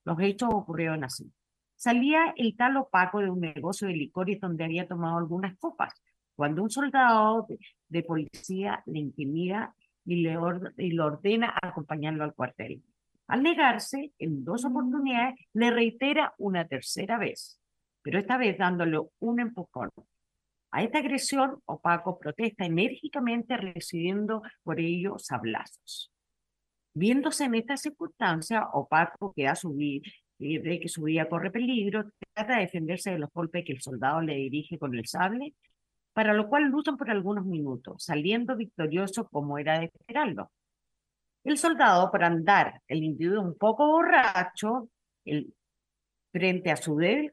Los 0.03 0.19
hechos 0.19 0.49
ocurrieron 0.51 1.05
así. 1.05 1.31
Salía 1.75 2.33
el 2.35 2.57
tal 2.57 2.75
Opaco 2.75 3.19
de 3.19 3.29
un 3.29 3.39
negocio 3.39 3.87
de 3.87 3.93
licores 3.93 4.41
donde 4.41 4.65
había 4.65 4.85
tomado 4.85 5.17
algunas 5.17 5.57
copas, 5.57 5.93
cuando 6.35 6.61
un 6.61 6.69
soldado 6.69 7.45
de, 7.47 7.57
de 7.87 8.03
policía 8.03 8.83
le 8.85 8.99
intimida 8.99 9.73
y 10.09 10.21
le, 10.23 10.37
or- 10.37 10.73
y 10.77 10.91
le 10.91 11.01
ordena 11.01 11.53
acompañarlo 11.61 12.23
al 12.23 12.33
cuartel. 12.33 12.81
Al 13.27 13.43
negarse, 13.43 14.11
en 14.17 14.43
dos 14.43 14.65
oportunidades, 14.65 15.35
le 15.53 15.69
reitera 15.69 16.33
una 16.39 16.67
tercera 16.67 17.19
vez, 17.19 17.61
pero 18.01 18.17
esta 18.17 18.37
vez 18.37 18.57
dándole 18.57 18.99
un 19.19 19.39
empujón. 19.39 19.91
A 20.71 20.81
esta 20.83 20.97
agresión, 20.99 21.61
Opaco 21.65 22.17
protesta 22.17 22.65
enérgicamente 22.65 23.55
recibiendo 23.57 24.41
por 24.63 24.79
ello 24.79 25.19
sablazos. 25.19 26.11
Viéndose 26.95 27.43
en 27.45 27.53
esta 27.55 27.77
circunstancia, 27.77 28.67
Opaco, 28.73 29.31
que, 29.35 29.43
da 29.43 29.55
su 29.55 29.73
vi- 29.75 30.01
que 30.39 30.57
ve 30.59 30.79
que 30.79 30.89
su 30.89 31.03
vida 31.03 31.29
corre 31.29 31.51
peligro, 31.51 32.05
trata 32.33 32.55
de 32.55 32.61
defenderse 32.61 33.11
de 33.11 33.19
los 33.19 33.29
golpes 33.31 33.63
que 33.63 33.73
el 33.73 33.81
soldado 33.81 34.21
le 34.21 34.33
dirige 34.35 34.79
con 34.79 34.95
el 34.95 35.05
sable, 35.05 35.53
para 36.13 36.33
lo 36.33 36.49
cual 36.49 36.65
luchan 36.65 36.97
por 36.97 37.09
algunos 37.09 37.45
minutos, 37.45 38.03
saliendo 38.03 38.55
victorioso 38.55 39.27
como 39.29 39.57
era 39.57 39.79
de 39.79 39.85
esperarlo. 39.85 40.51
El 41.43 41.57
soldado, 41.57 42.11
por 42.11 42.23
andar 42.23 42.81
el 42.87 43.03
individuo 43.03 43.41
un 43.41 43.57
poco 43.57 43.87
borracho, 43.87 44.89
el, 45.25 45.53
frente 46.31 46.71
a 46.71 46.77
su 46.77 46.95
débil 46.97 47.31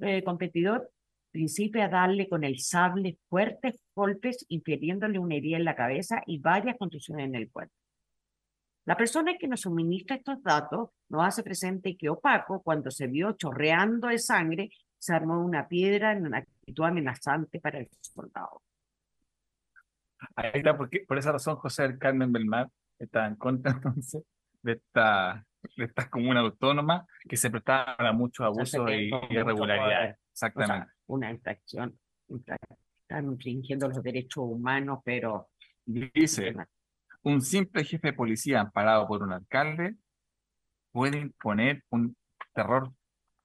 eh, 0.00 0.22
competidor, 0.24 0.90
principia 1.30 1.86
a 1.86 1.88
darle 1.88 2.28
con 2.28 2.44
el 2.44 2.58
sable 2.58 3.18
fuertes 3.28 3.80
golpes, 3.94 4.44
infiriéndole 4.48 5.18
una 5.18 5.34
herida 5.34 5.56
en 5.56 5.64
la 5.64 5.76
cabeza 5.76 6.22
y 6.26 6.38
varias 6.38 6.76
contusiones 6.76 7.26
en 7.26 7.34
el 7.34 7.50
cuerpo. 7.50 7.74
La 8.84 8.96
persona 8.96 9.36
que 9.38 9.46
nos 9.46 9.60
suministra 9.60 10.16
estos 10.16 10.42
datos 10.42 10.90
nos 11.08 11.24
hace 11.24 11.42
presente 11.42 11.96
que 11.96 12.08
Opaco, 12.08 12.62
cuando 12.62 12.90
se 12.90 13.06
vio 13.06 13.32
chorreando 13.32 14.08
de 14.08 14.18
sangre, 14.18 14.70
se 14.98 15.14
armó 15.14 15.44
una 15.44 15.68
piedra 15.68 16.12
en 16.12 16.26
una 16.26 16.44
actitud 16.72 16.84
amenazante 16.84 17.60
para 17.60 17.78
el 17.78 17.88
soldado. 18.00 18.62
Ahí 20.36 20.50
está, 20.54 20.76
porque, 20.76 21.04
por 21.06 21.18
esa 21.18 21.32
razón 21.32 21.56
José 21.56 21.82
del 21.82 21.98
Carmen 21.98 22.32
Belmar 22.32 22.68
está 22.98 23.26
en 23.26 23.36
contra 23.36 23.72
entonces 23.72 24.22
de 24.62 24.72
esta, 24.72 25.44
de 25.76 25.84
esta 25.84 26.08
comuna 26.08 26.40
autónoma 26.40 27.06
que 27.28 27.36
se 27.36 27.50
prestaba 27.50 27.96
para 27.96 28.12
muchos 28.12 28.46
abusos 28.46 28.88
y 28.90 29.10
irregularidades. 29.30 30.16
O 30.16 30.30
Exactamente. 30.32 30.86
sea, 30.86 30.94
una 31.06 31.30
infracción, 31.30 31.98
infra- 32.28 32.56
están 33.02 33.26
infringiendo 33.26 33.88
los 33.88 34.02
derechos 34.02 34.44
humanos, 34.44 35.00
pero 35.04 35.48
Dice, 35.84 36.54
un 37.22 37.42
simple 37.42 37.82
jefe 37.84 38.08
de 38.08 38.12
policía 38.12 38.60
amparado 38.60 39.06
por 39.08 39.22
un 39.22 39.32
alcalde 39.32 39.96
puede 40.92 41.18
imponer 41.18 41.82
un 41.90 42.16
terror, 42.54 42.92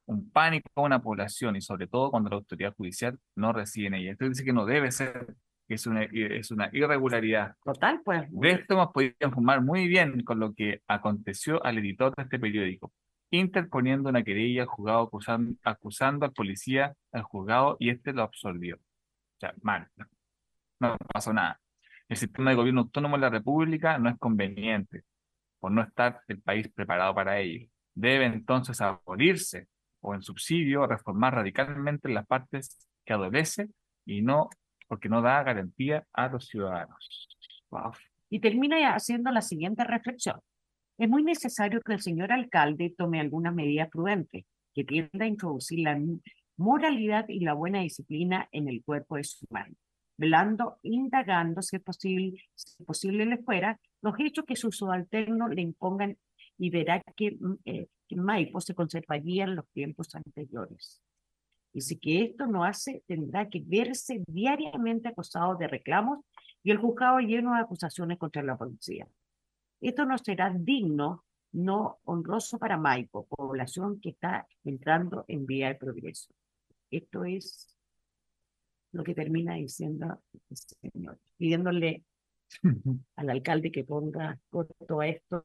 un 0.08 0.30
pánico 0.30 0.68
a 0.74 0.82
una 0.82 1.02
población 1.02 1.56
y 1.56 1.60
sobre 1.60 1.86
todo 1.86 2.10
cuando 2.10 2.30
la 2.30 2.36
autoridad 2.36 2.74
judicial 2.74 3.18
no 3.36 3.52
reside 3.52 3.88
en 3.88 3.94
ella. 3.94 4.10
Entonces 4.12 4.38
dice 4.38 4.46
que 4.46 4.54
no 4.54 4.64
debe 4.64 4.90
ser, 4.90 5.36
que 5.68 5.74
es 5.74 5.86
una, 5.86 6.02
es 6.04 6.50
una 6.50 6.70
irregularidad. 6.72 7.56
total, 7.62 8.00
pues, 8.04 8.26
De 8.30 8.50
esto 8.52 8.74
hemos 8.74 8.92
podido 8.92 9.14
informar 9.20 9.62
muy 9.62 9.86
bien 9.86 10.24
con 10.24 10.40
lo 10.40 10.54
que 10.54 10.82
aconteció 10.88 11.64
al 11.64 11.78
editor 11.78 12.14
de 12.16 12.22
este 12.22 12.38
periódico, 12.38 12.92
interponiendo 13.30 14.08
una 14.08 14.22
querella 14.24 14.62
al 14.62 14.68
juzgado 14.68 15.02
acusando, 15.02 15.54
acusando 15.62 16.24
al 16.24 16.32
policía 16.32 16.94
al 17.12 17.22
juzgado 17.22 17.76
y 17.78 17.90
este 17.90 18.14
lo 18.14 18.22
absorbió. 18.22 18.76
O 18.76 19.40
sea, 19.40 19.54
mal, 19.60 19.88
no, 19.96 20.06
no 20.80 20.96
pasó 21.12 21.34
nada. 21.34 21.60
El 22.08 22.16
sistema 22.16 22.50
de 22.50 22.56
gobierno 22.56 22.80
autónomo 22.82 23.16
en 23.16 23.20
la 23.20 23.30
República 23.30 23.98
no 23.98 24.08
es 24.08 24.18
conveniente, 24.18 25.04
por 25.60 25.70
no 25.70 25.82
estar 25.82 26.22
el 26.28 26.40
país 26.40 26.68
preparado 26.68 27.14
para 27.14 27.38
ello. 27.40 27.68
Debe 27.94 28.24
entonces 28.24 28.80
abolirse 28.80 29.68
o 30.08 30.14
en 30.14 30.22
subsidio 30.22 30.86
reformar 30.86 31.34
radicalmente 31.34 32.08
las 32.08 32.26
partes 32.26 32.88
que 33.04 33.12
adolece 33.12 33.68
y 34.06 34.22
no 34.22 34.48
porque 34.88 35.10
no 35.10 35.20
da 35.20 35.42
garantía 35.42 36.06
a 36.14 36.28
los 36.28 36.46
ciudadanos. 36.46 37.28
Y 38.30 38.40
termina 38.40 38.94
haciendo 38.94 39.30
la 39.30 39.42
siguiente 39.42 39.84
reflexión. 39.84 40.40
Es 40.96 41.08
muy 41.08 41.22
necesario 41.22 41.80
que 41.82 41.92
el 41.92 42.00
señor 42.00 42.32
alcalde 42.32 42.94
tome 42.96 43.20
algunas 43.20 43.54
medidas 43.54 43.90
prudentes 43.90 44.44
que 44.74 44.84
tienda 44.84 45.24
a 45.24 45.28
introducir 45.28 45.80
la 45.80 46.00
moralidad 46.56 47.26
y 47.28 47.40
la 47.40 47.52
buena 47.52 47.80
disciplina 47.80 48.48
en 48.50 48.68
el 48.68 48.82
cuerpo 48.82 49.16
de 49.16 49.24
su 49.24 49.46
mano, 49.50 49.74
velando, 50.16 50.78
indagando 50.82 51.60
si 51.62 51.76
es 51.76 51.82
posible, 51.82 52.42
si 52.54 52.82
posible 52.84 53.26
le 53.26 53.38
fuera, 53.38 53.78
los 54.00 54.14
hechos 54.18 54.44
que 54.46 54.56
sus 54.56 54.76
subalternos 54.76 55.50
le 55.50 55.62
impongan 55.62 56.16
y 56.56 56.70
verá 56.70 57.02
que, 57.14 57.36
mm, 57.38 57.54
eh, 57.66 57.86
que 58.08 58.16
Maipo 58.16 58.60
se 58.60 58.74
conservaría 58.74 59.44
en 59.44 59.56
los 59.56 59.68
tiempos 59.68 60.14
anteriores. 60.14 61.02
Y 61.72 61.82
si 61.82 61.98
que 61.98 62.24
esto 62.24 62.46
no 62.46 62.64
hace, 62.64 63.02
tendrá 63.06 63.48
que 63.48 63.62
verse 63.64 64.22
diariamente 64.26 65.08
acosado 65.08 65.54
de 65.56 65.68
reclamos 65.68 66.24
y 66.62 66.70
el 66.70 66.78
juzgado 66.78 67.18
lleno 67.20 67.54
de 67.54 67.60
acusaciones 67.60 68.18
contra 68.18 68.42
la 68.42 68.56
policía. 68.56 69.06
Esto 69.80 70.04
no 70.04 70.18
será 70.18 70.50
digno, 70.50 71.24
no 71.52 71.98
honroso 72.04 72.58
para 72.58 72.76
Maipo, 72.76 73.26
población 73.26 74.00
que 74.00 74.10
está 74.10 74.46
entrando 74.64 75.24
en 75.28 75.46
vía 75.46 75.68
de 75.68 75.74
progreso. 75.76 76.32
Esto 76.90 77.24
es 77.24 77.76
lo 78.92 79.04
que 79.04 79.14
termina 79.14 79.54
diciendo 79.54 80.20
el 80.50 80.56
señor, 80.56 81.18
pidiéndole 81.36 82.04
al 83.16 83.30
alcalde 83.30 83.70
que 83.70 83.84
ponga 83.84 84.40
todo 84.50 85.02
esto 85.02 85.44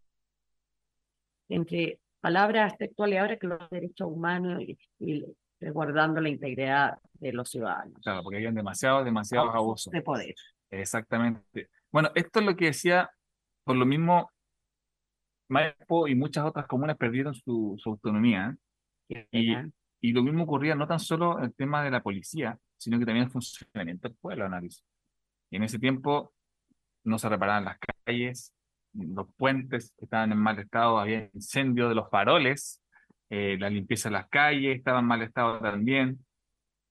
entre 1.50 2.00
palabras 2.24 2.78
textuales 2.78 3.20
ahora 3.20 3.38
que 3.38 3.48
los 3.48 3.70
derechos 3.70 4.08
humanos 4.08 4.62
y, 4.62 4.78
y 4.98 5.26
resguardando 5.60 6.22
la 6.22 6.30
integridad 6.30 6.98
de 7.16 7.34
los 7.34 7.50
ciudadanos. 7.50 8.00
Claro, 8.02 8.24
porque 8.24 8.38
hay 8.38 8.50
demasiados, 8.50 9.04
demasiados 9.04 9.54
abusos. 9.54 9.92
De 9.92 10.02
poder. 10.02 10.34
Exactamente. 10.72 11.70
Bueno, 11.92 12.12
esto 12.16 12.40
es 12.40 12.46
lo 12.46 12.56
que 12.56 12.68
decía, 12.68 13.12
por 13.66 13.76
lo 13.76 13.86
mismo, 13.86 14.32
Maipo 15.50 16.08
y 16.08 16.16
muchas 16.16 16.46
otras 16.46 16.66
comunas 16.66 16.96
perdieron 16.96 17.36
su, 17.36 17.76
su 17.78 17.90
autonomía. 17.90 18.56
Y, 19.10 19.54
y, 20.00 20.14
lo 20.14 20.24
mismo 20.24 20.46
ocurría 20.46 20.76
no 20.76 20.88
tan 20.88 21.00
solo 21.00 21.38
en 21.40 21.44
el 21.44 21.54
tema 21.54 21.84
de 21.84 21.92
la 21.92 22.02
policía, 22.02 22.58
sino 22.78 22.98
que 23.00 23.06
también 23.06 23.26
el 23.26 23.32
funcionamiento 23.32 24.08
del 24.08 24.18
pueblo, 24.18 24.46
análisis. 24.46 24.86
Y 25.52 25.58
en 25.58 25.64
ese 25.64 25.78
tiempo 25.78 26.34
no 27.04 27.20
se 27.20 27.28
reparaban 27.28 27.66
las 27.66 27.78
calles, 28.06 28.54
los 28.94 29.28
puentes 29.36 29.94
estaban 30.00 30.32
en 30.32 30.38
mal 30.38 30.60
estado, 30.60 31.00
había 31.00 31.30
incendio 31.34 31.90
de 31.90 31.96
los 31.96 32.10
faroles, 32.10 32.82
eh, 33.30 33.58
la 33.60 33.70
limpieza 33.70 34.10
de 34.10 34.14
las 34.14 34.28
calles 34.30 34.78
estaba 34.78 35.00
en 35.00 35.06
mal 35.06 35.22
estado 35.22 35.60
también. 35.60 36.24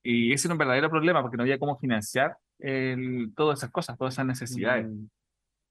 Y 0.03 0.33
ese 0.33 0.49
era 0.49 0.55
un 0.55 0.59
verdadero 0.59 0.91
problema 0.91 1.23
porque 1.23 1.37
no 1.37 1.45
había 1.45 1.59
cómo 1.59 1.79
financiar 1.79 2.37
el, 2.59 3.33
todas 3.37 3.61
esas 3.61 3.71
cosas, 3.71 3.97
todas 3.97 4.15
esas 4.15 4.27
necesidades. 4.27 4.87
Mm. 4.87 5.07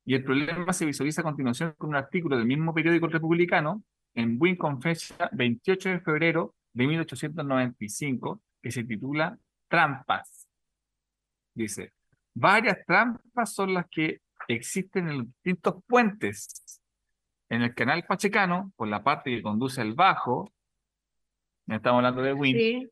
Y 0.05 0.15
el 0.15 0.23
problema 0.23 0.73
se 0.73 0.85
visualiza 0.85 1.21
a 1.21 1.25
continuación 1.25 1.73
con 1.77 1.89
un 1.89 1.95
artículo 1.95 2.37
del 2.37 2.45
mismo 2.45 2.73
periódico 2.73 3.07
republicano 3.07 3.83
en 4.13 4.37
Win 4.39 4.55
con 4.55 4.81
fecha 4.81 5.29
28 5.31 5.89
de 5.89 5.99
febrero 5.99 6.55
de 6.73 6.87
1895 6.87 8.41
que 8.61 8.71
se 8.71 8.83
titula 8.83 9.37
Trampas. 9.67 10.47
Dice, 11.53 11.93
varias 12.33 12.85
trampas 12.85 13.53
son 13.53 13.73
las 13.73 13.87
que 13.89 14.21
existen 14.53 15.09
en 15.09 15.17
los 15.19 15.27
distintos 15.27 15.83
puentes. 15.87 16.81
En 17.49 17.61
el 17.61 17.73
canal 17.75 18.05
Pachecano, 18.05 18.71
por 18.75 18.87
la 18.87 19.03
parte 19.03 19.29
que 19.29 19.41
conduce 19.41 19.81
al 19.81 19.93
bajo, 19.93 20.51
estamos 21.67 21.97
hablando 21.97 22.21
de 22.21 22.33
Win, 22.33 22.89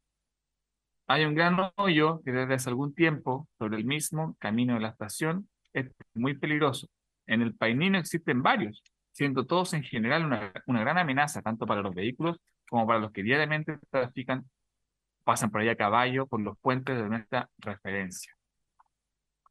hay 1.07 1.26
un 1.26 1.34
gran 1.34 1.57
hoyo 1.76 2.22
que 2.24 2.32
desde 2.32 2.53
hace 2.53 2.70
algún 2.70 2.93
tiempo, 2.93 3.47
sobre 3.57 3.78
el 3.78 3.86
mismo 3.86 4.36
camino 4.38 4.76
de 4.76 4.82
la 4.82 4.89
estación, 4.89 5.49
es 5.74 5.89
muy 6.14 6.38
peligroso. 6.38 6.88
En 7.26 7.41
el 7.41 7.55
Painino 7.55 7.97
existen 7.97 8.43
varios, 8.43 8.84
siendo 9.12 9.45
todos 9.45 9.74
en 9.74 9.84
general 9.84 10.26
una, 10.26 10.51
una 10.68 10.82
gran 10.82 10.97
amenaza, 10.97 11.41
tanto 11.41 11.66
para 11.66 11.82
los 11.82 11.95
vehículos 11.95 12.38
como 12.70 12.86
para 12.86 12.99
los 12.99 13.12
que 13.12 13.24
diariamente 13.24 13.80
trafican, 13.89 14.45
pasan 15.24 15.49
por 15.49 15.62
ahí 15.62 15.70
a 15.70 15.76
caballo 15.76 16.28
por 16.28 16.41
los 16.41 16.57
puentes 16.60 16.95
de 16.95 17.10
nuestra 17.10 17.49
referencia. 17.57 18.34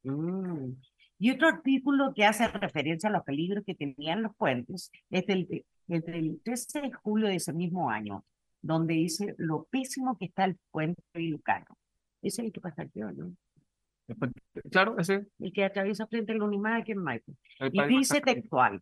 Mm. 0.04 0.72
Y 1.18 1.30
otro 1.32 1.48
artículo 1.48 2.12
que 2.14 2.24
hace 2.24 2.46
referencia 2.48 3.08
a 3.08 3.12
los 3.12 3.24
peligros 3.24 3.64
que 3.64 3.74
tenían 3.74 4.22
los 4.22 4.34
puentes 4.36 4.92
es 5.10 5.26
del, 5.26 5.64
el 5.88 6.40
13 6.44 6.80
de 6.82 6.92
julio 6.92 7.28
de 7.28 7.36
ese 7.36 7.52
mismo 7.52 7.90
año, 7.90 8.24
donde 8.62 8.94
dice 8.94 9.34
lo 9.38 9.64
pésimo 9.64 10.16
que 10.16 10.26
está 10.26 10.44
el 10.44 10.56
puente 10.70 11.02
Lucano. 11.14 11.76
Ese 12.22 12.42
es 12.42 12.46
el 12.46 12.52
que 12.52 12.60
pasa 12.60 12.82
aquí, 12.82 13.00
¿no? 13.00 13.32
Claro, 14.70 14.98
ese. 14.98 15.26
El 15.38 15.52
que 15.52 15.64
atraviesa 15.64 16.06
frente 16.06 16.32
al 16.32 16.42
Unimar 16.42 16.80
aquí 16.80 16.92
en 16.92 17.02
Maipo. 17.02 17.32
Y 17.72 17.82
dice 17.88 18.20
textual. 18.20 18.80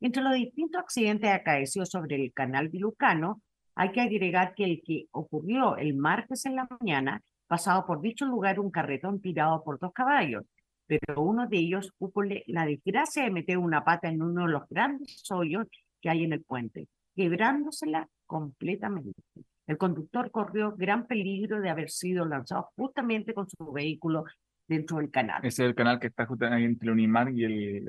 Entre 0.00 0.22
los 0.22 0.34
distintos 0.34 0.80
accidentes 0.80 1.30
acaecidos 1.30 1.90
sobre 1.90 2.16
el 2.16 2.32
canal 2.32 2.68
Vilucano, 2.68 3.40
hay 3.74 3.90
que 3.92 4.00
agregar 4.00 4.54
que 4.54 4.64
el 4.64 4.82
que 4.84 5.06
ocurrió 5.10 5.76
el 5.76 5.94
martes 5.96 6.46
en 6.46 6.56
la 6.56 6.68
mañana, 6.78 7.22
pasado 7.46 7.86
por 7.86 8.00
dicho 8.00 8.26
lugar 8.26 8.60
un 8.60 8.70
carretón 8.70 9.20
tirado 9.20 9.64
por 9.64 9.78
dos 9.78 9.92
caballos, 9.92 10.44
pero 10.86 11.22
uno 11.22 11.46
de 11.46 11.58
ellos 11.58 11.92
tuvo 11.98 12.22
la 12.46 12.66
desgracia 12.66 13.24
de 13.24 13.30
meter 13.30 13.58
una 13.58 13.84
pata 13.84 14.08
en 14.08 14.22
uno 14.22 14.46
de 14.46 14.52
los 14.52 14.68
grandes 14.68 15.24
hoyos 15.30 15.66
que 16.00 16.10
hay 16.10 16.24
en 16.24 16.32
el 16.32 16.42
puente, 16.42 16.88
quebrándosela 17.14 18.08
completamente. 18.26 19.22
El 19.66 19.78
conductor 19.78 20.30
corrió 20.30 20.74
gran 20.76 21.06
peligro 21.06 21.60
de 21.60 21.70
haber 21.70 21.88
sido 21.90 22.26
lanzado 22.26 22.68
justamente 22.76 23.32
con 23.32 23.48
su 23.48 23.72
vehículo 23.72 24.24
dentro 24.68 24.98
del 24.98 25.10
canal. 25.10 25.44
Ese 25.44 25.62
es 25.62 25.68
el 25.68 25.74
canal 25.74 25.98
que 25.98 26.08
está 26.08 26.26
justamente 26.26 26.66
entre 26.66 26.86
el 26.86 26.92
Unimar 26.92 27.30
y 27.30 27.44
el, 27.44 27.88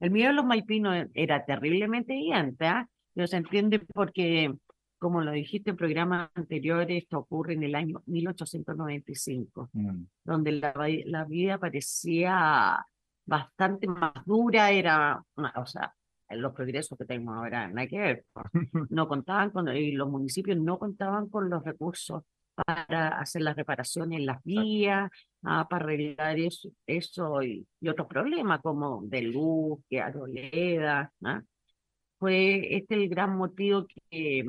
El 0.00 0.10
miedo 0.10 0.28
de 0.28 0.34
los 0.34 0.46
maipinos 0.46 1.06
era 1.12 1.44
terriblemente 1.44 2.14
gigante, 2.14 2.66
¿ah? 2.66 2.88
No 3.14 3.26
se 3.26 3.36
entiende 3.36 3.78
porque 3.78 4.52
como 5.04 5.20
lo 5.20 5.32
dijiste 5.32 5.68
en 5.68 5.76
programas 5.76 6.30
anteriores, 6.34 7.02
esto 7.02 7.18
ocurre 7.18 7.52
en 7.52 7.62
el 7.62 7.74
año 7.74 8.02
1895, 8.06 9.68
mm. 9.74 10.02
donde 10.24 10.52
la, 10.52 10.72
la, 11.04 11.24
vida 11.26 11.58
parecía 11.58 12.82
bastante 13.26 13.86
más 13.86 14.14
dura, 14.24 14.70
era, 14.70 15.22
o 15.56 15.66
sea, 15.66 15.94
los 16.30 16.54
progresos 16.54 16.96
que 16.96 17.04
tenemos 17.04 17.36
ahora, 17.36 17.68
no 17.68 17.82
hay 17.82 17.88
que 17.88 17.98
ver, 17.98 18.24
no 18.88 19.06
contaban 19.06 19.50
con, 19.50 19.68
y 19.76 19.92
los 19.92 20.08
municipios 20.08 20.56
no 20.56 20.78
contaban 20.78 21.28
con 21.28 21.50
los 21.50 21.62
recursos 21.62 22.22
para 22.54 23.08
hacer 23.18 23.42
las 23.42 23.56
reparaciones 23.56 24.20
en 24.20 24.24
las 24.24 24.42
vías, 24.42 25.10
ah, 25.42 25.66
para 25.68 25.84
arreglar 25.84 26.38
eso, 26.38 26.70
eso 26.86 27.42
y, 27.42 27.66
otros 27.86 28.08
problemas 28.08 28.62
como 28.62 29.02
de 29.02 29.20
luz, 29.20 29.80
que 29.86 30.00
arboleda. 30.00 31.12
¿ah? 31.24 31.42
Fue 32.18 32.74
este 32.74 32.94
el 32.94 33.10
gran 33.10 33.36
motivo 33.36 33.86
que 34.10 34.46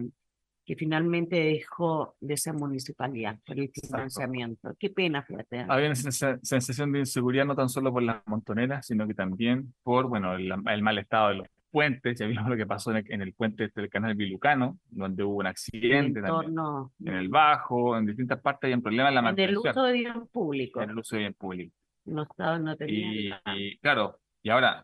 que 0.66 0.76
finalmente 0.76 1.36
dejó 1.36 2.16
de 2.20 2.36
ser 2.38 2.56
municipalidad 2.56 3.38
por 3.46 3.60
el 3.60 3.70
financiamiento. 3.70 4.76
Qué 4.80 4.90
pena, 4.90 5.22
fíjate. 5.22 5.58
¿eh? 5.58 5.66
Había 5.70 5.88
una 5.88 5.96
sensación 5.96 6.92
de 6.92 7.00
inseguridad 7.00 7.46
no 7.46 7.56
tan 7.56 7.70
solo 7.70 7.94
por 7.94 8.02
las 8.02 8.26
montoneras, 8.26 8.88
sino 8.88 9.08
que 9.08 9.14
también 9.14 9.76
por 9.84 10.08
bueno, 10.08 10.34
el, 10.36 10.82
mal 10.82 10.98
estado 10.98 11.30
de 11.30 11.36
los 11.36 11.48
puentes. 11.70 12.18
Ya 12.18 12.26
vimos 12.26 12.50
lo 12.50 12.58
que 12.58 12.66
pasó 12.66 12.96
en 12.96 13.22
el, 13.22 13.34
puente 13.34 13.70
del 13.76 13.90
canal 13.90 14.16
Vilucano, 14.16 14.80
donde 14.90 15.24
hubo 15.24 15.36
un 15.36 15.48
accidente 15.48 16.20
en 16.20 16.26
el, 16.26 16.34
en 17.06 17.14
el 17.14 17.30
Bajo, 17.30 17.96
en 17.96 18.08
distintas 18.08 18.42
partes 18.42 18.68
hay 18.68 18.74
un 18.74 18.82
problema 18.82 19.10
en 19.10 19.16
la 19.16 19.30
En 19.30 19.40
el 19.40 19.58
uso 19.58 19.84
de 19.84 19.94
bien 19.94 20.28
público. 20.28 20.82
En 20.82 20.90
el 20.90 20.98
uso 20.98 21.16
de 21.16 21.20
bien 21.20 21.34
público. 21.36 21.76
No, 22.06 22.24
estaba, 22.24 22.58
no 22.58 22.76
tenía 22.76 23.42
y, 23.46 23.52
y 23.56 23.78
claro, 23.78 24.20
y 24.42 24.50
ahora, 24.50 24.84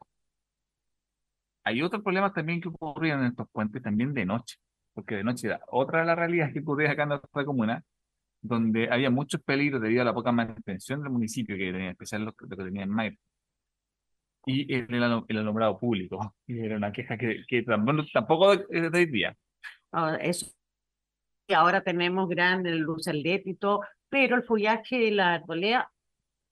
hay 1.63 1.81
otros 1.81 2.03
problemas 2.03 2.33
también 2.33 2.61
que 2.61 2.67
ocurrían 2.67 3.21
en 3.21 3.27
estos 3.27 3.47
puentes 3.51 3.81
también 3.81 4.13
de 4.13 4.25
noche 4.25 4.57
porque 4.93 5.15
de 5.15 5.23
noche 5.23 5.47
era 5.47 5.61
otra 5.67 6.01
de 6.01 6.05
las 6.05 6.17
realidades 6.17 6.53
que 6.53 6.59
ocurría 6.59 6.91
acá 6.91 7.03
en 7.03 7.09
nuestra 7.09 7.45
comuna, 7.45 7.83
donde 8.41 8.89
había 8.91 9.09
muchos 9.09 9.41
peligros 9.41 9.81
debido 9.81 10.01
a 10.01 10.05
la 10.05 10.13
poca 10.13 10.31
manutención 10.31 11.01
del 11.01 11.11
municipio 11.11 11.55
que 11.55 11.71
tenía, 11.71 11.85
en 11.85 11.91
especial 11.91 12.25
lo, 12.25 12.33
que 12.33 12.47
tenía 12.47 12.83
en 12.83 12.89
Mayo. 12.89 13.17
Y 14.45 14.73
el, 14.73 14.87
el, 15.27 15.37
alumbrado 15.37 15.79
público, 15.79 16.35
y 16.47 16.59
era 16.59 16.75
una 16.75 16.91
queja 16.91 17.17
que, 17.17 17.43
que 17.47 17.63
tampoco, 17.63 18.55
de 18.57 18.91
hoy 18.93 19.05
día. 19.05 19.35
Ahora, 19.91 20.17
eso. 20.17 20.47
Y 21.47 21.53
ahora 21.53 21.81
tenemos 21.83 22.27
grandes 22.29 22.73
luces 22.75 23.13
LED 23.13 23.41
y 23.45 23.55
todo, 23.55 23.81
pero 24.09 24.35
el 24.35 24.43
follaje 24.43 24.97
de 24.97 25.11
la 25.11 25.33
arboleda 25.33 25.91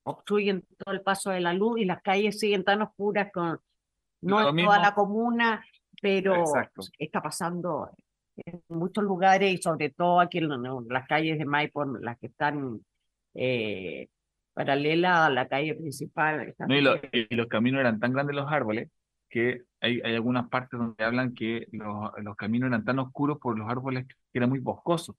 obstruyen 0.03 0.65
todo 0.77 0.93
el 0.93 1.01
paso 1.01 1.29
de 1.31 1.39
la 1.39 1.53
luz 1.53 1.79
y 1.79 1.85
las 1.85 2.01
calles 2.01 2.39
siguen 2.39 2.63
tan 2.63 2.81
oscuras 2.81 3.31
con 3.31 3.59
no 4.21 4.49
en 4.49 4.65
toda 4.65 4.79
la 4.79 4.93
comuna, 4.93 5.63
pero 6.01 6.43
está 6.97 7.21
pasando 7.21 7.89
en 8.45 8.61
muchos 8.69 9.03
lugares 9.03 9.53
y 9.53 9.57
sobre 9.57 9.89
todo 9.89 10.19
aquí 10.19 10.39
en, 10.39 10.49
las 10.89 11.07
calles 11.07 11.37
de 11.37 11.45
Maipo, 11.45 11.85
las 11.85 12.17
que 12.19 12.27
están 12.27 12.81
eh, 13.33 14.07
paralelas 14.53 15.19
a 15.19 15.29
la 15.29 15.47
calle 15.47 15.75
principal. 15.75 16.53
y, 16.67 17.35
los 17.35 17.47
caminos 17.47 17.79
eran 17.79 17.99
tan 17.99 18.13
grandes 18.13 18.35
los 18.35 18.51
árboles 18.51 18.89
que 19.29 19.61
hay, 19.79 20.01
hay 20.03 20.15
algunas 20.15 20.49
partes 20.49 20.79
donde 20.79 21.03
hablan 21.03 21.33
que 21.33 21.67
los, 21.71 22.11
los 22.23 22.35
caminos 22.35 22.67
eran 22.67 22.83
tan 22.83 22.99
oscuros 22.99 23.37
por 23.39 23.57
los 23.57 23.69
árboles 23.69 24.07
que 24.07 24.39
eran 24.39 24.49
muy 24.49 24.59
boscosos. 24.59 25.15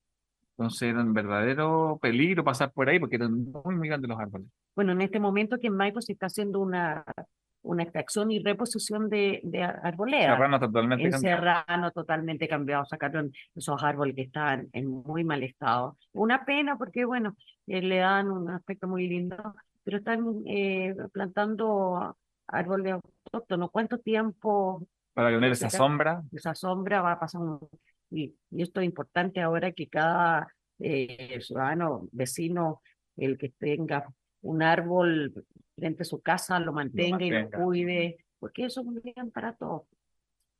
Entonces 0.58 0.90
era 0.90 1.00
un 1.00 1.14
verdadero 1.14 1.98
peligro 2.02 2.44
pasar 2.44 2.70
por 2.72 2.88
ahí 2.88 2.98
porque 2.98 3.16
eran 3.16 3.32
muy, 3.64 3.76
muy 3.76 3.88
grandes 3.88 4.10
los 4.10 4.18
árboles. 4.18 4.46
Bueno, 4.74 4.92
en 4.92 5.00
este 5.00 5.18
momento 5.18 5.58
que 5.58 5.68
en 5.68 5.76
Maipo 5.76 6.02
se 6.02 6.12
está 6.12 6.26
haciendo 6.26 6.60
una, 6.60 7.04
una 7.62 7.82
extracción 7.82 8.30
y 8.30 8.42
reposición 8.42 9.08
de, 9.08 9.40
de 9.42 9.62
arboleda. 9.62 10.34
Serrano 10.34 10.58
totalmente 10.60 11.04
En 11.04 11.10
cambiado. 11.10 11.36
Serrano 11.38 11.90
totalmente 11.90 12.48
cambiado, 12.48 12.84
sacaron 12.86 13.32
esos 13.54 13.82
árboles 13.82 14.14
que 14.16 14.22
estaban 14.22 14.68
en 14.72 14.86
muy 14.88 15.24
mal 15.24 15.42
estado. 15.42 15.96
Una 16.12 16.44
pena 16.44 16.76
porque, 16.78 17.04
bueno, 17.04 17.36
eh, 17.66 17.82
le 17.82 17.98
dan 17.98 18.30
un 18.30 18.50
aspecto 18.50 18.88
muy 18.88 19.06
lindo, 19.08 19.36
pero 19.84 19.98
están 19.98 20.24
eh, 20.46 20.94
plantando 21.12 22.16
árboles 22.46 22.94
autóctonos. 23.24 23.70
¿Cuánto 23.70 23.98
tiempo 23.98 24.86
Para 25.14 25.30
tener 25.30 25.52
esa 25.52 25.70
sombra, 25.70 26.22
esa 26.32 26.54
sombra 26.54 27.02
va 27.02 27.12
a 27.12 27.20
pasar? 27.20 27.40
un- 27.42 27.60
Y, 28.10 28.34
y 28.50 28.62
esto 28.62 28.80
es 28.80 28.86
importante 28.86 29.40
ahora 29.40 29.70
que 29.72 29.86
cada 29.86 30.48
eh, 30.80 31.38
ciudadano, 31.42 32.08
vecino, 32.10 32.80
el 33.16 33.36
que 33.36 33.50
tenga 33.50 34.06
un 34.42 34.62
árbol 34.62 35.32
frente 35.80 36.02
a 36.02 36.04
su 36.06 36.20
casa, 36.20 36.60
lo 36.60 36.72
mantenga 36.72 37.24
y 37.24 37.30
lo 37.30 37.40
mantenga. 37.40 37.64
cuide, 37.64 38.18
porque 38.38 38.66
eso 38.66 38.80
es 38.82 38.86
un 38.86 39.00
bien 39.02 39.30
para 39.32 39.54
todos. 39.54 39.82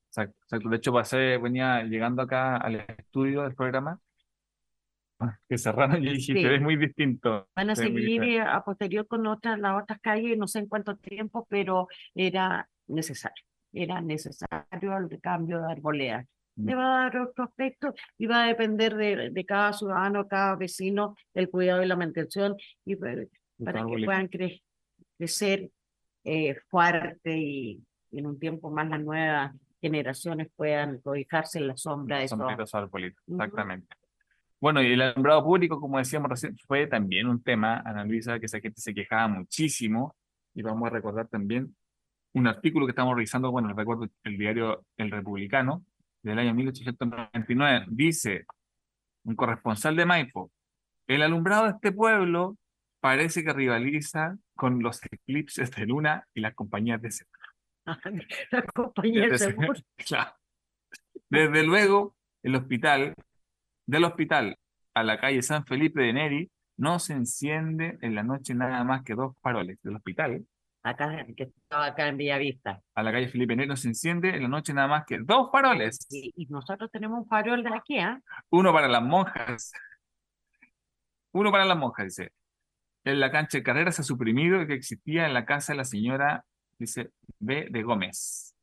Exacto, 0.08 0.36
exacto. 0.42 0.68
De 0.68 0.76
hecho, 0.76 0.92
pasé, 0.92 1.38
venía 1.38 1.84
llegando 1.84 2.22
acá 2.22 2.56
al 2.56 2.76
estudio 2.76 3.42
del 3.42 3.54
programa, 3.54 4.00
que 5.48 5.58
cerraron 5.58 6.02
y 6.02 6.08
dije, 6.14 6.32
Sí. 6.32 6.42
"Pero 6.42 6.54
es 6.54 6.62
muy 6.62 6.76
distinto. 6.76 7.46
Van 7.54 7.70
a 7.70 7.76
seguir 7.76 8.00
diferente". 8.06 8.36
eh, 8.36 8.40
a 8.40 8.64
posterior 8.64 9.06
con 9.06 9.26
otras, 9.26 9.58
las 9.58 9.82
otras 9.82 10.00
calles, 10.00 10.36
no 10.38 10.48
sé 10.48 10.60
en 10.60 10.66
cuánto 10.66 10.96
tiempo, 10.96 11.46
pero 11.48 11.88
era 12.14 12.66
necesario. 12.88 13.44
Era 13.72 14.00
necesario 14.00 14.96
el 14.96 15.20
cambio 15.20 15.60
de 15.60 15.70
arboleda. 15.72 16.24
Mm. 16.56 16.66
Le 16.66 16.74
va 16.74 16.84
a 16.84 17.02
dar 17.04 17.18
otro 17.18 17.44
aspecto 17.44 17.94
y 18.18 18.26
va 18.26 18.44
a 18.44 18.46
depender 18.48 18.96
de, 18.96 19.30
de 19.30 19.44
cada 19.44 19.72
ciudadano, 19.74 20.26
cada 20.26 20.56
vecino, 20.56 21.14
el 21.34 21.48
cuidado 21.50 21.82
y 21.82 21.86
la 21.86 21.96
mantención 21.96 22.56
y 22.84 22.96
pa- 22.96 23.14
para 23.62 23.84
que 23.84 24.04
puedan 24.06 24.28
cre- 25.20 25.26
crecer 25.26 25.70
eh, 26.24 26.56
fuerte 26.68 27.36
y, 27.36 27.82
y 28.10 28.18
en 28.18 28.26
un 28.26 28.38
tiempo 28.38 28.70
más 28.70 28.88
las 28.88 29.00
nuevas 29.00 29.52
generaciones 29.80 30.48
puedan 30.56 30.98
cobijarse 31.00 31.58
en 31.58 31.68
la 31.68 31.76
sombra 31.76 32.18
de 32.18 32.24
esos 32.24 32.74
arbolitos, 32.74 33.22
exactamente. 33.28 33.94
Bueno, 34.60 34.82
y 34.82 34.92
el 34.92 35.00
alumbrado 35.00 35.42
público, 35.42 35.80
como 35.80 35.96
decíamos 35.96 36.28
recién, 36.28 36.56
fue 36.66 36.86
también 36.86 37.26
un 37.28 37.42
tema, 37.42 37.82
Ana 37.84 38.04
Luisa, 38.04 38.38
que 38.38 38.46
esa 38.46 38.60
gente 38.60 38.80
se 38.80 38.92
quejaba 38.92 39.26
muchísimo, 39.28 40.14
y 40.54 40.60
vamos 40.60 40.86
a 40.86 40.90
recordar 40.90 41.28
también 41.28 41.74
un 42.34 42.46
artículo 42.46 42.84
que 42.84 42.90
estamos 42.90 43.14
revisando, 43.14 43.50
bueno, 43.50 43.72
recuerdo 43.72 44.06
el 44.24 44.36
diario 44.36 44.84
El 44.98 45.10
Republicano, 45.10 45.82
del 46.22 46.38
año 46.38 46.52
1899, 46.52 47.86
dice, 47.88 48.44
un 49.24 49.34
corresponsal 49.34 49.96
de 49.96 50.04
Maipo, 50.04 50.50
el 51.06 51.22
alumbrado 51.22 51.64
de 51.64 51.70
este 51.70 51.92
pueblo 51.92 52.58
parece 53.00 53.42
que 53.44 53.52
rivaliza 53.52 54.36
con 54.54 54.82
los 54.82 55.00
eclipses 55.04 55.70
de 55.70 55.86
luna 55.86 56.26
y 56.34 56.40
las 56.40 56.54
compañías 56.54 57.00
de 57.02 57.10
la 58.50 58.62
compañía 58.62 59.28
de 59.28 59.38
seguro. 59.38 59.72
claro. 59.96 60.32
Desde 61.28 61.62
luego, 61.64 62.14
el 62.42 62.56
hospital, 62.56 63.14
del 63.86 64.04
hospital 64.04 64.58
a 64.94 65.02
la 65.02 65.18
calle 65.18 65.42
San 65.42 65.64
Felipe 65.64 66.02
de 66.02 66.12
Neri, 66.12 66.50
no 66.76 66.98
se 66.98 67.12
enciende 67.12 67.98
en 68.00 68.14
la 68.14 68.22
noche 68.22 68.54
nada 68.54 68.84
más 68.84 69.02
que 69.02 69.14
dos 69.14 69.36
faroles. 69.42 69.78
Del 69.82 69.96
hospital 69.96 70.44
Acá, 70.82 71.26
que 71.36 71.42
estaba 71.42 71.86
acá 71.86 72.08
en 72.08 72.16
Villavista. 72.16 72.80
a 72.94 73.02
la 73.02 73.12
calle 73.12 73.28
Felipe 73.28 73.52
de 73.52 73.56
Neri 73.58 73.68
no 73.68 73.76
se 73.76 73.88
enciende 73.88 74.30
en 74.30 74.42
la 74.42 74.48
noche 74.48 74.72
nada 74.72 74.88
más 74.88 75.04
que 75.04 75.18
dos 75.18 75.50
faroles. 75.52 76.06
Y, 76.08 76.32
y 76.34 76.46
nosotros 76.46 76.90
tenemos 76.90 77.18
un 77.20 77.28
farol 77.28 77.62
de 77.62 77.74
aquí, 77.74 77.98
¿ah? 77.98 78.18
Uno 78.48 78.72
para 78.72 78.88
las 78.88 79.02
monjas. 79.02 79.72
Uno 81.32 81.52
para 81.52 81.66
las 81.66 81.76
monjas, 81.76 82.06
dice. 82.06 82.32
En 83.04 83.18
la 83.20 83.30
cancha 83.30 83.58
de 83.58 83.64
carreras 83.64 83.96
se 83.96 84.02
ha 84.02 84.04
suprimido 84.04 84.60
el 84.60 84.66
que 84.66 84.74
existía 84.74 85.26
en 85.26 85.34
la 85.34 85.46
casa 85.46 85.72
de 85.72 85.78
la 85.78 85.84
señora, 85.84 86.44
dice, 86.78 87.10
B. 87.38 87.68
de 87.70 87.82
Gómez. 87.82 88.54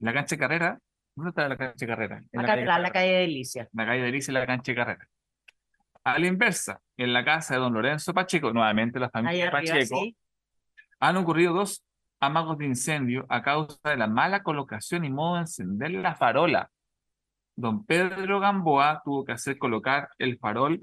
La 0.00 0.12
cancha 0.12 0.34
de 0.34 0.40
carrera, 0.40 0.78
¿dónde 1.14 1.30
está 1.30 1.48
la 1.48 1.56
cancha 1.56 1.74
de 1.78 1.86
carrera? 1.86 2.16
En 2.16 2.26
la 2.32 2.42
Acá 2.42 2.64
calle 2.64 2.82
la 2.82 2.90
calle 2.90 3.12
de 3.12 3.18
Delicia. 3.20 3.68
la 3.72 3.86
calle 3.86 4.02
de 4.02 4.08
Alicia 4.08 4.32
y 4.32 4.34
la 4.34 4.46
cancha 4.46 4.72
de 4.72 4.76
carrera. 4.76 5.08
A 6.02 6.18
la 6.18 6.26
inversa, 6.26 6.80
en 6.96 7.12
la 7.12 7.24
casa 7.24 7.54
de 7.54 7.60
don 7.60 7.72
Lorenzo 7.72 8.12
Pacheco, 8.12 8.52
nuevamente 8.52 8.98
la 8.98 9.08
familia 9.10 9.48
arriba, 9.48 9.74
Pacheco, 9.74 10.00
sí. 10.00 10.16
han 11.00 11.16
ocurrido 11.16 11.54
dos 11.54 11.84
amagos 12.20 12.58
de 12.58 12.66
incendio 12.66 13.26
a 13.28 13.42
causa 13.42 13.78
de 13.84 13.96
la 13.96 14.06
mala 14.06 14.42
colocación 14.42 15.04
y 15.04 15.10
modo 15.10 15.36
de 15.36 15.40
encender 15.42 15.92
la 15.92 16.14
farola. 16.14 16.70
Don 17.56 17.86
Pedro 17.86 18.40
Gamboa 18.40 19.00
tuvo 19.04 19.24
que 19.24 19.32
hacer 19.32 19.56
colocar 19.56 20.08
el 20.18 20.38
farol, 20.38 20.82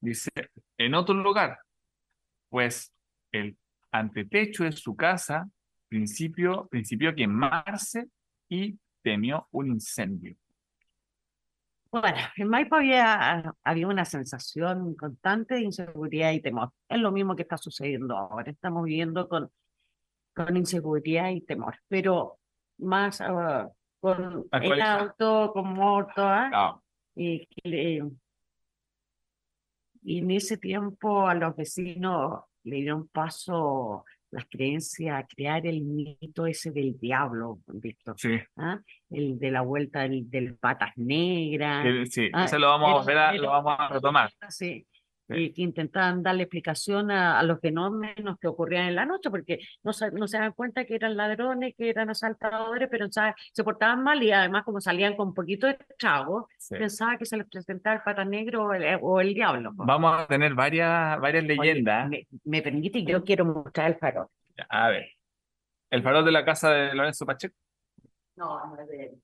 dice, 0.00 0.30
en 0.78 0.94
otro 0.94 1.14
lugar, 1.14 1.58
pues 2.56 2.90
el 3.32 3.54
antetecho 3.92 4.64
de 4.64 4.72
su 4.72 4.96
casa 4.96 5.46
principio, 5.88 6.66
principió 6.70 7.10
a 7.10 7.14
quemarse 7.14 8.08
y 8.48 8.78
temió 9.02 9.46
un 9.50 9.66
incendio. 9.72 10.34
Bueno, 11.90 12.16
en 12.34 12.48
Maipo 12.48 12.76
había, 12.76 13.52
había 13.62 13.86
una 13.86 14.06
sensación 14.06 14.94
constante 14.94 15.56
de 15.56 15.64
inseguridad 15.64 16.32
y 16.32 16.40
temor. 16.40 16.70
Es 16.88 16.98
lo 16.98 17.12
mismo 17.12 17.36
que 17.36 17.42
está 17.42 17.58
sucediendo 17.58 18.16
ahora. 18.16 18.50
Estamos 18.50 18.84
viviendo 18.84 19.28
con, 19.28 19.50
con 20.34 20.56
inseguridad 20.56 21.28
y 21.28 21.42
temor, 21.42 21.76
pero 21.88 22.38
más 22.78 23.20
ah, 23.20 23.68
con 24.00 24.46
el 24.50 24.80
auto, 24.80 25.52
con 25.52 25.74
moto, 25.74 26.22
¿ah? 26.24 26.50
Ah, 26.54 26.80
y, 27.14 27.46
que 27.48 27.68
le- 27.68 28.10
y 30.06 30.20
en 30.20 30.30
ese 30.30 30.56
tiempo 30.56 31.26
a 31.26 31.34
los 31.34 31.56
vecinos 31.56 32.44
le 32.62 32.76
dieron 32.76 33.08
paso 33.08 34.04
las 34.30 34.46
creencias 34.48 35.18
a 35.18 35.26
crear 35.26 35.66
el 35.66 35.82
mito 35.82 36.46
ese 36.46 36.70
del 36.70 36.98
diablo, 36.98 37.58
Víctor, 37.66 38.14
sí. 38.16 38.38
¿ah? 38.56 38.78
El 39.10 39.38
de 39.38 39.50
la 39.50 39.62
vuelta 39.62 40.02
del, 40.02 40.30
del 40.30 40.56
patas 40.56 40.92
negras. 40.96 42.08
Sí, 42.10 42.30
Ah, 42.32 42.44
eso 42.44 42.58
lo 42.58 42.68
vamos 42.68 43.08
a 43.08 43.32
lo 43.32 43.50
vamos 43.50 43.76
a 43.78 43.88
retomar. 43.88 44.30
Sí, 44.48 44.86
Y 45.28 45.52
que 45.52 45.62
intentaban 45.62 46.22
darle 46.22 46.44
explicación 46.44 47.10
a, 47.10 47.38
a 47.38 47.42
los 47.42 47.58
fenómenos 47.60 48.38
que 48.38 48.46
ocurrían 48.46 48.86
en 48.86 48.94
la 48.94 49.04
noche, 49.06 49.28
porque 49.28 49.58
no 49.82 49.92
se, 49.92 50.10
no 50.12 50.28
se 50.28 50.38
dan 50.38 50.52
cuenta 50.52 50.84
que 50.84 50.94
eran 50.94 51.16
ladrones, 51.16 51.74
que 51.76 51.90
eran 51.90 52.10
asaltadores, 52.10 52.88
pero 52.88 53.10
¿sabes? 53.10 53.34
se 53.52 53.64
portaban 53.64 54.02
mal 54.04 54.22
y 54.22 54.30
además 54.30 54.62
como 54.64 54.80
salían 54.80 55.16
con 55.16 55.28
un 55.28 55.34
poquito 55.34 55.66
de 55.66 55.76
trago, 55.98 56.48
Sí. 56.58 56.76
pensaba 56.76 57.16
que 57.18 57.26
se 57.26 57.36
les 57.36 57.48
presentaba 57.48 57.96
el 57.96 58.02
pata 58.02 58.24
negro 58.24 58.66
o 58.66 58.72
el, 58.72 58.98
o 59.02 59.20
el 59.20 59.34
diablo. 59.34 59.70
Vamos 59.74 60.20
a 60.20 60.26
tener 60.26 60.54
varias, 60.54 61.20
varias 61.20 61.44
Oye, 61.44 61.54
leyendas. 61.56 62.08
me, 62.08 62.26
me 62.44 62.62
permite, 62.62 63.02
yo 63.02 63.24
quiero 63.24 63.44
mostrar 63.44 63.90
el 63.90 63.96
farol. 63.98 64.26
A 64.68 64.88
ver. 64.90 65.06
El 65.90 66.02
farol 66.02 66.24
de 66.24 66.32
la 66.32 66.44
casa 66.44 66.70
de 66.70 66.94
Lorenzo 66.94 67.26
Pacheco. 67.26 67.54
No, 68.36 68.64
no 68.66 68.80
es 68.80 68.88
de 68.88 69.04
él. 69.06 69.22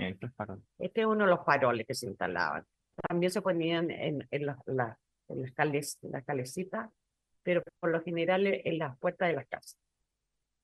Mira, 0.00 0.10
este 0.10 0.26
es 0.26 0.30
el 0.32 0.36
farol. 0.36 0.62
Este 0.78 1.00
es 1.00 1.06
uno 1.06 1.24
de 1.24 1.30
los 1.30 1.44
faroles 1.44 1.86
que 1.86 1.94
se 1.94 2.06
instalaban. 2.06 2.64
También 3.08 3.30
se 3.30 3.40
ponían 3.42 3.90
en, 3.90 4.26
en, 4.30 4.46
las- 4.46 4.58
la- 4.66 4.98
en 5.28 5.42
las, 5.42 5.52
cales, 5.52 5.98
las 6.02 6.24
calecitas, 6.24 6.90
pero 7.42 7.62
por 7.78 7.90
lo 7.90 8.02
general 8.02 8.46
en 8.46 8.78
las 8.78 8.98
puertas 8.98 9.28
de 9.28 9.34
las 9.34 9.46
casas. 9.46 9.76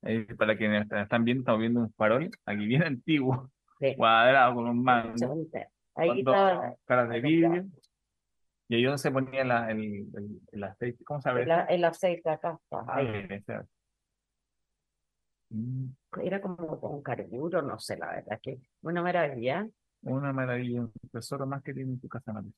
Ahí, 0.02 0.24
para 0.24 0.56
quienes 0.56 0.86
están- 0.90 1.24
viendo, 1.24 1.40
estamos 1.42 1.60
viendo 1.60 1.80
un 1.80 1.92
farol 1.94 2.30
aquí 2.44 2.66
bien 2.66 2.82
antiguo, 2.82 3.50
Sí. 3.80 3.94
cuadrado 3.96 4.54
con 4.54 4.68
un 4.68 4.82
mango. 4.82 5.14
Ahí 5.94 6.20
está 6.20 6.74
caras 6.84 7.08
de 7.10 7.20
vidrio. 7.20 7.66
Y 8.68 8.74
ahí 8.76 8.82
donde 8.84 8.98
se 8.98 9.10
ponía 9.10 9.44
la, 9.44 9.70
el, 9.70 9.80
el, 10.14 10.40
el 10.50 10.64
aceite. 10.64 11.04
¿Cómo 11.04 11.20
se 11.20 11.28
llama 11.28 11.62
el, 11.68 11.74
el 11.76 11.84
aceite 11.84 12.28
acá. 12.30 12.58
está, 12.62 12.80
Ah, 12.88 12.96
ahí. 12.96 13.06
bien. 13.26 13.44
Mm, 15.50 15.86
Era 16.22 16.40
como 16.40 16.80
con 16.80 17.02
carburo, 17.02 17.62
no 17.62 17.78
sé, 17.78 17.96
la 17.96 18.08
verdad 18.12 18.40
que 18.42 18.58
una 18.82 19.02
maravilla. 19.02 19.68
Una 20.02 20.32
maravilla, 20.32 20.82
un 20.82 20.92
tesoro 21.12 21.46
más 21.46 21.62
que 21.62 21.72
tiene 21.74 21.92
en 21.92 22.00
tu 22.00 22.08
casa, 22.08 22.32
María. 22.32 22.50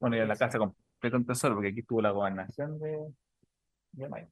Bueno, 0.00 0.16
y 0.16 0.20
en 0.20 0.28
la 0.28 0.36
casa 0.36 0.58
completa 0.58 1.16
un 1.16 1.26
tesoro, 1.26 1.54
porque 1.54 1.68
aquí 1.70 1.80
estuvo 1.80 2.02
la 2.02 2.10
gobernación 2.10 2.78
de, 2.78 3.14
de. 3.92 4.28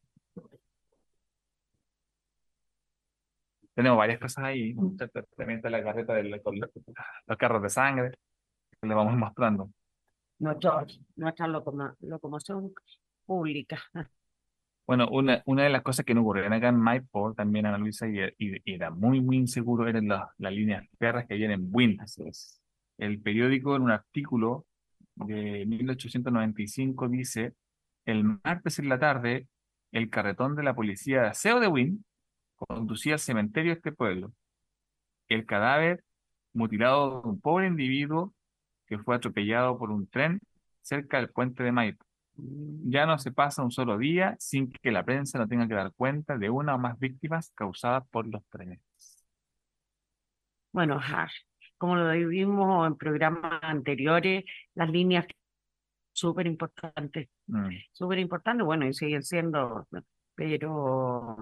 Tenemos 3.75 3.97
varias 3.99 4.21
cosas 4.21 4.45
ahí. 4.45 4.75
También 5.37 5.59
está 5.59 5.71
la 5.71 5.83
carreta 5.83 6.15
de 6.15 6.25
la- 6.25 6.43
con 6.43 6.59
los, 6.59 6.69
los 7.27 7.39
carros 7.39 7.63
de 7.63 7.71
sangre, 7.71 8.11
que 8.81 8.87
le 8.87 8.95
vamos 8.95 9.17
mostrando. 9.17 9.71
Nuestro, 10.39 10.85
nuestra 11.17 11.47
locomoción 11.47 12.75
pública. 13.25 13.79
Bueno, 14.87 15.09
una, 15.11 15.43
una 15.47 15.63
de 15.65 15.71
las 15.71 15.83
cosas 15.83 16.05
que 16.05 16.15
no 16.15 16.23
ocurrían 16.23 16.53
acá 16.53 16.69
en 16.69 16.77
Maipo, 16.77 17.35
también 17.35 17.67
Ana 17.67 17.79
Luisa, 17.79 18.07
y, 18.09 18.19
era 18.65 18.91
muy, 18.91 19.21
muy 19.21 19.37
inseguro, 19.37 19.87
eran 19.89 20.09
las, 20.09 20.25
las 20.39 20.53
líneas 20.53 20.85
férreas 20.99 21.27
que 21.27 21.35
había 21.35 21.53
en 21.53 21.71
es. 22.27 22.61
El 22.99 23.21
periódico, 23.21 23.77
en 23.77 23.83
un 23.83 23.91
artículo 23.93 24.67
de 25.15 25.65
1895, 25.67 27.09
dice: 27.09 27.55
el 28.05 28.25
martes 28.45 28.79
en 28.79 28.89
la 28.89 28.99
tarde, 28.99 29.49
el 29.93 30.11
carretón 30.11 30.57
de 30.57 30.63
la 30.65 30.75
policía 30.75 31.23
de 31.23 31.29
aseo 31.29 31.61
de 31.61 31.69
Wynn 31.69 32.05
conducía 32.57 33.15
al 33.15 33.21
cementerio 33.21 33.73
de 33.73 33.77
este 33.79 33.93
pueblo. 33.93 34.33
El 35.29 35.47
cadáver 35.47 36.05
mutilado 36.53 37.23
de 37.23 37.29
un 37.29 37.41
pobre 37.41 37.67
individuo 37.67 38.35
que 38.87 38.99
fue 38.99 39.17
atropellado 39.17 39.79
por 39.79 39.91
un 39.91 40.07
tren 40.09 40.41
cerca 40.83 41.19
del 41.19 41.31
puente 41.31 41.63
de 41.63 41.73
Maipo. 41.73 42.05
Ya 42.85 43.07
no 43.07 43.19
se 43.19 43.33
pasa 43.33 43.63
un 43.63 43.71
solo 43.71 43.99
día 43.99 44.37
sin 44.39 44.71
que 44.71 44.91
la 44.91 45.05
prensa 45.05 45.39
no 45.39 45.47
tenga 45.47 45.69
que 45.69 45.75
dar 45.75 45.93
cuenta 45.93 46.37
de 46.37 46.51
una 46.51 46.75
o 46.75 46.79
más 46.79 46.99
víctimas 46.99 47.53
causadas 47.55 48.05
por 48.11 48.27
los 48.27 48.45
trenes. 48.49 48.81
Bueno, 50.73 51.01
como 51.79 51.97
lo 51.97 52.11
vimos 52.29 52.87
en 52.87 52.97
programas 52.97 53.61
anteriores, 53.63 54.45
las 54.75 54.91
líneas 54.91 55.27
súper 56.13 56.47
importantes, 56.47 57.29
Mm. 57.47 57.69
súper 57.93 58.19
importantes, 58.19 58.65
bueno, 58.65 58.87
y 58.87 58.95
siguen 58.95 59.23
siendo, 59.23 59.87
pero 60.35 61.37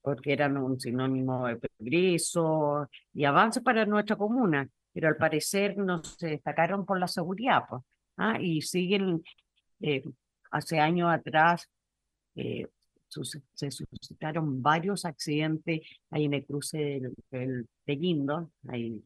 porque 0.00 0.32
eran 0.32 0.56
un 0.56 0.78
sinónimo 0.78 1.46
de 1.46 1.56
progreso 1.56 2.88
y 3.12 3.24
avance 3.24 3.60
para 3.62 3.86
nuestra 3.86 4.16
comuna, 4.16 4.68
pero 4.92 5.08
al 5.08 5.16
parecer 5.16 5.76
no 5.78 6.02
se 6.04 6.28
destacaron 6.28 6.84
por 6.84 6.98
la 7.00 7.08
seguridad, 7.08 7.64
pues, 7.68 7.82
¿ah? 8.16 8.38
Y 8.40 8.62
siguen, 8.62 9.22
eh, 9.80 10.02
hace 10.50 10.78
años 10.80 11.10
atrás, 11.12 11.68
eh, 12.36 12.66
sus- 13.08 13.38
se 13.52 13.70
suscitaron 13.70 14.62
varios 14.62 15.04
accidentes 15.04 15.80
ahí 16.10 16.24
en 16.24 16.34
el 16.34 16.44
cruce 16.46 16.78
del, 16.78 17.14
del- 17.30 17.68
de 17.86 17.96
Guindo, 17.96 18.50
ahí, 18.68 19.04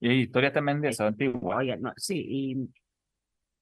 Y 0.00 0.08
hay 0.08 0.20
historias 0.22 0.52
también 0.52 0.80
de 0.80 0.88
eso, 0.90 1.04
antiguas. 1.06 1.64
no, 1.80 1.92
sí, 1.96 2.24
y 2.28 2.68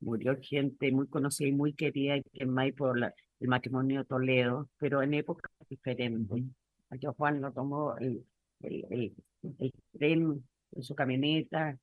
murió 0.01 0.37
gente 0.41 0.91
muy 0.93 1.07
conocida 1.09 1.49
y 1.49 1.53
muy 1.53 1.75
querida 1.75 2.17
en 2.35 2.51
Maipo, 2.51 2.95
la- 2.95 3.15
el 3.41 3.49
matrimonio 3.49 4.05
Toledo, 4.05 4.69
pero 4.79 5.03
en 5.03 5.15
épocas 5.15 5.51
diferentes. 5.69 6.43
Aquí 6.91 7.07
Juan 7.17 7.41
lo 7.41 7.53
tomó 7.53 7.97
el, 7.99 8.25
el, 8.61 8.85
el, 8.91 9.15
el 9.59 9.73
tren 9.93 10.45
en 10.73 10.83
su 10.83 10.95
camioneta, 10.95 11.79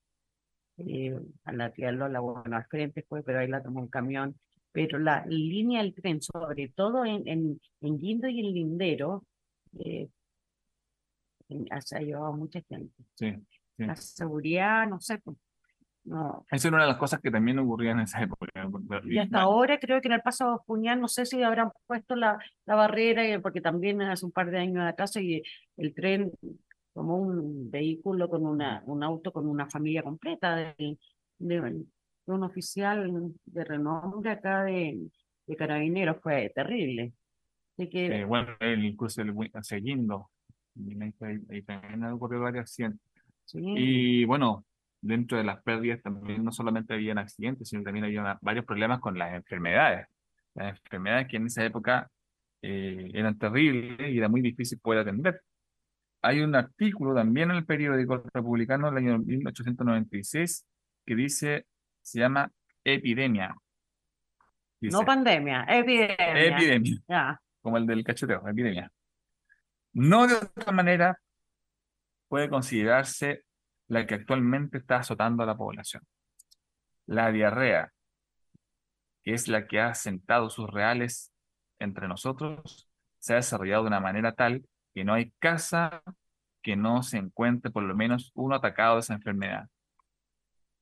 eh, 0.77 1.17
a 1.45 1.53
la 1.53 1.71
tía 1.71 1.91
Lola, 1.91 2.19
bueno, 2.19 2.55
al 2.55 2.65
frente 2.65 3.05
fue, 3.07 3.23
pero 3.23 3.39
ahí 3.39 3.47
la 3.47 3.63
tomó 3.63 3.81
un 3.81 3.87
camión. 3.87 4.35
Pero 4.71 4.99
la 4.99 5.25
línea 5.25 5.81
del 5.81 5.93
tren, 5.93 6.21
sobre 6.21 6.69
todo 6.69 7.03
en, 7.03 7.27
en, 7.27 7.59
en 7.81 7.97
Guindo 7.97 8.27
y 8.27 8.39
en 8.39 8.53
Lindero, 8.53 9.25
eh, 9.79 10.09
ha 11.71 11.99
llevado 11.99 12.33
mucha 12.33 12.61
gente. 12.67 12.93
Sí, 13.15 13.33
sí. 13.77 13.85
La 13.85 13.95
seguridad, 13.95 14.87
no 14.87 14.99
sé, 14.99 15.17
pues, 15.19 15.37
no, 16.07 16.45
Esa 16.49 16.69
era 16.69 16.77
una 16.77 16.85
de 16.85 16.91
las 16.91 16.99
cosas 16.99 17.19
que 17.19 17.29
también 17.29 17.59
ocurrían 17.59 17.97
en 17.97 18.05
esa 18.05 18.21
época. 18.23 18.47
Y 19.03 19.17
hasta 19.17 19.41
ahora 19.41 19.77
creo 19.77 19.99
que 19.99 20.07
en 20.07 20.13
el 20.13 20.21
paso 20.21 20.63
Puñal, 20.65 21.01
no 21.01 21.09
sé 21.09 21.25
si 21.25 21.43
habrán 21.43 21.71
puesto 21.85 22.15
la, 22.15 22.39
la 22.65 22.75
barrera, 22.75 23.27
eh, 23.27 23.39
porque 23.39 23.59
también 23.59 24.01
hace 24.01 24.25
un 24.25 24.31
par 24.31 24.49
de 24.49 24.57
años 24.57 24.85
atrás 24.85 25.15
y 25.17 25.43
el 25.75 25.93
tren 25.93 26.31
tomó 26.97 27.17
un 27.17 27.69
vehículo 27.69 28.27
con 28.29 28.45
una, 28.45 28.81
un 28.87 29.03
auto 29.03 29.31
con 29.31 29.47
una 29.47 29.69
familia 29.69 30.01
completa 30.03 30.55
de, 30.55 30.75
de, 31.37 31.61
de 31.61 31.85
un 32.33 32.43
oficial 32.43 33.33
de 33.45 33.63
renombre 33.63 34.31
acá 34.31 34.63
de, 34.63 35.09
de 35.45 35.55
Carabineros, 35.55 36.17
fue 36.21 36.51
terrible. 36.55 37.13
Así 37.77 37.89
que 37.89 38.07
Eh, 38.13 38.23
bueno, 38.25 38.47
el, 38.59 38.83
incluso 38.85 39.21
el 39.21 39.31
Wi- 39.31 39.51
hacia 39.53 39.77
Guindo, 39.77 40.31
y 40.75 40.93
ahí, 41.03 41.61
también 41.63 42.03
han 42.03 42.13
ocurrido 42.13 42.41
varios 42.43 42.63
accidentes. 42.63 43.01
sí, 43.45 43.59
Y 43.61 44.25
bueno, 44.25 44.65
dentro 45.01 45.37
de 45.37 45.43
las 45.43 45.61
pérdidas 45.63 46.01
también 46.01 46.43
no 46.43 46.51
solamente 46.51 46.93
habían 46.95 47.17
accidentes, 47.19 47.69
sino 47.69 47.83
también 47.83 48.05
había 48.05 48.21
una- 48.21 48.39
varios 48.41 48.65
problemas 48.65 48.99
con 48.99 49.17
las 49.17 49.33
enfermedades. 49.35 50.07
Las 50.55 50.77
enfermedades 50.79 51.27
que 51.27 51.37
en 51.37 51.45
esa 51.47 51.63
época 51.65 52.09
eh, 52.61 53.11
eran 53.13 53.37
terribles 53.37 54.11
y 54.11 54.17
era 54.17 54.29
muy 54.29 54.41
difícil 54.41 54.79
poder 54.79 55.01
atender. 55.01 55.41
Hay 56.27 56.41
un 56.41 56.53
artículo 56.55 57.15
también 57.15 57.51
en 57.51 57.57
el 57.57 57.65
periódico 57.65 58.21
republicano 58.33 58.91
del 58.91 58.97
año 58.97 59.19
1896 59.19 60.67
que 61.05 61.15
dice, 61.15 61.67
se 62.01 62.19
llama 62.19 62.51
Epidemia. 62.83 63.55
Dice, 64.77 64.91
no 64.91 65.05
pandemia, 65.05 65.63
epidemia. 65.69 66.57
epidemia, 66.57 67.41
como 67.61 67.77
el 67.77 67.87
del 67.87 68.03
cacheteo, 68.03 68.45
epidemia. 68.45 68.91
No 69.93 70.27
de 70.27 70.33
otra 70.33 70.73
manera 70.73 71.17
puede 72.27 72.49
considerarse 72.49 73.45
la 73.87 74.05
que 74.05 74.15
actualmente 74.15 74.79
está 74.79 74.97
azotando 74.97 75.43
a 75.43 75.45
la 75.45 75.55
población. 75.55 76.03
La 77.05 77.31
diarrea, 77.31 77.93
que 79.23 79.33
es 79.33 79.47
la 79.47 79.65
que 79.65 79.79
ha 79.79 79.93
sentado 79.93 80.49
sus 80.49 80.69
reales 80.69 81.31
entre 81.79 82.09
nosotros, 82.09 82.89
se 83.17 83.31
ha 83.31 83.37
desarrollado 83.37 83.83
de 83.83 83.87
una 83.87 84.01
manera 84.01 84.33
tal 84.33 84.67
que 84.97 85.05
no 85.05 85.13
hay 85.13 85.29
casa 85.37 86.01
que 86.63 86.75
no 86.75 87.03
se 87.03 87.19
encuentre 87.19 87.69
por 87.69 87.83
lo 87.83 87.93
menos 87.95 88.31
uno 88.33 88.55
atacado 88.55 88.95
de 88.95 89.01
esa 89.01 89.13
enfermedad, 89.13 89.69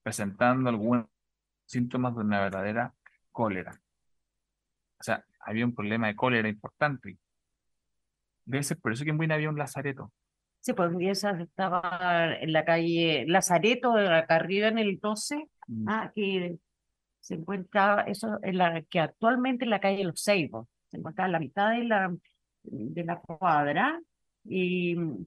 presentando 0.03 0.69
algunos 0.69 1.07
síntomas 1.65 2.15
de 2.15 2.21
una 2.21 2.39
verdadera 2.39 2.93
cólera. 3.33 3.77
O 5.01 5.03
sea, 5.03 5.25
había 5.41 5.65
un 5.65 5.75
problema 5.75 6.07
de 6.07 6.15
cólera 6.15 6.47
importante. 6.47 7.17
Debe 8.45 8.63
ser 8.63 8.77
por 8.77 8.93
eso 8.93 9.03
que 9.03 9.09
en 9.09 9.17
Buena 9.17 9.35
había 9.35 9.49
un 9.49 9.57
lazareto. 9.57 10.13
Sí, 10.61 10.71
pues 10.71 10.93
y 10.97 11.09
esa 11.09 11.31
estaba 11.31 12.35
en 12.39 12.53
la 12.53 12.63
calle 12.63 13.25
Lazareto, 13.27 13.97
acá 13.97 14.35
arriba 14.35 14.69
en 14.69 14.77
el 14.77 14.97
12, 15.01 15.49
Mm. 15.67 15.89
ah, 15.89 16.09
que 16.15 16.55
se 17.19 17.33
encuentra, 17.33 18.05
eso 18.07 18.39
en 18.43 18.59
la 18.59 18.81
que 18.83 19.01
actualmente 19.01 19.65
en 19.65 19.71
la 19.71 19.81
calle 19.81 20.05
Los 20.05 20.23
Ceibos, 20.23 20.69
se 20.89 20.99
encuentra 20.99 21.25
a 21.25 21.27
la 21.27 21.39
mitad 21.41 21.71
de 21.71 21.83
la, 21.83 22.15
de 22.67 23.03
la 23.03 23.19
cuadra, 23.19 23.99
y 24.43 24.95
mm, 24.95 25.25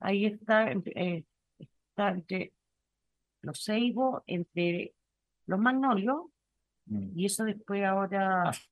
ahí 0.00 0.26
está, 0.26 0.70
eh, 0.72 1.24
está 1.58 2.10
entre 2.10 2.52
Los 3.42 3.64
Ceibos, 3.64 4.22
entre 4.26 4.94
Los 5.46 5.58
Magnolios, 5.60 6.22
Mm. 6.90 7.18
y 7.18 7.26
eso 7.26 7.44
después 7.44 7.84
ahora 7.84 8.50
Se 8.52 8.62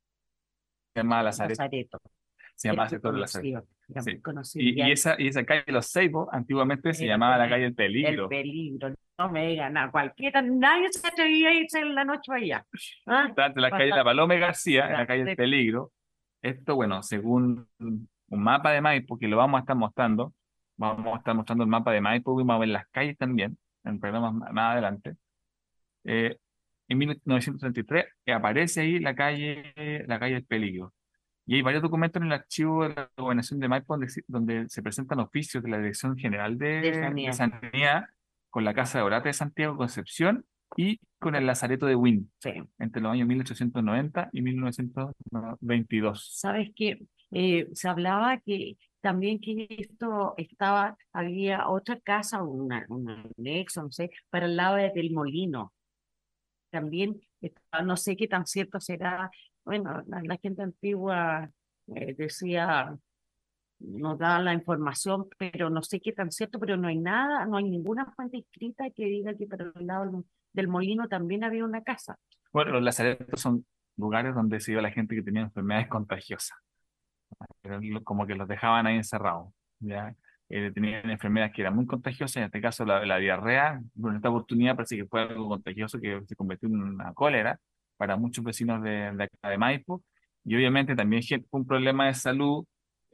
llamaba 0.95 1.25
Lazareto. 1.25 1.63
Lazareto. 1.63 2.01
Se 2.55 2.73
muy 2.73 2.89
sector 2.89 3.13
de 3.13 3.21
Lazareto. 3.21 3.67
Sí. 4.45 4.59
Y, 4.61 4.83
y 4.83 4.91
esa, 4.91 5.15
y 5.21 5.29
esa 5.29 5.45
calle 5.45 5.65
Los 5.67 5.93
Ceibos 5.93 6.27
antiguamente 6.33 6.95
se 6.95 7.05
Era 7.05 7.13
llamaba 7.15 7.37
la 7.37 7.45
el- 7.45 7.51
calle 7.51 7.65
El 7.67 7.75
Peligro. 7.75 8.23
El 8.25 8.29
peligro, 8.31 8.95
no 9.19 9.31
me 9.31 9.49
digan 9.49 9.75
nada, 9.75 9.91
cualquiera, 9.91 10.41
nadie 10.41 10.91
se 10.91 11.07
atrevía 11.07 11.51
a 11.51 11.55
irse 11.55 11.79
en 11.81 11.95
la 11.95 12.05
noche 12.07 12.33
allá. 12.33 12.67
¿ah? 13.07 13.27
Está 13.29 13.47
entre 13.47 13.61
la 13.61 13.71
calle 13.71 13.91
Bastante- 13.91 13.97
La 13.99 14.05
Paloma 14.05 14.35
y 14.35 14.39
García, 14.41 14.87
en 14.87 14.93
la 14.95 15.07
calle 15.07 15.23
El 15.23 15.29
sí. 15.29 15.37
Peligro. 15.37 15.93
Esto, 16.49 16.75
bueno, 16.77 17.03
según 17.03 17.67
un 17.79 18.09
mapa 18.31 18.71
de 18.73 18.81
Maipo, 18.81 19.19
que 19.19 19.29
lo 19.29 19.37
vamos 19.37 19.59
a 19.59 19.61
estar 19.61 19.77
mostrando, 19.77 20.33
vamos 20.77 21.15
a 21.15 21.19
estar 21.19 21.35
mostrando 21.35 21.65
el 21.65 21.71
mapa 21.71 21.93
de 21.93 22.01
Maipo 22.01 22.33
y 22.41 22.45
vamos 22.45 22.57
a 22.57 22.59
ver 22.61 22.69
las 22.69 22.87
calles 22.89 23.17
también, 23.19 23.57
en 23.85 23.99
programas 24.01 24.33
más, 24.35 24.73
adelante. 24.73 25.17
Eh, 26.05 26.37
en 26.89 26.99
1933 26.99 28.05
aparece 28.33 28.81
ahí 28.83 29.01
la 29.01 29.15
calle, 29.15 29.73
la 30.07 30.19
calle 30.19 30.37
El 30.37 30.45
Peligro. 30.45 30.93
Y 31.47 31.57
hay 31.57 31.63
varios 31.63 31.83
documentos 31.83 32.21
en 32.21 32.27
el 32.29 32.33
archivo 32.33 32.85
de 32.89 32.95
la 32.95 33.11
gobernación 33.17 33.61
de 33.61 33.69
Maipo 33.69 33.95
donde, 33.95 34.09
se- 34.09 34.25
donde 34.27 34.69
se 34.69 34.83
presentan 34.83 35.21
oficios 35.21 35.63
de 35.63 35.71
la 35.71 35.79
Dirección 35.79 36.17
General 36.17 36.57
de, 36.59 36.81
De 36.81 36.95
Sanidad. 36.95 37.31
de 37.31 37.37
Sanidad 37.37 38.05
con 38.51 38.65
la 38.65 38.75
Casa 38.75 38.99
de 38.99 39.05
Orate 39.05 39.29
de 39.29 39.33
Santiago 39.33 39.77
Concepción 39.77 40.45
y 40.77 40.99
con 41.19 41.35
el 41.35 41.47
Lazareto 41.47 41.87
de 41.87 41.95
Wynn 41.97 42.31
Sí. 42.41 42.51
entre 42.79 43.01
los 43.03 43.13
años 43.13 43.29
1890 43.29 44.29
y 44.33 44.43
1922. 44.43 46.39
Sabes 46.39 46.71
que 46.75 47.07
eh, 47.33 47.69
se 47.73 47.89
hablaba 47.89 48.39
que 48.41 48.77
también 49.01 49.41
que 49.41 49.67
esto 49.79 50.35
estaba, 50.37 50.97
había 51.13 51.69
otra 51.69 51.99
casa, 52.01 52.43
una, 52.43 52.85
una 52.89 53.25
anexo, 53.39 53.83
no 53.83 53.91
sé, 53.93 54.11
para 54.31 54.47
el 54.47 54.57
lado 54.57 54.77
de- 54.77 54.91
del 54.95 55.13
molino. 55.13 55.73
También, 56.71 57.21
estaba- 57.41 57.85
no 57.85 57.97
sé 57.97 58.17
qué 58.17 58.27
tan 58.29 58.47
cierto 58.47 58.81
será, 58.81 59.31
bueno, 59.65 60.03
la, 60.07 60.23
la 60.23 60.37
gente 60.39 60.63
antigua 60.63 61.51
eh, 61.95 62.15
decía, 62.15 62.97
nos 63.79 64.19
da 64.19 64.41
la 64.41 64.53
información, 64.55 65.29
pero 65.39 65.71
no 65.71 65.83
sé 65.83 66.01
qué 66.01 66.13
tan 66.13 66.31
cierto, 66.33 66.59
pero 66.59 66.77
no 66.77 66.89
hay 66.89 66.97
nada, 66.99 67.47
no 67.47 67.57
hay 67.59 67.65
ninguna 67.71 68.07
fuente 68.13 68.39
escrita 68.39 68.91
que 68.91 69.05
diga 69.07 69.35
que 69.35 69.47
para 69.47 69.71
el 69.75 69.87
lado 69.87 70.25
del, 70.57 70.69
molino 70.69 71.09
también 71.09 71.45
había 71.45 71.65
una 71.65 71.83
casa. 71.83 72.17
Bueno, 72.53 72.73
los 72.73 72.83
lazaretos 72.83 73.41
son 73.41 73.65
lugares 73.97 74.35
donde 74.35 74.61
se 74.61 74.73
iba 74.73 74.83
la 74.83 74.91
gente 74.91 75.15
que 75.15 75.23
tenía 75.23 75.43
enfermedades 75.43 75.89
contagiosas. 75.89 76.59
Pero 77.63 77.81
como 78.05 78.27
que 78.27 78.35
los 78.35 78.49
dejaban 78.49 78.87
ahí 78.87 78.97
encerrados. 78.97 79.53
¿ya? 79.81 80.15
Eh, 80.49 80.71
tenían 80.73 81.11
enfermedades 81.11 81.53
que 81.55 81.63
eran 81.63 81.75
muy 81.75 81.87
contagiosas, 81.87 82.37
en 82.37 82.45
este 82.45 82.61
caso 82.61 82.85
la, 82.85 83.05
la 83.05 83.19
diarrea, 83.19 83.81
bueno, 83.95 84.15
en 84.15 84.17
esta 84.19 84.31
oportunidad 84.31 84.77
parece 84.77 84.97
que 84.97 85.07
fue 85.07 85.23
algo 85.23 85.49
contagioso 85.49 86.01
que 86.01 86.23
se 86.27 86.37
convirtió 86.37 86.69
en 86.69 86.81
una 86.81 87.13
cólera 87.15 87.59
para 87.97 88.17
muchos 88.17 88.45
vecinos 88.45 88.83
de, 88.83 89.11
de 89.13 89.29
de 89.43 89.59
Maipo, 89.59 90.05
y 90.45 90.55
obviamente 90.55 90.95
también 90.95 91.23
fue 91.51 91.61
un 91.61 91.67
problema 91.67 92.07
de 92.07 92.15
salud 92.15 92.65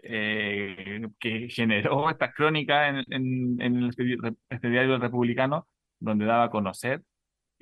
eh, 0.03 1.07
que 1.19 1.49
generó 1.49 2.11
esta 2.11 2.33
crónica 2.33 2.89
en, 2.89 2.97
en, 3.09 3.63
en 3.63 3.91
di- 3.91 4.17
este 4.51 4.69
diario 4.69 4.99
republicano, 4.99 5.67
donde 5.99 6.27
daba 6.27 6.45
a 6.45 6.51
conocer 6.51 7.03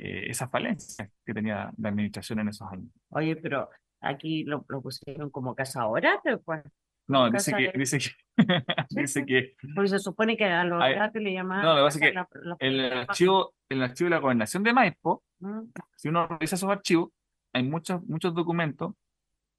eh, 0.02 0.30
esas 0.30 0.50
falencias 0.50 1.08
que 1.24 1.34
tenía 1.34 1.70
la 1.76 1.88
administración 1.90 2.40
en 2.40 2.48
esos 2.48 2.70
años. 2.72 2.88
Oye, 3.10 3.36
pero 3.36 3.68
aquí 4.00 4.44
lo, 4.44 4.64
lo 4.68 4.80
pusieron 4.82 5.30
como 5.30 5.54
casa 5.54 5.86
orate, 5.86 6.38
pues. 6.38 6.62
No, 7.06 7.28
dice 7.28 7.52
que, 7.52 7.72
de- 7.72 7.72
dice 7.76 7.98
que, 7.98 8.10
dice 8.90 9.26
que 9.26 9.54
Porque 9.74 9.88
se 9.90 9.98
supone 9.98 10.36
que 10.36 10.44
a 10.44 10.62
los 10.64 10.78
orates 10.80 11.20
le 11.20 11.32
llamaban. 11.32 11.64
no, 11.64 11.72
lo 11.74 11.80
que 11.80 11.86
pasa 11.86 11.98
es 11.98 12.02
que 12.04 12.14
la- 12.14 12.28
la- 12.42 12.56
el 12.60 12.88
la- 12.88 13.00
archivo, 13.02 13.54
el 13.68 13.82
archivo 13.82 14.06
de 14.06 14.10
la 14.10 14.18
gobernación 14.20 14.62
de 14.62 14.72
Maipo, 14.72 15.22
Mm, 15.42 15.70
si 15.96 16.08
uno 16.08 16.26
revisa 16.26 16.54
esos 16.56 16.68
archivos, 16.70 17.08
hay 17.54 17.62
muchos, 17.62 18.02
muchos 18.06 18.34
documentos 18.34 18.92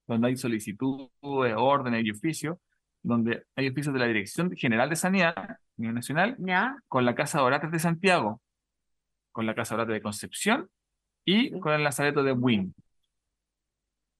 donde 0.07 0.27
hay 0.27 0.37
solicitudes, 0.37 1.09
órdenes 1.57 2.05
y 2.05 2.11
oficios, 2.11 2.57
donde 3.03 3.43
hay 3.55 3.67
oficios 3.69 3.91
de 3.93 3.99
la 3.99 4.05
Dirección 4.05 4.51
General 4.55 4.87
de 4.89 4.95
Sanidad 4.95 5.33
nacional 5.77 6.37
con 6.87 7.03
la 7.03 7.15
Casa 7.15 7.39
de 7.39 7.45
Orates 7.45 7.71
de 7.71 7.79
Santiago, 7.79 8.41
con 9.31 9.45
la 9.45 9.55
Casa 9.55 9.75
de 9.75 9.81
Orates 9.81 9.93
de 9.95 10.01
Concepción 10.01 10.69
y 11.25 11.57
con 11.59 11.73
el 11.73 11.83
Lazareto 11.83 12.23
de 12.23 12.33
Wynn. 12.33 12.73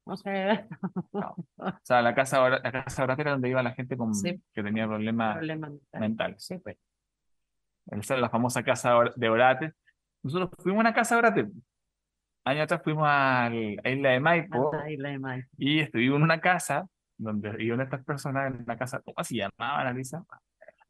O 0.04 0.18
sea, 0.18 0.68
O 1.12 1.46
sea, 1.84 2.02
la 2.02 2.16
Casa, 2.16 2.50
la 2.50 2.72
casa 2.72 3.04
era 3.20 3.32
donde 3.32 3.50
iba 3.50 3.62
la 3.62 3.74
gente 3.74 3.96
con, 3.96 4.16
Sí. 4.16 4.42
que 4.54 4.64
tenía 4.64 4.88
problemas 4.88 5.36
problema 5.38 5.70
mental. 5.70 6.02
mentales. 6.02 6.44
Sí, 6.44 6.58
pues. 6.58 6.78
Esa 7.86 8.16
era 8.16 8.22
la 8.22 8.30
famosa 8.30 8.64
Casa 8.64 8.96
de 9.16 9.30
Orates. 9.30 9.74
Nosotros 10.24 10.50
fuimos 10.58 10.80
a 10.80 10.82
una 10.82 10.94
Casa 10.94 11.16
de 11.16 11.20
Orates. 11.20 11.46
Años 12.46 12.64
atrás 12.64 12.82
fuimos 12.84 13.04
a 13.08 13.52
Isla 13.54 14.10
de 14.10 14.20
Maipo 14.20 14.74
Anda, 14.74 14.90
Isla 14.92 15.10
de 15.10 15.20
Maipo. 15.20 15.48
y 15.58 15.80
estuvimos 15.80 16.18
en 16.18 16.24
una 16.24 16.42
casa 16.42 16.88
donde 17.18 17.64
iban 17.64 17.82
estas 17.82 18.04
personas 18.04 18.48
en 18.52 18.64
una 18.64 18.78
casa, 18.78 19.00
¿cómo 19.02 19.24
se 19.24 19.36
llamaban, 19.36 19.86
Alisa? 19.86 20.26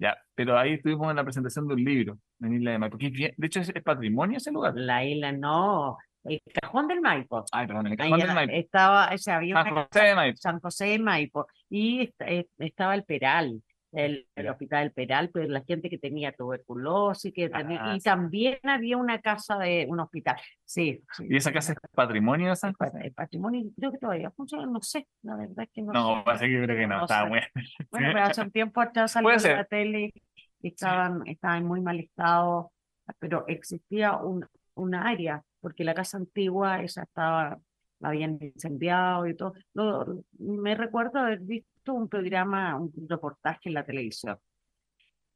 Ya, 0.02 0.18
pero 0.34 0.58
ahí 0.58 0.74
estuvimos 0.74 1.12
en 1.12 1.16
la 1.18 1.24
presentación 1.24 1.68
de 1.68 1.76
un 1.76 1.84
libro 1.84 2.18
en 2.42 2.56
Isla 2.56 2.72
de 2.72 2.80
Maipo. 2.80 2.98
de 2.98 3.34
hecho, 3.40 3.60
es, 3.60 3.70
es 3.70 3.84
patrimonio 3.84 4.38
ese 4.38 4.52
lugar. 4.52 4.74
La 4.76 5.06
isla, 5.06 5.32
no. 5.32 5.96
El 6.24 6.42
cajón 6.60 6.88
del 6.88 7.02
Maipo. 7.02 7.46
Ay, 7.52 7.68
perdón, 7.68 7.86
el 7.86 7.92
Ahí 7.94 7.98
cajón 7.98 8.20
del 8.20 8.34
Maipo. 8.34 8.54
estaba, 8.54 9.12
o 9.14 9.18
sea, 9.20 9.38
había 9.38 9.56
San 9.64 9.72
una 9.72 9.84
José 9.92 10.06
de 10.06 10.16
Maipo. 10.16 10.38
San 10.38 10.60
José 10.60 10.86
de 10.86 11.00
Maipo 11.00 11.48
y 11.70 12.02
est- 12.02 12.50
estaba 12.58 12.96
el 12.96 13.04
Peral, 13.04 13.62
el, 13.92 14.28
el 14.36 14.48
hospital 14.50 14.84
del 14.86 14.94
Peral, 14.94 15.30
pues 15.30 15.50
la 15.50 15.62
gente 15.64 15.90
que 15.90 15.98
tenía 15.98 16.32
tuberculosis, 16.32 17.34
que 17.34 17.50
tenía, 17.50 17.80
Ah, 17.84 17.96
y 17.96 18.00
sí. 18.00 18.06
también 18.06 18.58
había 18.64 18.98
una 18.98 19.20
casa 19.22 19.58
de 19.58 19.86
un 19.90 20.00
hospital. 20.00 20.38
Sí, 20.66 21.04
sí. 21.18 21.26
¿Y 21.30 21.36
esa 21.36 21.52
casa 21.52 21.74
es 21.74 21.80
patrimonio 21.94 22.50
de 22.50 22.56
San 22.56 22.74
José? 22.74 23.00
el 23.04 23.14
patrimonio 23.14 23.70
creo 23.78 23.92
que 23.92 23.98
todavía 23.98 24.32
funciona, 24.32 24.66
no 24.66 24.82
sé, 24.82 25.08
la 25.24 25.36
verdad 25.36 25.64
es 25.66 25.70
que 25.74 25.82
no, 25.82 25.92
No, 25.92 26.18
sé. 26.20 26.24
parece 26.26 26.48
que 26.48 26.64
creo 26.64 26.78
que 26.78 26.88
no, 26.88 26.98
No 26.98 27.02
está 27.04 27.24
sé. 27.24 27.30
bueno. 27.30 27.48
Bueno, 27.92 28.08
pero 28.14 28.24
hace 28.26 28.42
un 28.42 28.52
tiempo 28.52 28.82
atrás 28.82 29.12
salió 29.12 29.38
ser. 29.40 29.58
la 29.58 29.66
tele 29.66 30.14
y 30.62 30.68
estaban, 30.70 31.28
estaban 31.28 31.58
en 31.60 31.68
muy 31.68 31.82
mal 31.82 32.00
estado, 32.00 32.72
pero 33.20 33.46
existía 33.48 34.16
un, 34.18 34.46
un 34.76 34.96
área, 34.96 35.44
porque 35.60 35.84
la 35.84 35.94
casa 35.94 36.18
antigua, 36.18 36.82
esa 36.82 37.04
estaba, 37.04 37.60
la 38.02 38.10
habían 38.10 38.38
incendiado 38.42 39.28
y 39.28 39.36
todo. 39.36 39.54
Lo- 39.74 40.24
me 40.40 40.76
recuerdo 40.76 41.20
haber 41.20 41.40
visto 41.40 41.94
un 41.94 42.10
programa, 42.10 42.76
un 42.78 42.92
reportaje 43.08 43.70
en 43.70 43.74
la 43.76 43.86
televisión. 43.86 44.38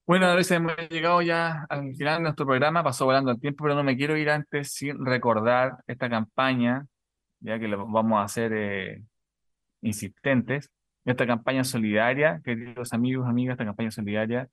Bueno, 0.07 0.27
a 0.27 0.35
veces 0.35 0.51
hemos 0.57 0.75
llegado 0.89 1.21
ya 1.21 1.65
al 1.67 1.95
final 1.95 2.17
de 2.17 2.23
nuestro 2.23 2.45
programa, 2.45 2.83
pasó 2.83 3.05
volando 3.05 3.31
el 3.31 3.39
tiempo, 3.39 3.63
pero 3.63 3.75
no 3.75 3.83
me 3.83 3.97
quiero 3.97 4.15
ir 4.15 4.29
antes 4.29 4.71
sin 4.73 5.03
recordar 5.03 5.77
esta 5.87 6.09
campaña, 6.09 6.85
ya 7.39 7.57
que 7.57 7.67
lo 7.67 7.87
vamos 7.87 8.19
a 8.19 8.23
hacer 8.23 8.53
eh, 8.53 9.03
insistentes, 9.81 10.69
esta 11.05 11.25
campaña 11.25 11.63
solidaria, 11.63 12.39
queridos 12.43 12.93
amigos, 12.93 13.27
amigas, 13.27 13.53
esta 13.53 13.65
campaña 13.65 13.91
solidaria 13.91 14.47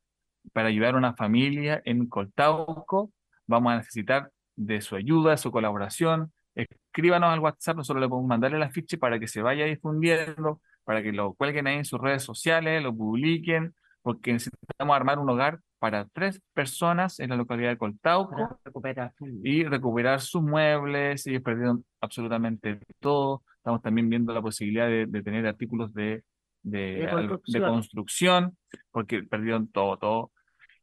para 0.52 0.68
ayudar 0.68 0.94
a 0.94 0.98
una 0.98 1.14
familia 1.14 1.82
en 1.84 2.06
Coltauco. 2.08 3.12
Vamos 3.46 3.72
a 3.72 3.76
necesitar 3.76 4.30
de 4.56 4.80
su 4.80 4.96
ayuda, 4.96 5.32
de 5.32 5.36
su 5.36 5.50
colaboración. 5.50 6.32
Escríbanos 6.54 7.32
al 7.32 7.40
WhatsApp, 7.40 7.76
nosotros 7.76 8.00
le 8.02 8.08
podemos 8.08 8.28
mandarle 8.28 8.58
el 8.58 8.62
afiche 8.62 8.98
para 8.98 9.18
que 9.18 9.26
se 9.26 9.42
vaya 9.42 9.64
difundiendo, 9.64 10.60
para 10.84 11.02
que 11.02 11.12
lo 11.12 11.34
cuelguen 11.34 11.66
ahí 11.66 11.76
en 11.76 11.84
sus 11.84 12.00
redes 12.00 12.22
sociales, 12.22 12.82
lo 12.82 12.94
publiquen, 12.94 13.74
porque 14.02 14.32
necesitamos 14.32 14.94
armar 14.94 15.18
un 15.18 15.30
hogar 15.30 15.60
para 15.78 16.06
tres 16.12 16.40
personas 16.52 17.18
en 17.18 17.30
la 17.30 17.36
localidad 17.36 17.70
de 17.70 17.78
Coltauco 17.78 18.58
recuperar. 18.64 19.12
y 19.42 19.64
recuperar 19.64 20.20
sus 20.20 20.42
muebles. 20.42 21.26
Ellos 21.26 21.42
perdieron 21.42 21.84
absolutamente 22.00 22.78
todo. 23.00 23.42
Estamos 23.56 23.82
también 23.82 24.08
viendo 24.08 24.32
la 24.32 24.42
posibilidad 24.42 24.86
de, 24.86 25.06
de 25.06 25.22
tener 25.22 25.46
artículos 25.46 25.92
de, 25.94 26.22
de, 26.62 27.40
De 27.46 27.60
construcción, 27.60 28.56
porque 28.90 29.22
perdieron 29.22 29.68
todo, 29.68 29.96
todo. 29.98 30.32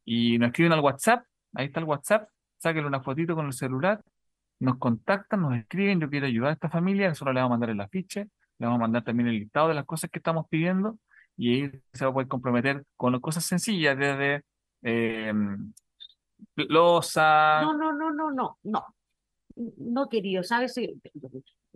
Y 0.04 0.38
nos 0.38 0.48
escriben 0.48 0.72
al 0.72 0.80
WhatsApp, 0.80 1.24
ahí 1.54 1.66
está 1.66 1.80
el 1.80 1.86
WhatsApp, 1.86 2.28
sáquenle 2.58 2.88
una 2.88 3.02
fotito 3.02 3.34
con 3.34 3.46
el 3.46 3.52
celular, 3.52 4.02
nos 4.60 4.78
contactan, 4.78 5.40
nos 5.40 5.56
escriben, 5.56 6.00
yo 6.00 6.08
quiero 6.08 6.26
ayudar 6.26 6.50
a 6.50 6.52
esta 6.52 6.68
familia, 6.68 7.08
nosotros 7.08 7.34
le 7.34 7.40
vamos 7.40 7.56
a 7.56 7.58
mandar 7.58 7.70
el 7.70 7.80
afiche, 7.80 8.28
le 8.58 8.66
vamos 8.66 8.78
a 8.78 8.82
mandar 8.82 9.02
también 9.02 9.28
el 9.28 9.38
listado 9.38 9.68
de 9.68 9.74
las 9.74 9.86
cosas 9.86 10.10
que 10.10 10.18
estamos 10.18 10.46
pidiendo, 10.48 10.98
y 11.36 11.62
ahí 11.64 11.70
se 11.92 12.04
va 12.04 12.10
a 12.10 12.14
poder 12.14 12.28
comprometer 12.28 12.84
con 12.96 13.18
cosas 13.20 13.44
sencillas, 13.44 13.96
desde 13.98 14.42
eh, 14.82 15.32
losa, 16.56 17.62
No, 17.62 17.72
no, 17.72 17.92
no, 17.92 18.12
no, 18.12 18.30
no, 18.30 18.58
no. 18.62 18.86
No, 19.56 20.08
querido, 20.08 20.42
¿sabes? 20.42 20.76
Eh, 20.78 20.94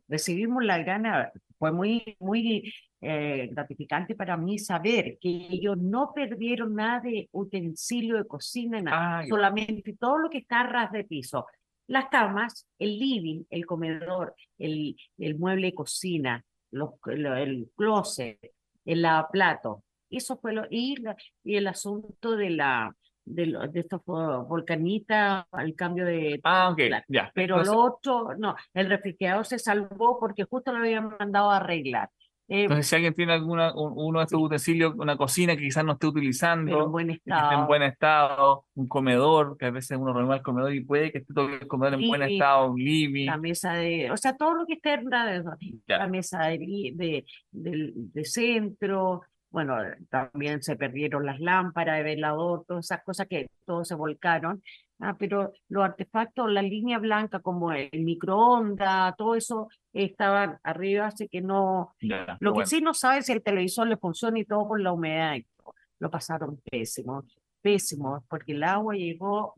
Recibimos 0.06 0.62
la 0.62 0.78
gran, 0.78 1.30
fue 1.58 1.72
muy, 1.72 2.16
muy 2.20 2.72
eh, 3.00 3.48
gratificante 3.50 4.14
para 4.14 4.36
mí 4.36 4.58
saber 4.58 5.18
que 5.18 5.28
ellos 5.50 5.78
no 5.78 6.12
perdieron 6.14 6.74
nada 6.74 7.00
de 7.00 7.28
utensilio 7.32 8.16
de 8.18 8.26
cocina, 8.26 8.82
nada, 8.82 9.18
Ah, 9.18 9.22
qué 9.22 9.30
solamente 9.30 9.96
todo 9.98 10.18
lo 10.18 10.28
que 10.28 10.38
está 10.38 10.60
a 10.60 10.66
ras 10.66 10.92
de 10.92 11.04
piso. 11.04 11.46
Las 11.86 12.06
camas, 12.08 12.66
el 12.78 12.98
living, 12.98 13.44
el 13.50 13.66
comedor, 13.66 14.34
el, 14.58 14.96
el 15.18 15.38
mueble 15.38 15.66
de 15.68 15.74
cocina, 15.74 16.44
los, 16.70 16.90
lo- 17.04 17.36
el 17.36 17.70
closet, 17.76 18.38
el 18.84 19.02
lavaplato. 19.02 19.82
Eso 20.10 20.36
fue 20.38 20.52
lo, 20.52 20.64
y, 20.70 20.96
la- 20.96 21.16
y 21.42 21.56
el 21.56 21.66
asunto 21.66 22.36
de 22.36 22.50
la 22.50 22.94
de, 23.26 23.46
lo- 23.46 23.66
de 23.68 23.80
estos 23.80 24.02
volcanitas, 24.04 25.46
al 25.50 25.74
cambio 25.74 26.04
de 26.04 26.40
Ah, 26.44 26.70
ok, 26.70 26.76
Claro. 26.88 27.04
ya. 27.08 27.30
pero 27.34 27.56
Entonces- 27.60 27.74
lo 27.74 27.80
otro, 27.82 28.36
no, 28.36 28.54
el 28.74 28.88
refrigerador 28.88 29.46
se 29.46 29.58
salvó 29.58 30.18
porque 30.20 30.44
justo 30.44 30.72
lo 30.72 30.78
habían 30.78 31.16
mandado 31.18 31.50
a 31.50 31.56
arreglar. 31.56 32.10
Eh, 32.46 32.62
Entonces, 32.64 32.86
si 32.86 32.94
alguien 32.94 33.14
tiene 33.14 33.32
alguna, 33.32 33.74
un- 33.74 33.94
uno 33.96 34.18
de 34.18 34.24
estos 34.26 34.40
utensilios, 34.40 34.94
una 34.96 35.16
cocina 35.16 35.56
que 35.56 35.62
quizás 35.62 35.84
no 35.84 35.92
esté 35.92 36.06
utilizando, 36.06 36.84
en 36.84 36.92
buen 36.92 37.10
y 37.10 37.14
que 37.14 37.18
esté 37.20 37.30
en 37.30 37.36
estado. 37.38 37.66
buen 37.66 37.82
estado, 37.82 38.64
un 38.74 38.86
comedor, 38.86 39.56
que 39.56 39.64
a 39.66 39.70
veces 39.70 39.96
uno 39.98 40.12
renueva 40.12 40.36
el 40.36 40.42
comedor 40.42 40.74
y 40.74 40.84
puede 40.84 41.10
que 41.10 41.18
esté 41.18 41.32
todo 41.32 41.48
el 41.48 41.66
comedor 41.66 41.94
en 42.00 42.06
buen 42.06 42.22
estado, 42.22 42.70
un 42.70 42.78
living. 42.78 43.26
La 43.26 43.38
mesa 43.38 43.72
de, 43.72 44.10
o 44.10 44.16
sea, 44.18 44.36
todo 44.36 44.54
lo 44.54 44.66
que 44.66 44.74
esté 44.74 44.92
en 44.94 45.04
la, 45.08 45.42
Ya. 45.88 45.98
la 45.98 46.06
mesa 46.06 46.44
de, 46.48 46.58
de, 46.94 47.24
del- 47.50 47.92
de 47.94 48.24
centro, 48.24 49.22
bueno, 49.50 49.76
también 50.10 50.62
se 50.62 50.76
perdieron 50.76 51.24
las 51.24 51.40
lámparas 51.40 51.96
de 51.98 52.02
velador, 52.02 52.64
todas 52.66 52.84
esas 52.86 53.02
cosas 53.04 53.26
que 53.28 53.46
todos 53.64 53.86
se 53.88 53.94
volcaron. 53.94 54.62
Ah, 55.00 55.16
pero 55.18 55.52
los 55.68 55.84
artefactos, 55.84 56.50
la 56.50 56.62
línea 56.62 56.98
blanca 56.98 57.40
como 57.40 57.72
el 57.72 57.90
microondas, 58.04 59.14
todo 59.16 59.34
eso 59.34 59.68
estaban 59.92 60.58
arriba, 60.62 61.06
así 61.08 61.28
que 61.28 61.40
no, 61.40 61.94
Lo 62.00 62.26
que 62.38 62.48
bueno. 62.50 62.66
sí 62.66 62.80
no 62.80 62.94
sabe 62.94 63.18
es 63.18 63.26
si 63.26 63.32
el 63.32 63.42
televisor 63.42 63.86
le 63.88 63.96
funciona 63.96 64.38
y 64.38 64.44
todo 64.44 64.68
por 64.68 64.80
la 64.80 64.92
humedad. 64.92 65.34
y 65.34 65.42
todo. 65.42 65.74
Lo 65.98 66.10
pasaron 66.10 66.60
pésimo, 66.70 67.24
pésimo, 67.60 68.24
porque 68.28 68.52
el 68.52 68.62
agua 68.62 68.94
llegó 68.94 69.54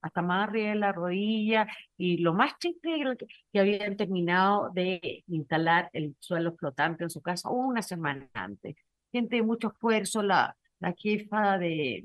hasta 0.00 0.20
más 0.20 0.48
arriba 0.48 0.70
de 0.70 0.74
la 0.74 0.90
rodilla 0.92 1.68
y 1.96 2.16
lo 2.18 2.34
más 2.34 2.58
triste 2.58 3.00
era 3.00 3.14
que, 3.14 3.26
que 3.52 3.60
habían 3.60 3.96
terminado 3.96 4.70
de 4.74 5.22
instalar 5.28 5.88
el 5.92 6.16
suelo 6.18 6.56
flotante 6.56 7.04
en 7.04 7.10
su 7.10 7.22
casa 7.22 7.50
una 7.50 7.82
semana 7.82 8.28
antes. 8.34 8.74
Gente 9.12 9.36
de 9.36 9.42
mucho 9.42 9.68
esfuerzo, 9.68 10.22
la, 10.22 10.56
la 10.80 10.92
jefa 10.98 11.56
de, 11.58 12.04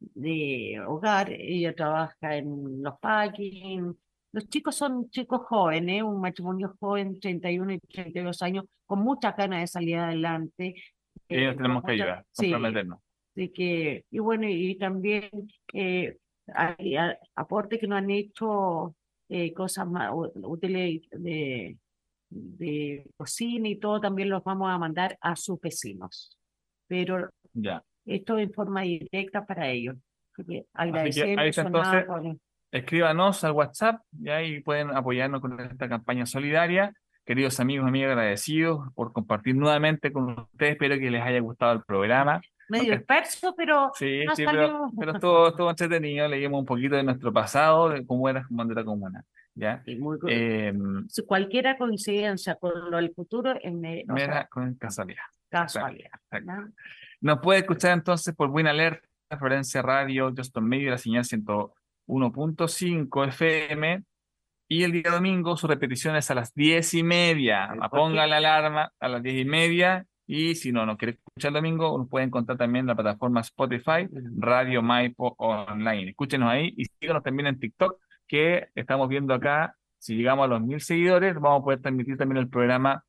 de 0.00 0.80
hogar, 0.86 1.30
ella 1.32 1.74
trabaja 1.74 2.36
en 2.36 2.82
los 2.82 2.98
packing. 3.00 3.96
Los 4.32 4.48
chicos 4.48 4.76
son 4.76 5.08
chicos 5.10 5.40
jóvenes, 5.46 6.02
un 6.02 6.20
matrimonio 6.20 6.74
joven, 6.78 7.18
31 7.18 7.72
y 7.74 7.78
32 7.80 8.42
años, 8.42 8.64
con 8.86 9.00
muchas 9.00 9.36
ganas 9.36 9.60
de 9.60 9.66
salir 9.66 9.96
adelante. 9.96 10.74
Eh, 11.28 11.40
ellos 11.40 11.54
con 11.54 11.62
tenemos 11.62 11.82
que 11.84 11.92
mucha- 11.92 12.04
ayudar, 12.04 12.26
sí, 12.32 12.50
comprometernos. 12.50 13.00
Así 13.34 13.48
que, 13.50 14.04
y 14.10 14.18
bueno, 14.18 14.48
y 14.48 14.76
también 14.76 15.30
eh, 15.72 16.16
hay 16.54 16.96
a- 16.96 17.18
aporte 17.34 17.78
que 17.78 17.86
nos 17.86 17.98
han 17.98 18.10
hecho 18.10 18.94
eh, 19.30 19.52
cosas 19.52 19.86
más 19.88 20.10
útiles 20.34 21.02
de, 21.10 21.76
de 22.30 23.04
cocina 23.16 23.68
y 23.68 23.76
todo, 23.76 24.00
también 24.00 24.28
los 24.30 24.42
vamos 24.44 24.70
a 24.70 24.78
mandar 24.78 25.16
a 25.20 25.36
sus 25.36 25.60
vecinos. 25.60 26.36
Pero 26.86 27.28
Ya. 27.52 27.82
Esto 28.08 28.38
en 28.38 28.52
forma 28.52 28.82
directa 28.82 29.44
para 29.46 29.68
ellos. 29.68 29.96
Así 30.36 31.20
que 31.22 31.32
entonces, 31.56 32.04
por- 32.04 32.36
Escríbanos 32.70 33.42
al 33.44 33.52
WhatsApp 33.52 34.02
y 34.20 34.28
ahí 34.28 34.60
pueden 34.60 34.90
apoyarnos 34.90 35.40
con 35.40 35.58
esta 35.58 35.88
campaña 35.88 36.26
solidaria. 36.26 36.92
Queridos 37.24 37.58
amigos, 37.60 37.86
amigas, 37.88 38.10
agradecidos 38.10 38.92
por 38.94 39.12
compartir 39.14 39.54
nuevamente 39.56 40.12
con 40.12 40.30
ustedes. 40.38 40.72
Espero 40.72 40.98
que 40.98 41.10
les 41.10 41.22
haya 41.22 41.40
gustado 41.40 41.72
el 41.72 41.82
programa. 41.82 42.40
medio 42.68 42.92
disperso, 42.92 43.54
pero 43.56 43.90
Sí, 43.94 44.22
nos 44.26 44.36
sí, 44.36 44.44
pero, 44.44 44.90
pero 44.98 45.12
estuvo, 45.12 45.48
estuvo 45.48 45.70
entretenido. 45.70 46.28
Leímos 46.28 46.60
un 46.60 46.66
poquito 46.66 46.96
de 46.96 47.02
nuestro 47.04 47.32
pasado, 47.32 47.88
de 47.88 48.06
cómo 48.06 48.28
era 48.28 48.46
Bandera 48.50 48.84
Comuna. 48.84 49.24
¿ya? 49.54 49.82
Y 49.86 49.96
muy, 49.96 50.18
Eh, 50.28 50.74
si 51.08 51.22
cualquiera 51.24 51.78
coincidencia 51.78 52.54
con 52.56 52.90
lo 52.90 52.98
del 52.98 53.12
futuro 53.14 53.54
es 53.62 53.72
me- 53.72 54.02
o 54.02 54.04
sea, 54.04 54.14
mera 54.14 54.46
con 54.48 54.74
casualidad. 54.74 55.22
casualidad. 55.48 56.10
Exacto. 56.30 56.52
¿no? 56.52 56.72
Nos 57.20 57.40
puede 57.40 57.60
escuchar 57.60 57.92
entonces 57.92 58.34
por 58.34 58.48
Buena 58.48 58.70
Alerta, 58.70 59.06
Florencia 59.38 59.82
Radio, 59.82 60.32
Justin 60.36 60.64
Medio, 60.64 60.90
la 60.90 60.98
señal 60.98 61.24
101.5 61.24 63.28
FM. 63.28 64.04
Y 64.70 64.84
el 64.84 64.92
día 64.92 65.10
domingo 65.10 65.56
sus 65.56 65.68
repeticiones 65.68 66.30
a 66.30 66.34
las 66.34 66.54
diez 66.54 66.94
y 66.94 67.02
media. 67.02 67.70
¿Por 67.90 67.90
Ponga 67.90 68.26
la 68.26 68.36
alarma 68.36 68.92
a 69.00 69.08
las 69.08 69.22
diez 69.22 69.40
y 69.40 69.48
media. 69.48 70.06
Y 70.26 70.54
si 70.54 70.72
no, 70.72 70.86
nos 70.86 70.98
quiere 70.98 71.14
escuchar 71.14 71.48
el 71.48 71.54
domingo, 71.54 71.96
nos 71.96 72.08
puede 72.08 72.26
encontrar 72.26 72.58
también 72.58 72.82
en 72.82 72.88
la 72.88 72.94
plataforma 72.94 73.40
Spotify, 73.40 74.06
Radio 74.36 74.82
Maipo 74.82 75.34
Online. 75.38 76.10
Escúchenos 76.10 76.50
ahí 76.50 76.74
y 76.76 76.84
síganos 76.84 77.22
también 77.22 77.46
en 77.46 77.58
TikTok, 77.58 77.98
que 78.28 78.68
estamos 78.74 79.08
viendo 79.08 79.32
acá. 79.32 79.74
Si 79.98 80.14
llegamos 80.14 80.44
a 80.44 80.48
los 80.48 80.60
mil 80.60 80.80
seguidores, 80.80 81.34
vamos 81.34 81.62
a 81.62 81.64
poder 81.64 81.80
transmitir 81.80 82.18
también 82.18 82.36
el 82.36 82.48
programa 82.48 83.04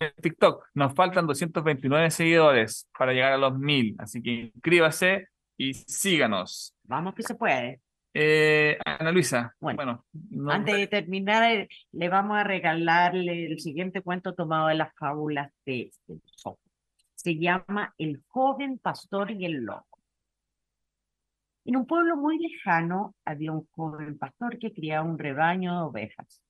en 0.00 0.12
TikTok. 0.20 0.66
Nos 0.74 0.94
faltan 0.94 1.26
229 1.26 2.10
seguidores 2.10 2.88
para 2.98 3.12
llegar 3.12 3.32
a 3.32 3.38
los 3.38 3.58
mil. 3.58 3.94
Así 3.98 4.22
que 4.22 4.30
inscríbase 4.54 5.28
y 5.56 5.74
síganos. 5.74 6.74
Vamos 6.84 7.14
que 7.14 7.22
se 7.22 7.34
puede. 7.34 7.80
Eh, 8.16 8.78
Ana 8.84 9.10
Luisa, 9.10 9.54
Bueno, 9.58 9.76
bueno, 9.76 10.04
no- 10.30 10.52
Antes 10.52 10.76
de 10.76 10.86
terminar, 10.86 11.50
eh, 11.50 11.68
le 11.92 12.08
vamos 12.08 12.36
a 12.36 12.44
regalarle 12.44 13.46
el 13.46 13.58
siguiente 13.58 14.02
cuento 14.02 14.34
tomado 14.34 14.68
de 14.68 14.76
las 14.76 14.94
fábulas 14.96 15.50
de 15.66 15.90
de 16.06 16.20
Esopo. 16.24 16.60
Se 17.16 17.36
llama 17.36 17.92
El 17.98 18.22
joven 18.28 18.78
pastor 18.78 19.32
y 19.32 19.46
el 19.46 19.64
loco. 19.64 20.00
En 21.64 21.76
un 21.76 21.86
pueblo 21.86 22.16
muy 22.16 22.38
lejano 22.38 23.14
había 23.24 23.50
un 23.50 23.66
joven 23.70 24.18
pastor 24.18 24.58
que 24.58 24.72
criaba 24.72 25.08
un 25.08 25.18
rebaño 25.18 25.72
de 25.74 25.82
ovejas. 25.84 26.42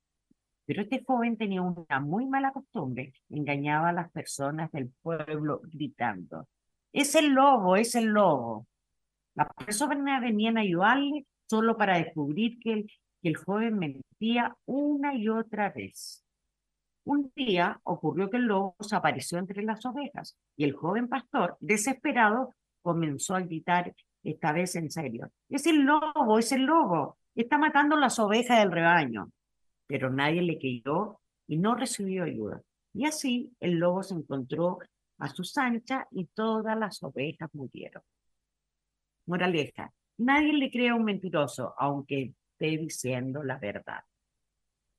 Pero 0.67 0.83
este 0.83 1.05
joven 1.05 1.37
tenía 1.37 1.63
una 1.63 2.01
muy 2.01 2.27
mala 2.27 2.53
costumbre, 2.53 3.13
engañaba 3.29 3.91
a 3.91 3.93
las 3.93 4.11
personas 4.11 4.71
del 4.73 4.91
pueblo 5.03 5.61
gritando, 5.65 6.49
es 6.95 7.15
el 7.17 7.31
lobo, 7.31 7.77
es 7.77 7.97
el 7.97 8.07
lobo. 8.07 8.67
Las 9.35 9.49
personas 9.67 10.21
venían 10.21 10.57
a 10.57 10.61
ayudarle 10.61 11.27
solo 11.47 11.77
para 11.77 11.99
descubrir 11.99 12.59
que 12.61 12.73
el, 12.73 12.87
que 13.21 13.29
el 13.29 13.37
joven 13.37 13.79
mentía 13.79 14.57
una 14.65 15.15
y 15.15 15.29
otra 15.29 15.71
vez. 15.71 16.25
Un 17.05 17.33
día 17.35 17.81
ocurrió 17.83 18.31
que 18.31 18.37
el 18.37 18.45
lobo 18.45 18.77
se 18.81 18.95
apareció 18.95 19.39
entre 19.39 19.63
las 19.65 19.85
ovejas 19.85 20.39
y 20.57 20.65
el 20.65 20.73
joven 20.73 21.09
pastor, 21.09 21.57
desesperado, 21.61 22.55
comenzó 22.81 23.35
a 23.35 23.41
gritar, 23.41 23.93
esta 24.23 24.53
vez 24.53 24.75
en 24.77 24.91
serio, 24.91 25.31
es 25.51 25.67
el 25.67 25.83
lobo, 25.83 26.39
es 26.39 26.53
el 26.53 26.63
lobo, 26.63 27.19
está 27.35 27.59
matando 27.59 27.97
las 27.97 28.19
ovejas 28.19 28.59
del 28.59 28.73
rebaño. 28.73 29.31
Pero 29.87 30.11
nadie 30.11 30.43
le 30.43 30.59
creyó 30.59 31.21
y 31.47 31.57
no 31.57 31.75
recibió 31.75 32.25
ayuda. 32.25 32.63
Y 32.93 33.07
así 33.07 33.53
el 33.61 33.75
lobo 33.79 34.03
se 34.03 34.15
encontró 34.15 34.79
a 35.19 35.29
sus 35.29 35.57
anchas 35.59 36.07
y 36.11 36.27
todas 36.27 36.79
las 36.79 37.03
ovejas 37.03 37.51
murieron. 37.53 38.03
Moraleja, 39.27 39.93
nadie 40.19 40.53
le 40.53 40.71
cree 40.71 40.91
a 40.91 40.95
un 40.95 41.05
mentiroso, 41.05 41.75
aunque 41.79 42.35
esté 42.53 42.79
diciendo 42.79 43.43
la 43.43 43.59
verdad. 43.59 44.01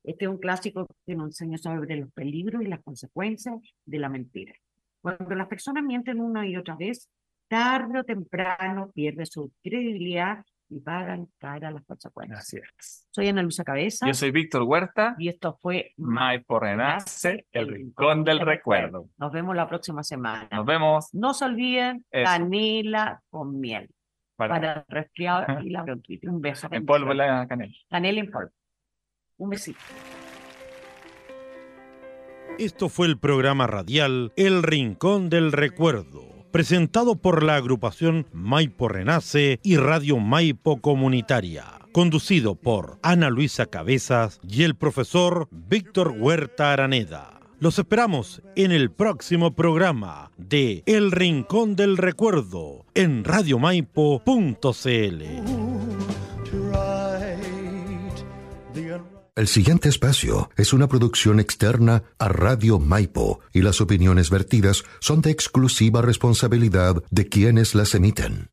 Este 0.03 0.25
es 0.25 0.31
un 0.31 0.37
clásico 0.37 0.87
que 1.05 1.15
nos 1.15 1.27
enseña 1.27 1.57
sobre 1.57 1.95
los 1.95 2.11
peligros 2.11 2.61
y 2.61 2.67
las 2.67 2.83
consecuencias 2.83 3.55
de 3.85 3.99
la 3.99 4.09
mentira. 4.09 4.53
Cuando 5.01 5.35
las 5.35 5.47
personas 5.47 5.83
mienten 5.83 6.19
una 6.19 6.47
y 6.47 6.57
otra 6.57 6.75
vez, 6.75 7.09
tarde 7.47 7.99
o 7.99 8.03
temprano 8.03 8.91
pierde 8.91 9.25
su 9.25 9.51
credibilidad 9.63 10.43
y 10.69 10.79
pagan 10.79 11.27
cara 11.37 11.71
las 11.71 11.85
consecuencias. 11.85 12.39
Así 12.39 12.57
es. 12.57 13.07
Soy 13.11 13.27
Ana 13.27 13.43
Luisa 13.43 13.63
Cabeza 13.63 14.07
Yo 14.07 14.13
soy 14.13 14.31
Víctor 14.31 14.63
Huerta, 14.63 15.15
y 15.17 15.29
esto 15.29 15.57
fue 15.61 15.93
Maipo 15.97 16.59
Renace, 16.59 17.45
el 17.51 17.67
rincón 17.67 18.23
del 18.23 18.39
recuerdo. 18.39 19.09
Nos 19.17 19.31
vemos 19.31 19.55
la 19.55 19.67
próxima 19.67 20.03
semana. 20.03 20.49
Nos 20.51 20.65
vemos 20.65 21.09
No 21.13 21.33
se 21.33 21.45
olviden, 21.45 22.05
Eso. 22.11 22.25
canela 22.25 23.21
con 23.29 23.59
miel 23.59 23.89
para, 24.35 24.55
para 24.55 24.73
el 24.73 24.83
resfriado 24.89 25.61
y 25.61 25.69
la 25.69 25.83
bronquitis. 25.83 26.29
Un 26.29 26.41
beso. 26.41 26.67
en 26.71 26.85
polvo 26.85 27.13
la 27.13 27.47
canela. 27.47 27.73
Canela 27.89 28.19
en 28.19 28.31
polvo. 28.31 28.51
Un 29.37 29.49
besito. 29.49 29.79
Esto 32.57 32.87
fue 32.87 33.07
el 33.07 33.19
programa 33.19 33.67
radial 33.67 34.31
El 34.37 34.63
Rincón 34.63 35.29
del 35.29 35.51
Recuerdo, 35.51 36.44
presentado 36.55 37.17
por 37.17 37.43
la 37.43 37.57
agrupación 37.57 38.27
Maipo 38.31 38.87
Renace 38.87 39.59
y 39.61 39.75
Radio 39.75 40.19
Maipo 40.19 40.79
Comunitaria, 40.79 41.65
conducido 41.91 42.55
por 42.55 42.97
Ana 43.01 43.29
Luisa 43.29 43.65
Cabezas 43.65 44.39
y 44.41 44.63
el 44.63 44.75
profesor 44.75 45.49
Víctor 45.51 46.15
Huerta 46.17 46.71
Araneda. 46.71 47.41
Los 47.59 47.77
esperamos 47.77 48.41
en 48.55 48.71
el 48.71 48.89
próximo 48.89 49.53
programa 49.53 50.31
de 50.37 50.81
El 50.85 51.11
Rincón 51.11 51.75
del 51.75 51.97
Recuerdo 51.97 52.85
en 52.93 53.25
radiomaipo.cl. 53.25 55.23
El 59.35 59.49
siguiente 59.49 59.89
espacio 59.89 60.49
es 60.55 60.71
una 60.71 60.87
producción 60.87 61.41
externa 61.41 62.03
a 62.19 62.29
Radio 62.29 62.79
Maipo 62.79 63.41
y 63.51 63.63
las 63.63 63.81
opiniones 63.81 64.29
vertidas 64.29 64.85
son 65.01 65.19
de 65.19 65.29
exclusiva 65.29 66.01
responsabilidad 66.01 67.03
de 67.11 67.27
quienes 67.27 67.75
las 67.75 67.95
emiten. 67.95 68.47